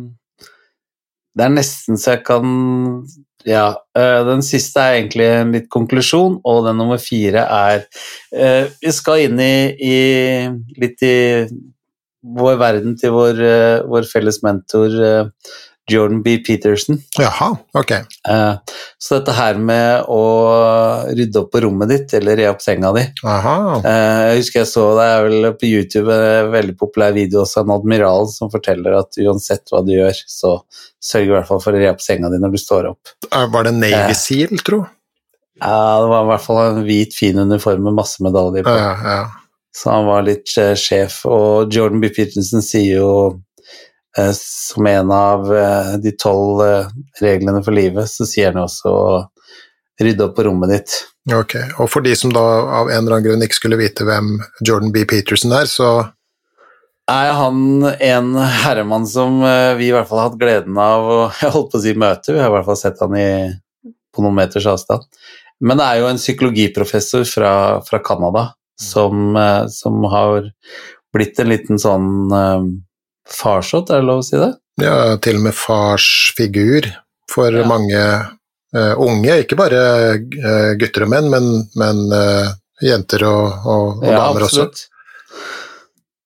[1.33, 2.51] Det er nesten så jeg kan
[3.45, 3.75] Ja.
[4.25, 7.83] den siste er egentlig en litt konklusjon, og den nummer fire er
[8.81, 9.97] Vi skal inn i, i
[10.81, 11.17] litt i
[12.25, 13.41] vår verden til vår,
[13.85, 15.29] vår felles mentor
[15.91, 16.37] Jordan B.
[16.41, 16.97] Peterson.
[17.19, 17.91] Jaha, ok.
[17.91, 18.53] Eh,
[18.97, 20.21] så dette her med å
[21.13, 23.53] rydde opp på rommet ditt, eller re opp senga di Aha.
[23.85, 27.61] Eh, Jeg husker jeg så det er vel på YouTube en veldig populær video også
[27.61, 30.55] av en admiral som forteller at uansett hva du gjør, så
[31.05, 33.13] sørg i hvert fall for å re opp senga di når du står opp.
[33.31, 34.13] Eh, Var det Navy Eh.
[34.25, 34.81] Seal, tro?
[35.61, 38.73] Ja, det var i hvert fall en hvit, fin uniform med masse medaljer på.
[38.75, 39.23] Ja, ja.
[39.75, 40.47] Så han var litt
[40.79, 42.09] sjef, og Jordan B.
[42.09, 43.09] Peterson sier jo
[44.37, 49.07] som en av eh, de tolv eh, reglene for livet, så sier han også å
[50.01, 50.95] rydde opp på rommet ditt.
[51.33, 51.55] Ok.
[51.81, 52.43] Og for de som da
[52.81, 55.05] av en eller annen grunn ikke skulle vite hvem Jordan B.
[55.09, 55.89] Peterson er, så
[57.11, 58.31] er han en
[58.63, 61.81] herremann som eh, vi i hvert fall har hatt gleden av å jeg holdt på
[61.81, 62.33] å si møte.
[62.33, 63.29] Vi har i hvert fall sett han i,
[64.15, 65.05] på noen meters avstand.
[65.65, 67.53] Men det er jo en psykologiprofessor fra,
[67.85, 70.51] fra Canada som, eh, som har
[71.15, 72.09] blitt en liten sånn
[73.29, 74.51] farsott, er det lov å si det?
[74.81, 76.89] ja, til og med farsfigur
[77.31, 77.63] for Ja.
[77.67, 78.01] mange
[78.75, 79.79] uh, unge, ikke bare
[80.19, 81.47] uh, gutter og menn, men,
[81.79, 82.49] men uh,
[82.83, 84.65] jenter og, og, og Ja, damer også.
[84.67, 84.83] absolutt.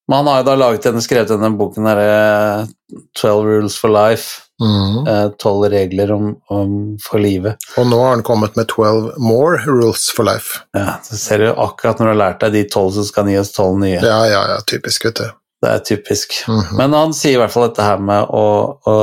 [0.10, 2.68] Men han har jo da laget denne, skrevet denne boken derre
[3.14, 4.40] 'Twelve Rules for Life'.
[4.60, 5.06] Mhm.
[5.40, 7.56] Tolv regler om, om for livet.
[7.78, 10.60] Og nå har han kommet med 12 more rules for life.
[10.76, 13.32] Ja, så ser du akkurat når du har lært deg de tolv, så skal han
[13.32, 14.02] gi oss tolv nye.
[14.04, 15.30] Ja, ja, ja, typisk, vet du.
[15.60, 16.38] Det er typisk.
[16.48, 16.78] Mhm.
[16.80, 18.46] Men han sier i hvert fall dette her med å,
[18.88, 18.96] å,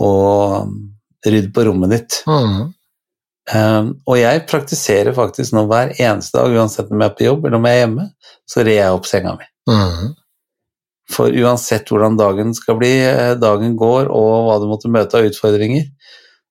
[0.00, 0.10] å
[1.26, 2.20] rydde på rommet ditt.
[2.28, 2.68] Mhm.
[3.50, 7.46] Um, og jeg praktiserer faktisk nå hver eneste dag, uansett om jeg er på jobb
[7.48, 8.04] eller om jeg er hjemme,
[8.46, 9.48] så rer jeg opp senga mi.
[9.72, 10.12] Mhm.
[11.10, 15.26] For uansett hvordan dagen skal bli, eh, dagen går og hva du måtte møte av
[15.26, 15.88] utfordringer,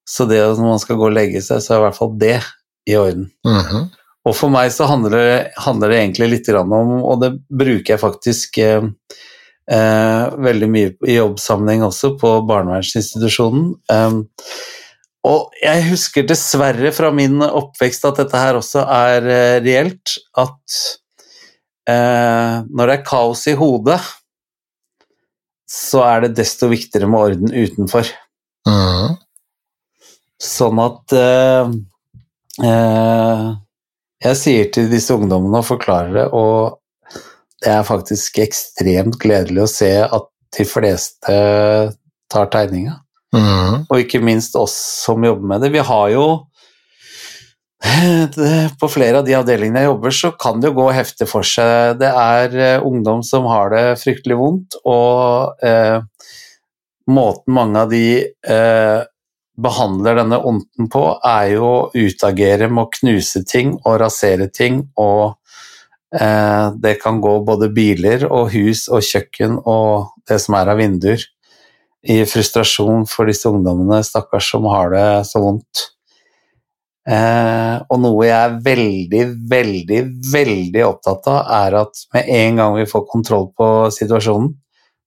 [0.03, 2.17] så det at når man skal gå og legge seg, så er i hvert fall
[2.19, 2.41] det
[2.89, 3.31] i orden.
[3.47, 3.89] Mhm.
[4.27, 8.01] Og for meg så handler det, handler det egentlig litt om, og det bruker jeg
[8.01, 8.83] faktisk eh,
[9.71, 13.71] eh, veldig mye i jobbsammenheng også, på barnevernsinstitusjonen.
[13.93, 14.19] Eh,
[15.29, 20.79] og jeg husker dessverre fra min oppvekst at dette her også er eh, reelt, at
[21.89, 23.99] eh, når det er kaos i hodet,
[25.69, 28.09] så er det desto viktigere med orden utenfor.
[28.67, 29.17] Mm.
[30.39, 31.73] Sånn at eh,
[32.65, 33.49] eh,
[34.19, 36.79] Jeg sier til disse ungdommene og forklarer det, og
[37.63, 40.27] det er faktisk ekstremt gledelig å se at
[40.57, 41.37] de fleste
[42.31, 42.99] tar tegninga.
[43.35, 43.85] Mm.
[43.85, 44.75] Og ikke minst oss
[45.05, 45.71] som jobber med det.
[45.75, 46.25] Vi har jo
[48.35, 51.47] det, På flere av de avdelingene jeg jobber, så kan det jo gå heftig for
[51.47, 51.99] seg.
[52.01, 56.01] Det er eh, ungdom som har det fryktelig vondt, og eh,
[57.09, 58.99] måten mange av de eh,
[59.63, 64.81] behandler denne ånden på, er jo å utagere med å knuse ting og rasere ting,
[64.99, 65.35] og
[66.15, 70.81] eh, det kan gå både biler og hus og kjøkken og det som er av
[70.81, 71.23] vinduer,
[71.99, 75.89] i frustrasjon for disse ungdommene, stakkars, som har det så vondt.
[77.09, 79.99] Eh, og noe jeg er veldig, veldig,
[80.29, 84.51] veldig opptatt av, er at med en gang vi får kontroll på situasjonen,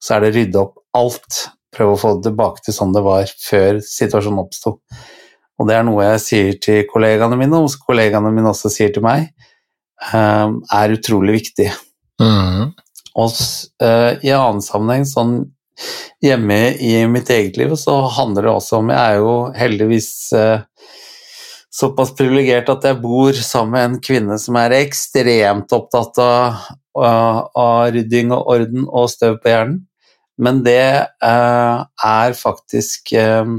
[0.02, 1.44] så er det rydde opp alt.
[1.72, 4.76] Prøve å få det tilbake til sånn det var før situasjonen oppsto.
[5.60, 9.04] Og det er noe jeg sier til kollegaene mine, og kollegaene mine også sier til
[9.04, 9.30] meg,
[10.10, 10.48] eh,
[10.80, 11.68] er utrolig viktig.
[12.22, 12.72] Mm.
[13.22, 13.38] Og
[13.84, 15.36] eh, i annen sammenheng, sånn
[16.22, 20.66] hjemme i mitt eget liv, så handler det også om Jeg er jo heldigvis eh,
[21.72, 26.60] såpass privilegert at jeg bor sammen med en kvinne som er ekstremt opptatt av,
[27.00, 29.80] av rydding og orden og støv på hjernen.
[30.40, 33.58] Men det uh, er faktisk uh,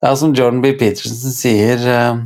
[0.00, 0.72] Det er som Jordan B.
[0.78, 2.22] Peterson sier uh,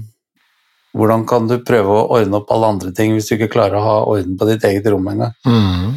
[0.97, 3.87] Hvordan kan du prøve å ordne opp alle andre ting hvis du ikke klarer å
[3.87, 5.37] ha orden på ditt eget rom engang?
[5.47, 5.93] Mm.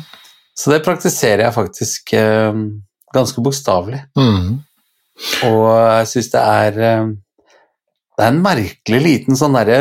[0.54, 2.12] Så det praktiserer jeg faktisk
[3.16, 4.04] ganske bokstavelig.
[4.14, 4.60] Mm.
[5.50, 9.80] Og jeg syns det er Det er en merkelig liten sånn derre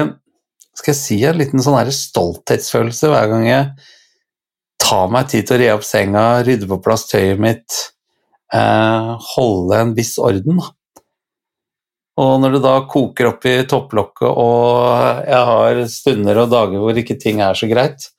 [0.76, 3.68] Skal jeg si en liten sånn derre stolthetsfølelse hver gang jeg
[4.92, 7.80] tar meg tid til å re opp senga, rydde på plass tøyet mitt,
[8.52, 10.60] eh, holde en viss orden.
[12.20, 16.98] Og når det da koker opp i topplokket, og jeg har stunder og dager hvor
[17.00, 18.10] ikke ting er så greit,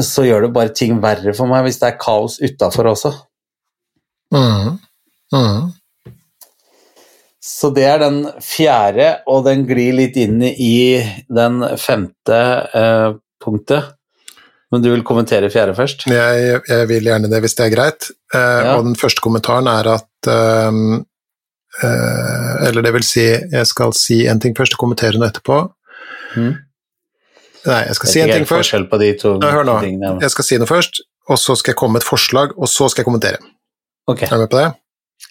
[0.00, 3.12] så gjør det bare ting verre for meg hvis det er kaos utafor også.
[4.32, 4.78] Mm.
[5.34, 5.68] Mm.
[7.44, 12.40] Så det er den fjerde, og den glir litt inn i den femte
[12.76, 13.08] eh,
[13.42, 13.96] punktet.
[14.70, 16.04] Men du vil kommentere fjerde først?
[16.06, 18.10] Jeg, jeg vil gjerne det, hvis det er greit.
[18.34, 18.76] Eh, Ja.
[18.78, 20.80] Og den første kommentaren er at eh,
[21.82, 25.60] eh, Eller det vil si, jeg skal si en ting først og kommentere noe etterpå.
[26.36, 26.52] Mm.
[27.66, 28.76] Nei, jeg skal jeg si en ting først.
[28.90, 29.80] på de to Nei, hør nå.
[29.84, 30.14] tingene.
[30.22, 32.88] Jeg skal si noe først, og så skal jeg komme med et forslag, og så
[32.88, 33.42] skal jeg kommentere.
[34.08, 34.22] Ok.
[34.22, 34.70] Er du med på det?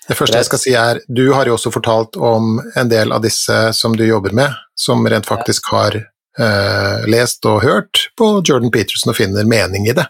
[0.09, 3.23] Det første jeg skal si er, du har jo også fortalt om en del av
[3.25, 5.97] disse som du jobber med, som rent faktisk har
[6.39, 10.05] eh, lest og hørt på Jordan Peterson og finner mening i det.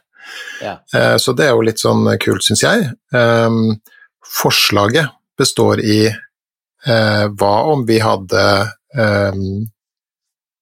[0.61, 0.79] Ja.
[0.93, 2.91] Eh, så det er jo litt sånn kult, syns jeg.
[3.15, 3.79] Um,
[4.25, 5.09] forslaget
[5.39, 8.45] består i eh, hva om vi hadde
[8.95, 9.67] um,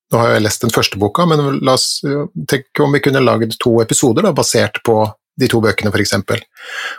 [0.07, 3.19] Nå har jeg lest den første boka, men la oss eh, tenke om vi kunne
[3.19, 5.01] lagd to episoder da, basert på
[5.37, 6.13] de to bøkene, f.eks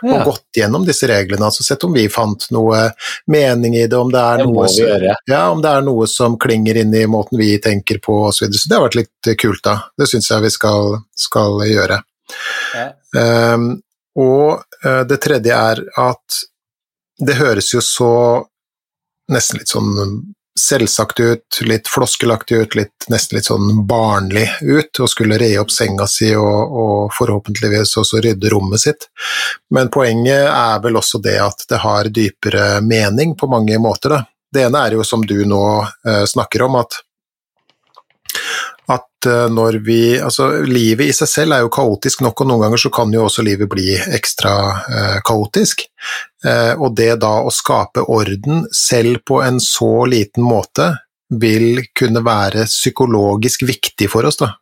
[0.01, 2.85] og gått gjennom disse reglene, altså sett om vi fant noe
[3.31, 6.37] mening i det, om det er, det noe som, ja, om det er noe som
[6.39, 8.39] klinger inn i måten vi tenker på osv.
[8.39, 8.61] Så, videre.
[8.61, 9.75] så det har vært litt kult, da.
[9.99, 10.97] Det syns jeg vi skal,
[11.27, 11.99] skal gjøre.
[12.77, 12.87] Ja.
[13.53, 13.69] Um,
[14.19, 16.41] og uh, det tredje er at
[17.19, 18.13] det høres jo så
[19.29, 19.89] nesten litt sånn
[20.59, 25.71] selvsagt ut, litt floskelaktig ut, litt, nesten litt sånn barnlig ut, og skulle re opp
[25.73, 29.09] senga si og, og forhåpentligvis også rydde rommet sitt.
[29.73, 34.17] Men poenget er vel også det at det har dypere mening på mange måter.
[34.17, 34.23] Da.
[34.53, 37.01] Det ene er jo som du nå eh, snakker om, at
[39.27, 42.91] når vi Altså, livet i seg selv er jo kaotisk nok, og noen ganger så
[42.93, 44.53] kan jo også livet bli ekstra
[44.87, 45.85] eh, kaotisk.
[46.45, 50.93] Eh, og det da å skape orden, selv på en så liten måte,
[51.29, 54.39] vil kunne være psykologisk viktig for oss.
[54.39, 54.55] Da.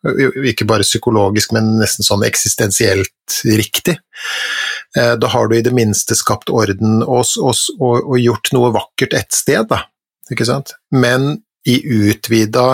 [0.44, 3.96] Ikke bare psykologisk, men nesten sånn eksistensielt riktig.
[4.92, 9.32] Da har du i det minste skapt orden og, og, og gjort noe vakkert et
[9.32, 9.86] sted, da.
[10.34, 10.76] Ikke sant?
[10.92, 12.68] Men i utvida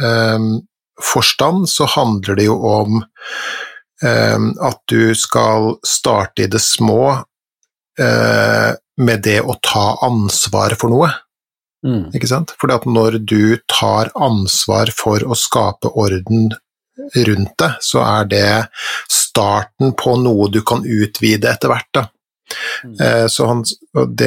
[0.00, 0.50] um,
[1.02, 3.00] forstand så handler det jo om
[4.02, 7.02] um, at du skal starte i det små
[8.00, 11.10] uh, med det å ta ansvar for noe.
[11.86, 12.10] Mm.
[12.16, 12.54] Ikke sant?
[12.58, 16.50] Fordi at når du tar ansvar for å skape orden
[17.14, 18.48] rundt det, så er det
[19.12, 21.90] starten på noe du kan utvide etter hvert.
[21.94, 22.08] da.
[22.84, 22.94] Mm.
[23.00, 23.64] Eh, så han,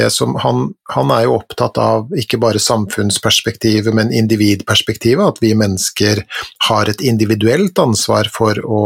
[0.09, 5.25] som, han, han, er jo opptatt av ikke bare samfunnsperspektivet, men individperspektivet.
[5.25, 6.23] At vi mennesker
[6.69, 8.83] har et individuelt ansvar for å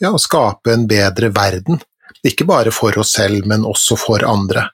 [0.00, 1.80] ja, skape en bedre verden.
[2.26, 4.68] Ikke bare for oss selv, men også for andre.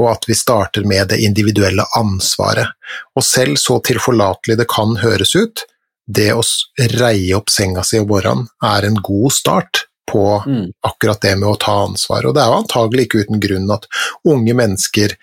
[0.00, 2.72] Og at vi starter med det individuelle ansvaret.
[3.14, 5.66] Og selv så tilforlatelig det kan høres ut,
[6.10, 6.42] det å
[6.96, 10.66] reie opp senga si om morgenen er en god start på mm.
[10.90, 12.26] akkurat det med å ta ansvar.
[12.26, 13.86] Og det er jo antagelig ikke uten grunn at
[14.28, 15.16] unge mennesker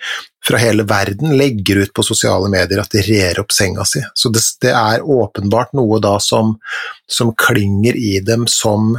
[0.48, 4.02] fra hele verden legger ut på sosiale medier at de rer opp senga si.
[4.14, 6.56] Så det, det er åpenbart noe da som,
[7.12, 8.96] som, klinger i dem som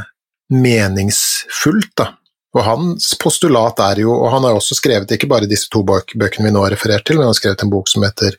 [0.53, 2.11] meningsfullt, da.
[2.57, 6.47] Og hans postulat er jo, og han har også skrevet ikke bare disse to bøkene
[6.47, 8.37] vi nå har referert til, men han har skrevet en bok som heter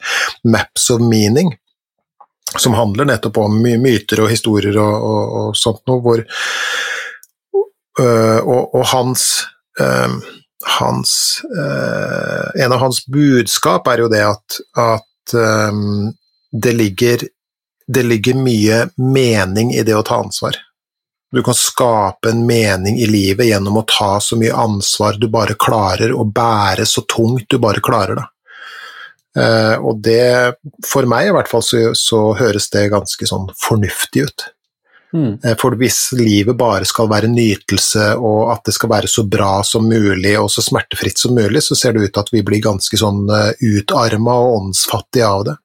[0.51, 1.53] Maps of Meaning,
[2.59, 6.25] som handler nettopp om myter og historier og, og, og sånt noe, hvor,
[7.99, 9.47] og, og hans,
[9.81, 10.09] eh,
[10.79, 15.07] hans eh, En av hans budskap er jo det at, at
[16.51, 17.23] det, ligger,
[17.87, 20.57] det ligger mye mening i det å ta ansvar.
[21.31, 25.55] Du kan skape en mening i livet gjennom å ta så mye ansvar du bare
[25.55, 28.27] klarer, og bære så tungt du bare klarer det.
[29.79, 34.49] Og det, for meg i hvert fall, så, så høres det ganske sånn fornuftig ut.
[35.13, 35.39] Mm.
[35.45, 39.61] Eh, for hvis livet bare skal være nytelse, og at det skal være så bra
[39.67, 42.63] som mulig og så smertefritt som mulig, så ser det ut til at vi blir
[42.65, 45.57] ganske sånn eh, utarma og åndsfattige av det.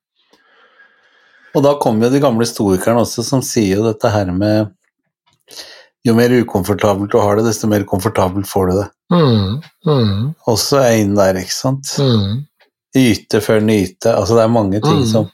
[1.56, 4.74] Og da kommer jo de gamle stoikerne også, som sier jo dette her med
[6.06, 8.90] jo mer ukomfortabelt du har det, desto mer komfortabelt får du det.
[9.14, 9.62] Mm.
[9.88, 10.20] Mm.
[10.52, 11.96] Også er inn der, ikke sant.
[11.98, 12.44] Mm.
[12.96, 14.12] Yte før nyte.
[14.12, 15.08] Altså det er mange ting mm.
[15.10, 15.32] som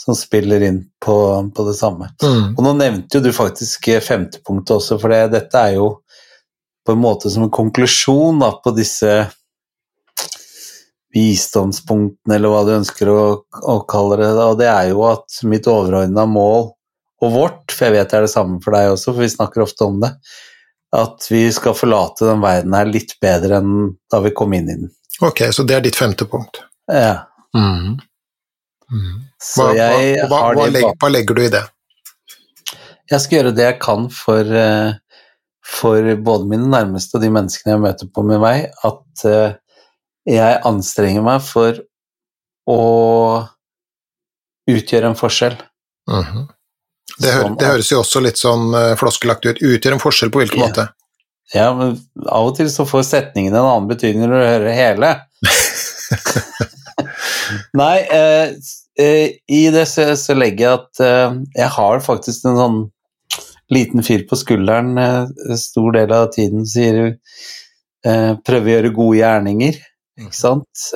[0.00, 1.16] som spiller inn på,
[1.56, 2.08] på det samme.
[2.22, 2.54] Mm.
[2.56, 5.90] Og nå nevnte jo du faktisk femtepunktet også, for det, dette er jo
[6.86, 9.12] på en måte som en konklusjon da, på disse
[11.14, 14.30] visdomspunktene, eller hva du ønsker å, å kalle det.
[14.40, 16.70] Og det er jo at mitt overordna mål,
[17.20, 19.66] og vårt, for jeg vet det er det samme for deg også, for vi snakker
[19.66, 20.14] ofte om det,
[20.96, 23.74] at vi skal forlate den verden her litt bedre enn
[24.10, 24.94] da vi kom inn i den.
[25.20, 26.62] Ok, så det er ditt femte punkt.
[26.88, 27.26] Ja.
[27.52, 27.98] Mm.
[28.90, 29.20] Mm.
[29.54, 29.90] Hva, hva,
[30.26, 31.62] hva, hva, legger, legger, du i det?
[33.10, 34.92] Jeg skal gjøre det jeg kan for, eh,
[35.66, 39.56] for både mine nærmeste og de menneskene jeg møter på med meg, at eh,
[40.30, 41.80] jeg anstrenger meg for
[42.70, 42.80] å
[44.70, 45.56] utgjøre en forskjell.
[46.10, 46.46] Mm -hmm.
[47.18, 49.62] det, hø det, høres jo også litt sånn floskelagt floskelaktig ut.
[49.62, 50.66] Utgjør en forskjell på hvilken ja.
[50.66, 50.88] måte?
[51.54, 55.20] Ja, men av og til så får setningen en annen betydning når du hører hele.
[57.80, 58.54] Nei, eh, Eh,
[59.00, 62.80] I det så, så, legger jeg at uh, jeg har faktisk en sånn
[63.70, 67.36] liten fyr på skulderen uh, stor del av tiden, sier du.
[68.06, 69.80] Uh, prøve å gjøre gode gjerninger,
[70.20, 70.36] ikke mhm.
[70.36, 70.90] sant.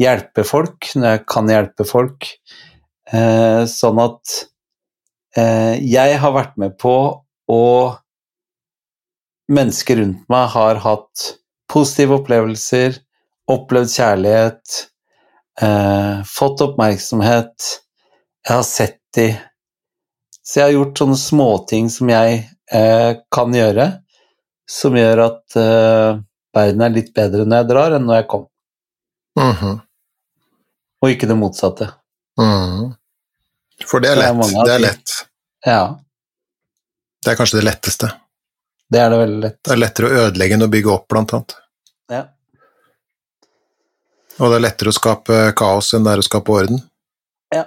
[0.00, 2.26] hjelpe folk når jeg kan hjelpe folk.
[3.70, 4.32] sånn at
[5.78, 6.96] jeg har vært med på
[7.52, 7.62] å
[9.46, 11.26] Mennesker rundt meg har hatt
[11.70, 12.96] positive opplevelser,
[13.46, 14.80] opplevd kjærlighet,
[15.62, 17.70] eh, fått oppmerksomhet,
[18.46, 19.30] jeg har sett de.
[20.42, 22.42] Så jeg har gjort sånne småting som jeg
[22.72, 23.88] eh, kan gjøre,
[24.70, 26.20] som gjør at eh,
[26.56, 28.46] verden er litt bedre når jeg drar, enn når jeg kom.
[29.38, 29.80] Mm -hmm.
[31.02, 31.90] Og ikke det motsatte.
[32.40, 32.94] Mm.
[33.86, 34.38] For det er lett.
[34.38, 35.10] Det er, det er lett.
[35.66, 35.98] Ja.
[37.24, 38.10] Det er kanskje det letteste.
[38.88, 39.64] Det er det veldig lett.
[39.64, 41.56] Det er lettere å ødelegge enn å bygge opp, blant annet.
[44.36, 46.80] Og det er lettere å skape kaos enn det er å skape orden?
[47.54, 47.64] Ja.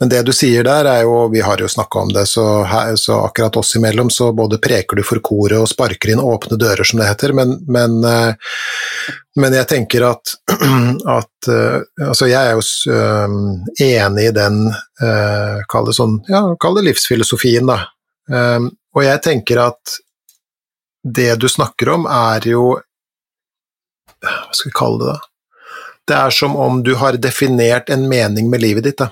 [0.00, 2.96] Men det du sier der, er jo Vi har jo snakka om det, så, her,
[2.96, 6.84] så, akkurat oss imellom så både preker du for koret og sparker inn åpne dører,
[6.84, 7.34] som det heter.
[7.36, 8.56] Men, men, eh,
[9.36, 10.34] men jeg tenker at,
[11.20, 12.64] at eh, Altså, jeg er jo
[12.96, 13.38] eh,
[13.90, 14.62] enig i den
[15.70, 17.78] Kall det sånn Ja, kall det livsfilosofien, da.
[18.92, 19.94] Og jeg tenker at
[21.00, 22.64] det du snakker om, er jo
[24.20, 25.29] Hva skal vi kalle det, da?
[26.08, 28.98] Det er som om du har definert en mening med livet ditt.
[28.98, 29.10] Da.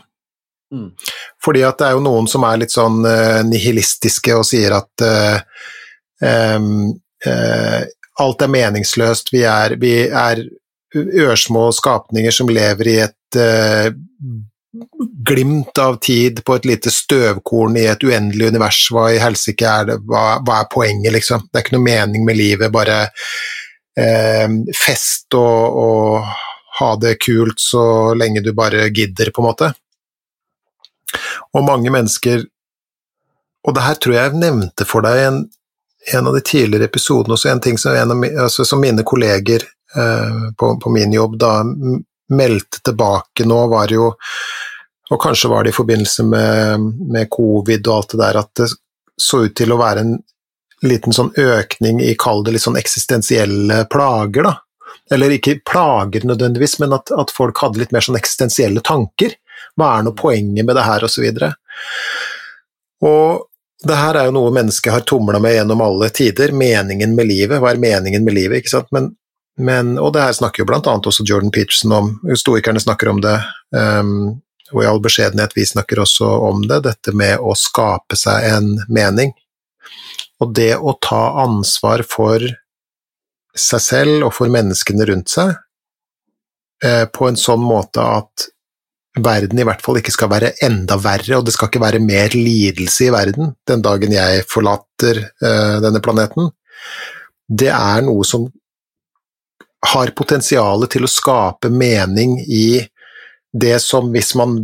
[0.75, 0.91] Mm.
[1.45, 5.05] Fordi at det er jo noen som er litt sånn uh, nihilistiske og sier at
[5.05, 5.39] uh,
[6.57, 6.91] um,
[7.25, 7.81] uh,
[8.21, 10.43] alt er meningsløst, vi er, vi er
[10.99, 13.39] ørsmå skapninger som lever i et
[15.29, 18.81] glimt av tid på et lite støvkorn i et uendelig univers.
[18.95, 21.45] Hva i helsike er det, hva, hva, er poenget, liksom?
[21.47, 23.03] Det er ikke noe mening med livet, bare
[24.79, 26.48] fest og, og
[26.79, 29.73] ha det kult så lenge du bare gidder, på en måte.
[31.57, 32.45] Og mange mennesker
[33.67, 35.39] Og det her tror jeg jeg nevnte for deg i en,
[36.15, 39.65] en, av de tidligere episodene også, en ting som, en av, altså, som mine kolleger
[39.65, 41.51] eh, på, på, min jobb da
[42.33, 44.13] meldte tilbake nå, var jo
[45.11, 48.71] Og kanskje var det i forbindelse med, med covid og alt det der, at det
[49.21, 50.17] så ut til å være en
[50.87, 54.55] liten sånn økning i, kall det litt sånn eksistensielle plager, da
[55.15, 59.37] eller ikke plager nødvendigvis, men at, at, folk hadde litt mer sånn eksistensielle tanker.
[59.79, 61.53] Hva er nå poenget med det her, og så videre.
[63.05, 63.47] Og
[63.87, 66.53] det her er jo noe mennesket har tumla med gjennom alle tider.
[66.53, 67.61] Meningen med livet.
[67.63, 68.63] Hva er meningen med livet?
[68.63, 68.91] ikke sant?
[68.95, 69.13] Men,
[69.59, 72.13] men, og det her snakker jo blant annet også Jordan Peterson om.
[72.37, 73.37] Stoikerne snakker om det.
[73.75, 74.41] Um,
[74.75, 76.83] og i all beskjedenhet, vi snakker også om det.
[76.89, 79.33] Dette med å skape seg en mening.
[80.43, 82.43] Og det å ta ansvar for
[83.61, 85.55] seg selv og for menneskene rundt seg
[86.85, 88.49] eh, på en sånn måte at
[89.19, 92.35] verden i hvert fall ikke skal være enda verre, og det skal ikke være mer
[92.37, 96.51] lidelse i verden den dagen jeg forlater eh, denne planeten.
[97.49, 98.47] Det er noe som
[99.93, 102.81] har potensial til å skape mening i
[103.55, 104.59] det som, hvis man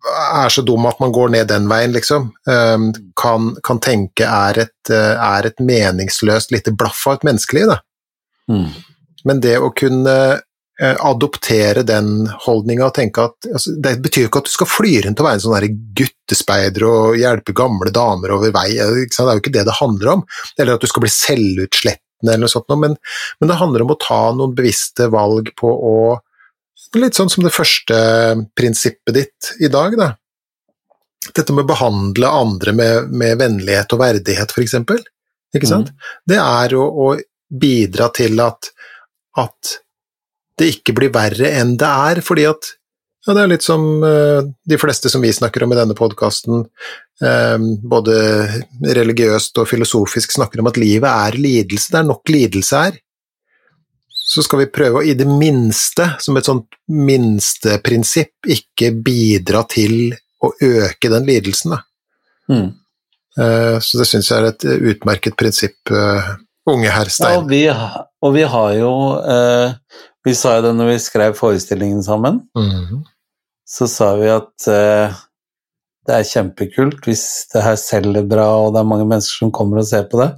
[0.00, 2.88] er så dum at man går ned den veien, liksom, eh,
[3.20, 7.74] kan, kan tenke er et, er et meningsløst lite blaff av et menneskeliv.
[7.74, 7.80] Da.
[8.50, 8.68] Mm.
[9.28, 10.16] Men det å kunne
[10.80, 14.70] eh, adoptere den holdninga og tenke at altså, Det betyr jo ikke at du skal
[14.70, 19.34] fly rundt og være en sånn guttespeider og hjelpe gamle damer over vei, det er
[19.34, 20.24] jo ikke det det handler om.
[20.56, 22.96] Eller at du skal bli selvutslettende eller noe sånt, men,
[23.40, 25.94] men det handler om å ta noen bevisste valg på å
[26.98, 27.94] Litt sånn som det første
[28.58, 30.08] prinsippet ditt i dag, da.
[31.36, 34.74] Dette med å behandle andre med, med vennlighet og verdighet, f.eks.
[35.54, 35.92] Ikke sant?
[35.92, 36.08] Mm.
[36.32, 37.12] Det er å, å
[37.50, 38.70] bidra til at,
[39.38, 39.76] at
[40.60, 42.74] det ikke blir verre enn det er, fordi at
[43.26, 46.62] ja, det er litt som uh, de fleste som vi snakker om i denne podkasten,
[46.64, 46.66] um,
[47.28, 47.58] eh,
[47.92, 48.16] både
[48.96, 51.92] religiøst og filosofisk, snakker om at livet er lidelse.
[51.92, 52.96] Det er nok lidelse her.
[54.08, 60.14] Så skal vi prøve å i det minste, som et sånt minsteprinsipp, ikke bidra til
[60.40, 61.76] å øke den lidelsen.
[62.48, 62.70] Mm.
[63.36, 65.92] Uh, så det syns jeg er et utmerket prinsipp.
[65.92, 66.38] Uh,
[66.68, 67.32] unge herr Stein.
[67.32, 67.62] Ja, og, vi,
[68.20, 69.72] og, vi, har jo eh,
[70.26, 72.42] Vi sa jo det når vi skrev forestillingen sammen.
[72.58, 73.02] Mm.
[73.70, 75.20] Så sa vi at eh,
[76.08, 79.82] det er kjempekult hvis det her selger bra og det er mange mennesker som kommer
[79.82, 80.30] og ser på det,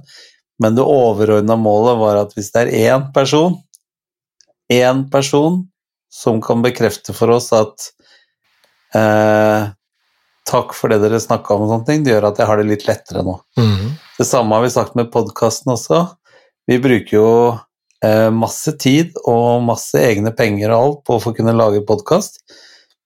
[0.61, 3.55] men det overordna målet var at hvis det er én person,
[4.71, 5.63] én person
[6.13, 7.87] som kan bekrefte for oss at
[8.93, 9.71] eh,
[10.49, 12.69] takk for det dere snakka om, og sånne ting, det gjør at jeg har det
[12.69, 13.39] litt lettere nå.
[13.57, 13.87] Mm.
[14.17, 16.03] Det samme har vi sagt med podkasten også.
[16.69, 17.29] Vi bruker jo
[18.05, 22.43] eh, masse tid og masse egne penger og alt på å få kunne lage podkast,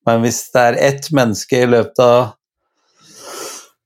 [0.07, 2.33] men hvis det er ett menneske i løpet av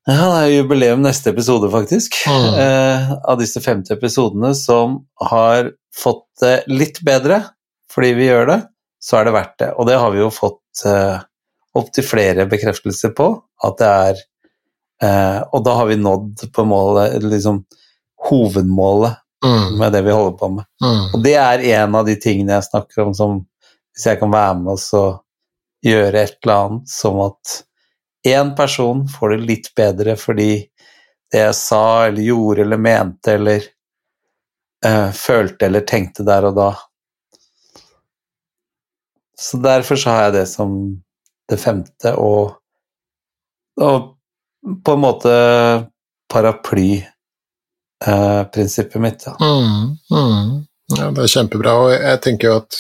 [0.10, 2.16] ja, det er jubileum neste episode, faktisk.
[2.26, 2.56] Mm.
[2.58, 4.98] Eh, av disse 50 episodene som
[5.30, 7.44] har fått det litt bedre
[7.92, 8.58] fordi vi gjør det,
[9.04, 9.70] så er det verdt det.
[9.78, 11.22] Og det har vi jo fått eh,
[11.78, 13.30] opptil flere bekreftelser på
[13.68, 14.26] at det er
[15.02, 17.64] Og da har vi nådd på målet, liksom
[18.30, 19.16] hovedmålet
[19.46, 19.78] mm.
[19.80, 20.66] med det vi holder på med.
[20.84, 21.02] Mm.
[21.14, 23.40] Og det er en av de tingene jeg snakker om som
[23.92, 25.18] Hvis jeg kan være med og
[25.84, 27.56] gjøre et eller annet som at
[28.28, 30.52] én person får det litt bedre fordi
[31.32, 33.66] det jeg sa eller gjorde eller mente eller
[34.86, 36.70] uh, følte eller tenkte der og da.
[39.40, 40.74] Så derfor så har jeg det som
[41.52, 42.54] det femte, og,
[43.82, 44.12] og
[44.86, 45.30] på en måte
[46.34, 49.24] paraplyprinsippet eh, mitt.
[49.26, 49.36] Ja.
[49.40, 50.66] Mm, mm.
[50.98, 51.12] ja.
[51.12, 52.76] det er kjempebra, og jeg tenker jo at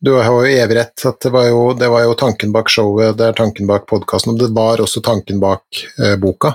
[0.00, 1.06] du har jo evig rett.
[1.06, 4.32] at det var jo, det var jo tanken bak showet, det er tanken bak podkasten,
[4.32, 5.64] og det var også tanken bak
[5.98, 6.54] eh, boka.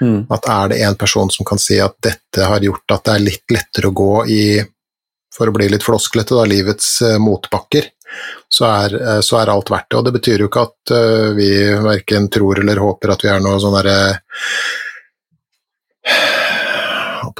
[0.00, 0.24] Mm.
[0.32, 3.26] At er det en person som kan si at dette har gjort at det er
[3.26, 4.44] litt lettere å gå i,
[5.34, 7.90] for å bli litt flosklete, da, livets eh, motbakker,
[8.48, 9.98] så er, eh, så er, alt verdt det.
[10.00, 11.50] Og det betyr jo ikke at uh, vi
[11.84, 13.98] verken tror eller håper at vi er noe sånn derre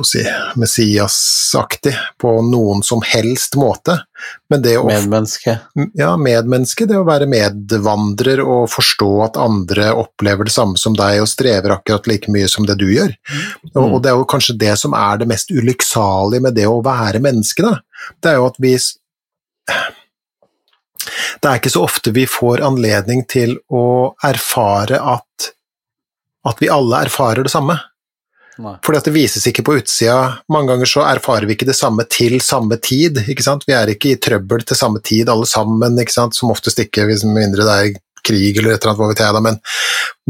[0.01, 0.23] på å si,
[0.61, 3.97] Messias-aktig på noen som helst måte.
[4.53, 5.57] Men det å, medmenneske.
[5.99, 6.87] Ja, medmenneske.
[6.89, 11.77] Det å være medvandrer og forstå at andre opplever det samme som deg og strever
[11.77, 13.13] akkurat like mye som det du gjør.
[13.13, 13.47] Mm.
[13.75, 16.81] Og, og, det er jo kanskje det som er det mest ulykksalige med det å
[16.85, 17.77] være menneske, da.
[18.21, 18.77] Det er jo at vi
[21.41, 25.53] Det er ikke så ofte vi får anledning til å erfare at
[26.49, 27.77] at vi alle erfarer det samme.
[28.61, 28.75] Nei.
[28.85, 30.43] Fordi at det vises ikke på utsida.
[30.53, 33.23] Mange ganger så erfarer vi ikke det samme til samme tid.
[33.29, 33.65] ikke sant?
[33.69, 36.37] Vi er ikke i trøbbel til samme tid alle sammen, ikke sant?
[36.37, 39.37] som oftest ikke, hvis mindre det er krig eller et eller annet, hva vet jeg
[39.37, 39.59] da, men,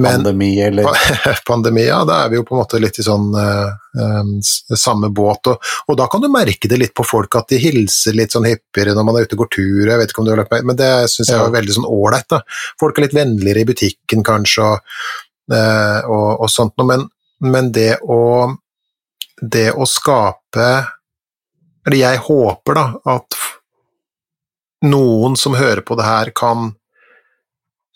[0.01, 0.89] men Pandemi, eller
[1.49, 5.53] Pandemi, ja, da er vi jo på en måte litt i sånn um, samme båt,
[5.53, 8.49] og, og, da kan du merke det litt på folk at de hilser litt sånn
[8.49, 10.55] hyppigere når man er ute og går tur, jeg vet ikke om du har lagt
[10.55, 12.39] meg, men det syns jeg er veldig sånn ålreit.
[12.81, 15.01] Folk er litt vennligere i butikken kanskje, og,
[15.55, 17.09] uh, og, og sånt noe, men
[17.41, 18.53] men det å
[19.41, 20.69] Det å skape
[21.87, 22.87] Eller jeg håper da
[23.17, 23.39] at
[24.81, 26.71] noen som hører på det her, kan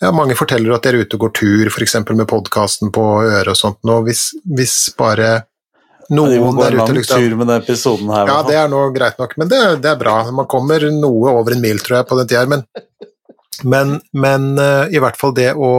[0.02, 1.98] ja, mange forteller at dere er ute og går tur, f.eks.
[2.10, 3.80] med podkasten på øret og sånt.
[3.86, 5.44] Nå, hvis, hvis bare
[6.12, 8.28] noen ja, der ute liksom tur med den episoden her.
[8.28, 10.18] Ja, det er nå greit nok, men det, det, er bra.
[10.34, 12.44] Man kommer noe over en mil, tror jeg, på den tida.
[12.50, 12.64] Men,
[13.62, 15.70] men, men uh, i hvert fall det å,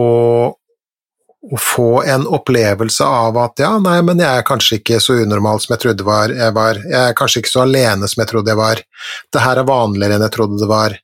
[0.00, 0.08] å,
[0.50, 5.62] å få en opplevelse av at ja, nei, men jeg er kanskje ikke så unormal
[5.62, 6.34] som jeg trodde var.
[6.34, 8.82] Jeg, var, jeg er kanskje ikke så alene som jeg trodde jeg var.
[9.30, 10.98] Det her er vanligere enn jeg trodde det var.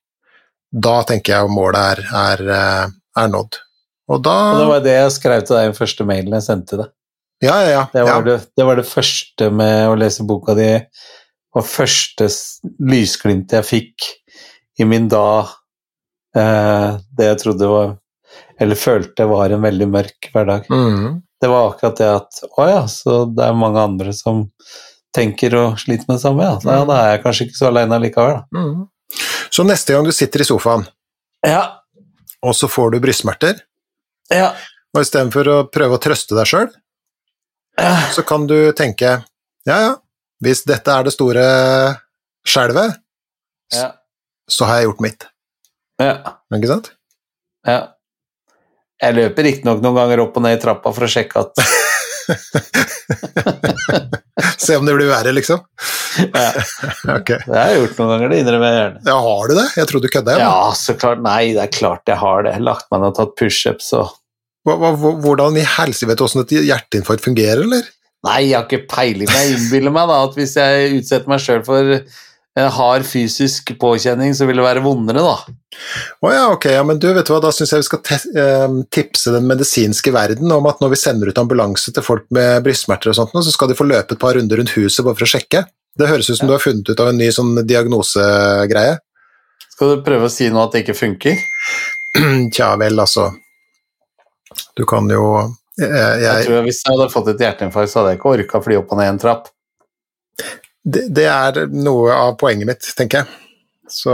[0.76, 3.60] Da tenker jeg målet er, er, eh, er nådd.
[4.12, 6.46] Og da og Det var det jeg skrev til deg i den første mailen jeg
[6.46, 6.92] sendte deg.
[7.44, 7.84] Ja, ja, ja.
[7.92, 8.24] Det var, ja.
[8.24, 10.70] Det, det, var det første med å lese boka di,
[11.56, 12.28] og første
[12.80, 14.08] lysglimtet jeg fikk
[14.80, 15.26] i min da
[16.36, 17.94] eh, Det jeg trodde var
[18.60, 20.68] eller følte var en veldig mørk hverdag.
[20.72, 21.20] Mm.
[21.40, 24.46] Det var akkurat det at å ja, så det er mange andre som
[25.16, 26.56] tenker og sliter med det samme, ja.
[26.62, 28.62] Da, da er jeg kanskje ikke så aleine likevel, da.
[28.64, 28.86] Mm.
[29.56, 30.82] Så neste gang du sitter i sofaen,
[31.46, 31.62] ja.
[32.44, 33.62] og så får du brystsmerter,
[34.28, 34.50] ja.
[34.92, 36.66] og istedenfor å prøve å trøste deg sjøl,
[37.80, 37.94] ja.
[38.12, 39.14] så kan du tenke
[39.66, 39.94] ja ja,
[40.44, 41.46] hvis dette er det store
[42.46, 43.00] skjelvet,
[43.72, 43.88] ja.
[44.44, 45.26] så har jeg gjort mitt.
[46.02, 46.36] Ja.
[46.52, 46.92] Ikke sant?
[47.66, 47.80] Ja.
[49.00, 51.56] Jeg løper riktignok noen ganger opp og ned i trappa for å sjekke at
[54.58, 55.60] Se om det blir verre, liksom?
[56.32, 56.52] Ja.
[57.18, 57.38] okay.
[57.46, 59.02] Det har jeg gjort noen ganger, det innrømmer jeg gjerne.
[59.08, 59.66] Ja, Har du det?
[59.76, 60.38] Jeg trodde du kødda.
[60.42, 61.24] Ja, så klart.
[61.24, 62.54] Nei, det er klart jeg har det.
[62.64, 64.14] Lagt meg ned og tatt pushups og
[64.66, 67.84] Hvordan i helsike vet du åssen et hjerteinfarkt fungerer, eller?
[68.26, 69.30] Nei, jeg har ikke peiling.
[69.30, 71.92] Jeg innbiller meg da at hvis jeg utsetter meg sjøl for
[72.56, 75.56] hard fysisk påkjenning, så vil det være vondere, da.
[76.22, 78.14] Å oh, ja, ok, ja, men du, vet du hva, da syns jeg vi skal
[78.40, 82.64] eh, tipse den medisinske verden om at når vi sender ut ambulanse til folk med
[82.64, 85.28] brystsmerter og sånt, så skal de få løpe et par runder rundt huset bare for
[85.28, 85.66] å sjekke.
[85.96, 86.52] Det høres ut som ja.
[86.52, 88.96] du har funnet ut av en ny sånn diagnosegreie.
[89.76, 91.36] Skal du prøve å si noe at det ikke funker?
[92.56, 93.30] Tja vel, altså.
[94.76, 95.26] Du kan jo
[95.76, 98.60] jeg, jeg, jeg tror Hvis jeg hadde fått et hjerteinfarkt, så hadde jeg ikke orka
[98.60, 99.50] å fly opp og ned en trapp
[100.86, 103.40] det, det, er noe av poenget mitt, tenker jeg.
[103.90, 104.12] Så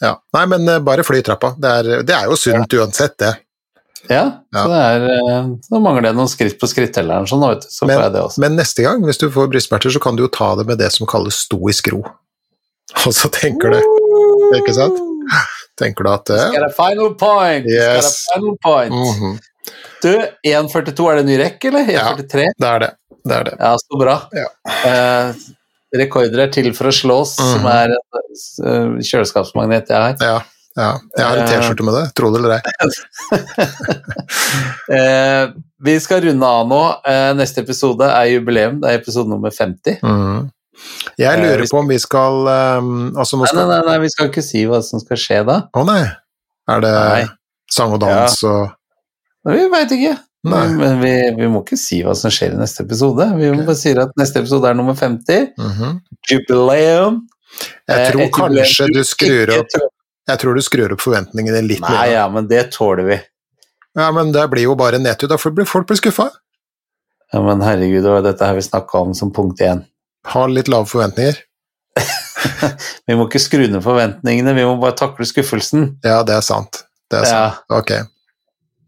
[0.00, 0.12] ja.
[0.36, 1.54] Nei, men eh, bare fly trappa.
[1.58, 2.82] Det er, det er jo sunt ja.
[2.82, 3.32] uansett, det.
[4.06, 4.22] Ja,
[4.54, 4.60] ja.
[4.62, 8.04] Så, det er, eh, så mangler det noen skritt på skrittelleren, sånn, så men, får
[8.04, 8.42] jeg det også.
[8.44, 10.92] Men neste gang, hvis du får brystsmerter, så kan du jo ta det med det
[10.94, 12.04] som kalles stoisk ro.
[13.06, 13.80] Og så tenker du
[14.54, 15.00] Ikke sant?
[15.74, 17.66] Tenker du at det Skal det final point!
[17.66, 18.20] Yes.
[18.30, 18.94] Final point.
[18.94, 19.38] Mm -hmm.
[20.02, 20.12] Du,
[20.46, 21.80] 1,42 er det ny rekk, eller?
[21.80, 21.92] 1,43?
[21.92, 22.90] Ja, det er det.
[23.24, 23.56] det er det.
[23.58, 24.20] Ja, så bra.
[24.32, 24.48] Ja.
[24.86, 25.34] Uh,
[25.94, 27.52] rekorder er til for å slås, mm.
[27.54, 30.16] som er en uh, kjøleskapsmagnet jeg har.
[30.20, 30.40] Ja,
[30.76, 30.90] ja.
[31.16, 32.62] Jeg har en T-skjorte med det, tro det eller ei.
[34.90, 35.54] uh,
[35.86, 36.82] vi skal runde av nå.
[37.38, 40.02] Neste episode er jubileum, det er episode nummer 50.
[40.02, 40.46] Mm.
[41.16, 43.62] Jeg lurer på om vi skal um, altså skal...
[43.62, 45.60] Nei, nei, nei, vi skal ikke si hva som skal skje da.
[45.72, 46.02] Å nei.
[46.66, 47.22] Er det nei.
[47.72, 48.56] sang og dans ja.
[49.46, 50.16] og Vi veit ikke.
[50.46, 50.66] Nei.
[50.78, 53.26] Men vi, vi, må ikke si hva som skjer i neste episode.
[53.38, 55.52] Vi må bare si at neste episode er nummer 50.
[55.58, 55.98] Mm -hmm.
[56.30, 57.22] Jubileum.
[57.88, 59.76] Jeg tror eh, kanskje du skrur opp
[60.28, 62.10] Jeg tror du skrur opp forventningene litt Nei, mer.
[62.12, 63.20] ja, men det tåler vi.
[63.94, 66.30] Ja, men det blir jo bare nedtur, da, for folk blir skuffa.
[67.32, 69.84] Ja, men herregud, det var dette her vi snakka om som punkt én.
[70.26, 71.38] Ha litt lave forventninger.
[73.06, 75.96] vi må ikke skru ned forventningene, vi må bare takle skuffelsen.
[76.04, 76.84] Ja, det er sant.
[77.10, 77.62] Det er sant.
[77.70, 77.78] Ja.
[77.78, 77.92] Ok.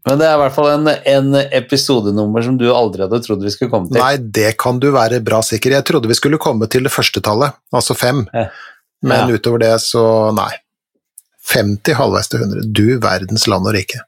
[0.09, 3.51] Men det er i hvert fall en, en, episodenummer som du aldri hadde trodd vi
[3.53, 4.01] skulle komme til.
[4.01, 5.77] Nei, det kan du være bra sikker.
[5.77, 8.25] Jeg trodde vi skulle komme til det første tallet, altså fem.
[8.33, 8.47] Ja.
[9.05, 9.37] Men ja.
[9.37, 10.03] utover det, så
[10.35, 10.51] nei.
[11.49, 12.71] 50 halvveis til 100.
[12.73, 14.01] Du verdens land og rike.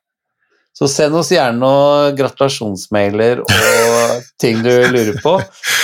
[0.71, 5.35] Så send oss gjerne noen gratulasjonsmailer og ting du lurer på.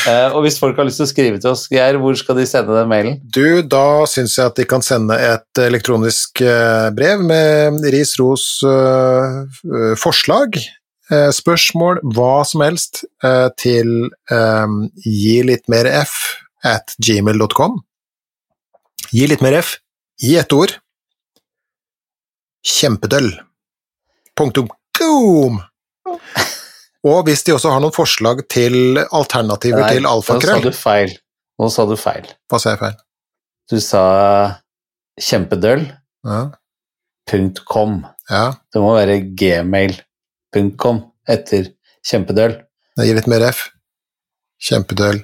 [0.08, 2.46] Eh, og hvis folk har lyst til å skrive til oss, Geir, hvor skal de
[2.48, 3.18] sende den mailen?
[3.24, 8.46] Du, da syns jeg at de kan sende et elektronisk eh, brev med ris, ros,
[8.64, 9.44] uh,
[10.00, 10.56] forslag,
[11.08, 13.06] spørsmål, hva som helst,
[13.56, 14.10] til
[15.08, 16.18] gi litt mer f
[16.68, 17.78] at gmail.com.
[19.16, 19.78] Gi litt mer f
[20.28, 20.74] i ett ord.
[22.68, 23.32] Kjempedøll.
[24.38, 24.70] Punktum.
[24.98, 25.60] Boom!
[27.08, 30.78] Og hvis de også har noen forslag til alternativer Nei, til alfakrøll Nå sa du
[30.78, 31.14] feil.
[31.58, 32.28] Nå sa du feil.
[32.52, 32.98] Hva sa jeg feil?
[33.68, 34.04] Du sa
[35.20, 35.88] kjempedøll.
[36.28, 36.42] Ja.
[37.68, 38.00] .com.
[38.32, 38.44] Ja.
[38.72, 41.74] Det må være gmail.com etter
[42.08, 42.56] kjempedøll.
[42.98, 43.66] Det gir litt mer F.
[44.64, 45.20] Kjempedøll.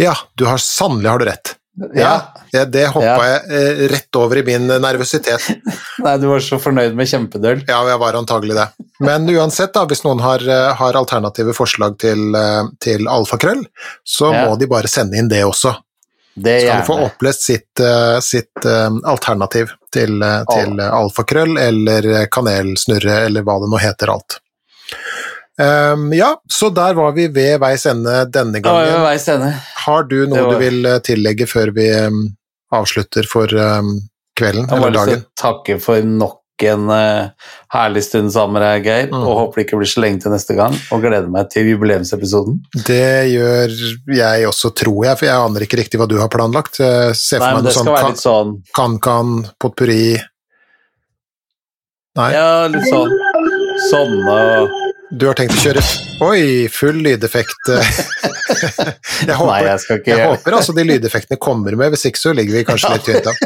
[0.00, 1.54] Ja, du har sannelig har du rett.
[1.94, 3.30] Ja, det, det hoppa ja.
[3.32, 5.48] jeg eh, rett over i min nervøsitet.
[6.04, 7.64] Nei, du var så fornøyd med kjempedøl?
[7.66, 8.68] Ja, jeg var antagelig det.
[9.02, 13.64] Men uansett, da, hvis noen har, eh, har alternative forslag til, eh, til alfakrøll,
[14.06, 14.44] så ja.
[14.46, 15.74] må de bare sende inn det også.
[16.34, 17.80] Det så kan de få opplest sitt,
[18.26, 20.16] sitt alternativ til,
[20.48, 24.40] til alfakrøll eller kanelsnurre eller hva det nå heter alt.
[25.54, 29.44] Um, ja, så der var vi ved veis ende denne gangen.
[29.84, 30.56] Har du noe var...
[30.56, 32.24] du vil eh, tillegge før vi um,
[32.74, 33.92] avslutter for um,
[34.34, 34.96] kvelden eller dagen?
[34.96, 38.88] Jeg har lyst til å takke for nok en uh, herlig stund sammen med deg,
[38.88, 39.08] Geir.
[39.14, 39.22] Mm.
[39.22, 40.74] Og håper det ikke blir så lenge til neste gang.
[40.94, 42.58] Og gleder meg til jubileumsepisoden.
[42.90, 43.78] Det gjør
[44.10, 46.82] jeg også, tror jeg, for jeg aner ikke riktig hva du har planlagt.
[46.82, 50.16] Se for Nei, meg noe sånn, kan, sånn kan-kan, potpurri
[52.14, 52.30] Nei?
[52.30, 53.10] Ja, litt sånn.
[53.90, 54.83] Sånn og
[55.18, 55.82] du har tenkt å kjøre
[56.24, 57.68] Oi, full lydeffekt.
[59.26, 62.20] jeg håper, Nei, jeg skal ikke jeg håper altså de lydeffektene kommer med, hvis ikke
[62.20, 63.36] så ligger vi kanskje litt tynt an.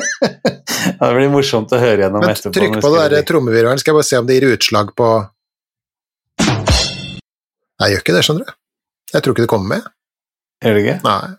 [1.00, 2.54] det blir morsomt å høre gjennom Men etterpå.
[2.58, 5.10] Trykk på det der trommevirvelen, skal jeg bare se om det gir utslag på
[7.78, 8.54] Nei, jeg gjør ikke det, skjønner du.
[9.14, 9.90] Jeg tror ikke det kommer med.
[10.64, 10.96] Gjør det ikke?
[11.06, 11.34] Nei.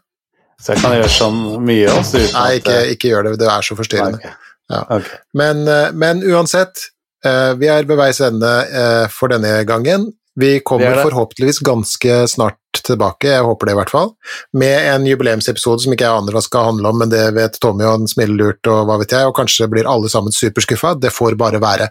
[0.60, 3.66] Så jeg kan gjøre sånn mye også uten Nei, ikke, ikke gjør det, det er
[3.68, 4.20] så forstyrrende.
[4.20, 4.56] Okay.
[4.70, 4.82] Ja.
[4.86, 5.20] Okay.
[5.40, 6.86] Men, eh, men, uansett,
[7.26, 10.10] eh, vi er ved veis ende eh, for denne gangen.
[10.40, 14.12] Vi kommer forhåpentligvis ganske snart tilbake, jeg håper det i hvert fall,
[14.56, 17.84] med en jubileumsepisode som ikke jeg aner hva skal handle om, men det vet Tommy
[17.84, 20.94] og han smiler lurt og hva vet jeg, og kanskje blir alle sammen superskuffa.
[21.02, 21.90] Det får bare være.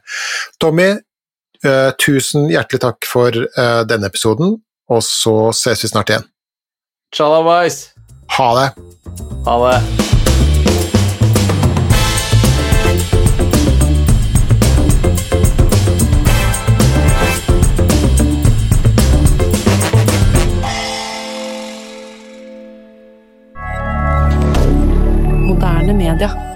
[0.63, 0.89] Tommy,
[1.67, 4.57] uh, tusen hjertelig takk for uh, denne episoden,
[4.89, 6.29] og så ses vi snart igjen.
[7.13, 7.83] Tjalabais!
[8.39, 8.69] Ha det!
[9.45, 10.48] Ha det.
[25.93, 26.48] Media.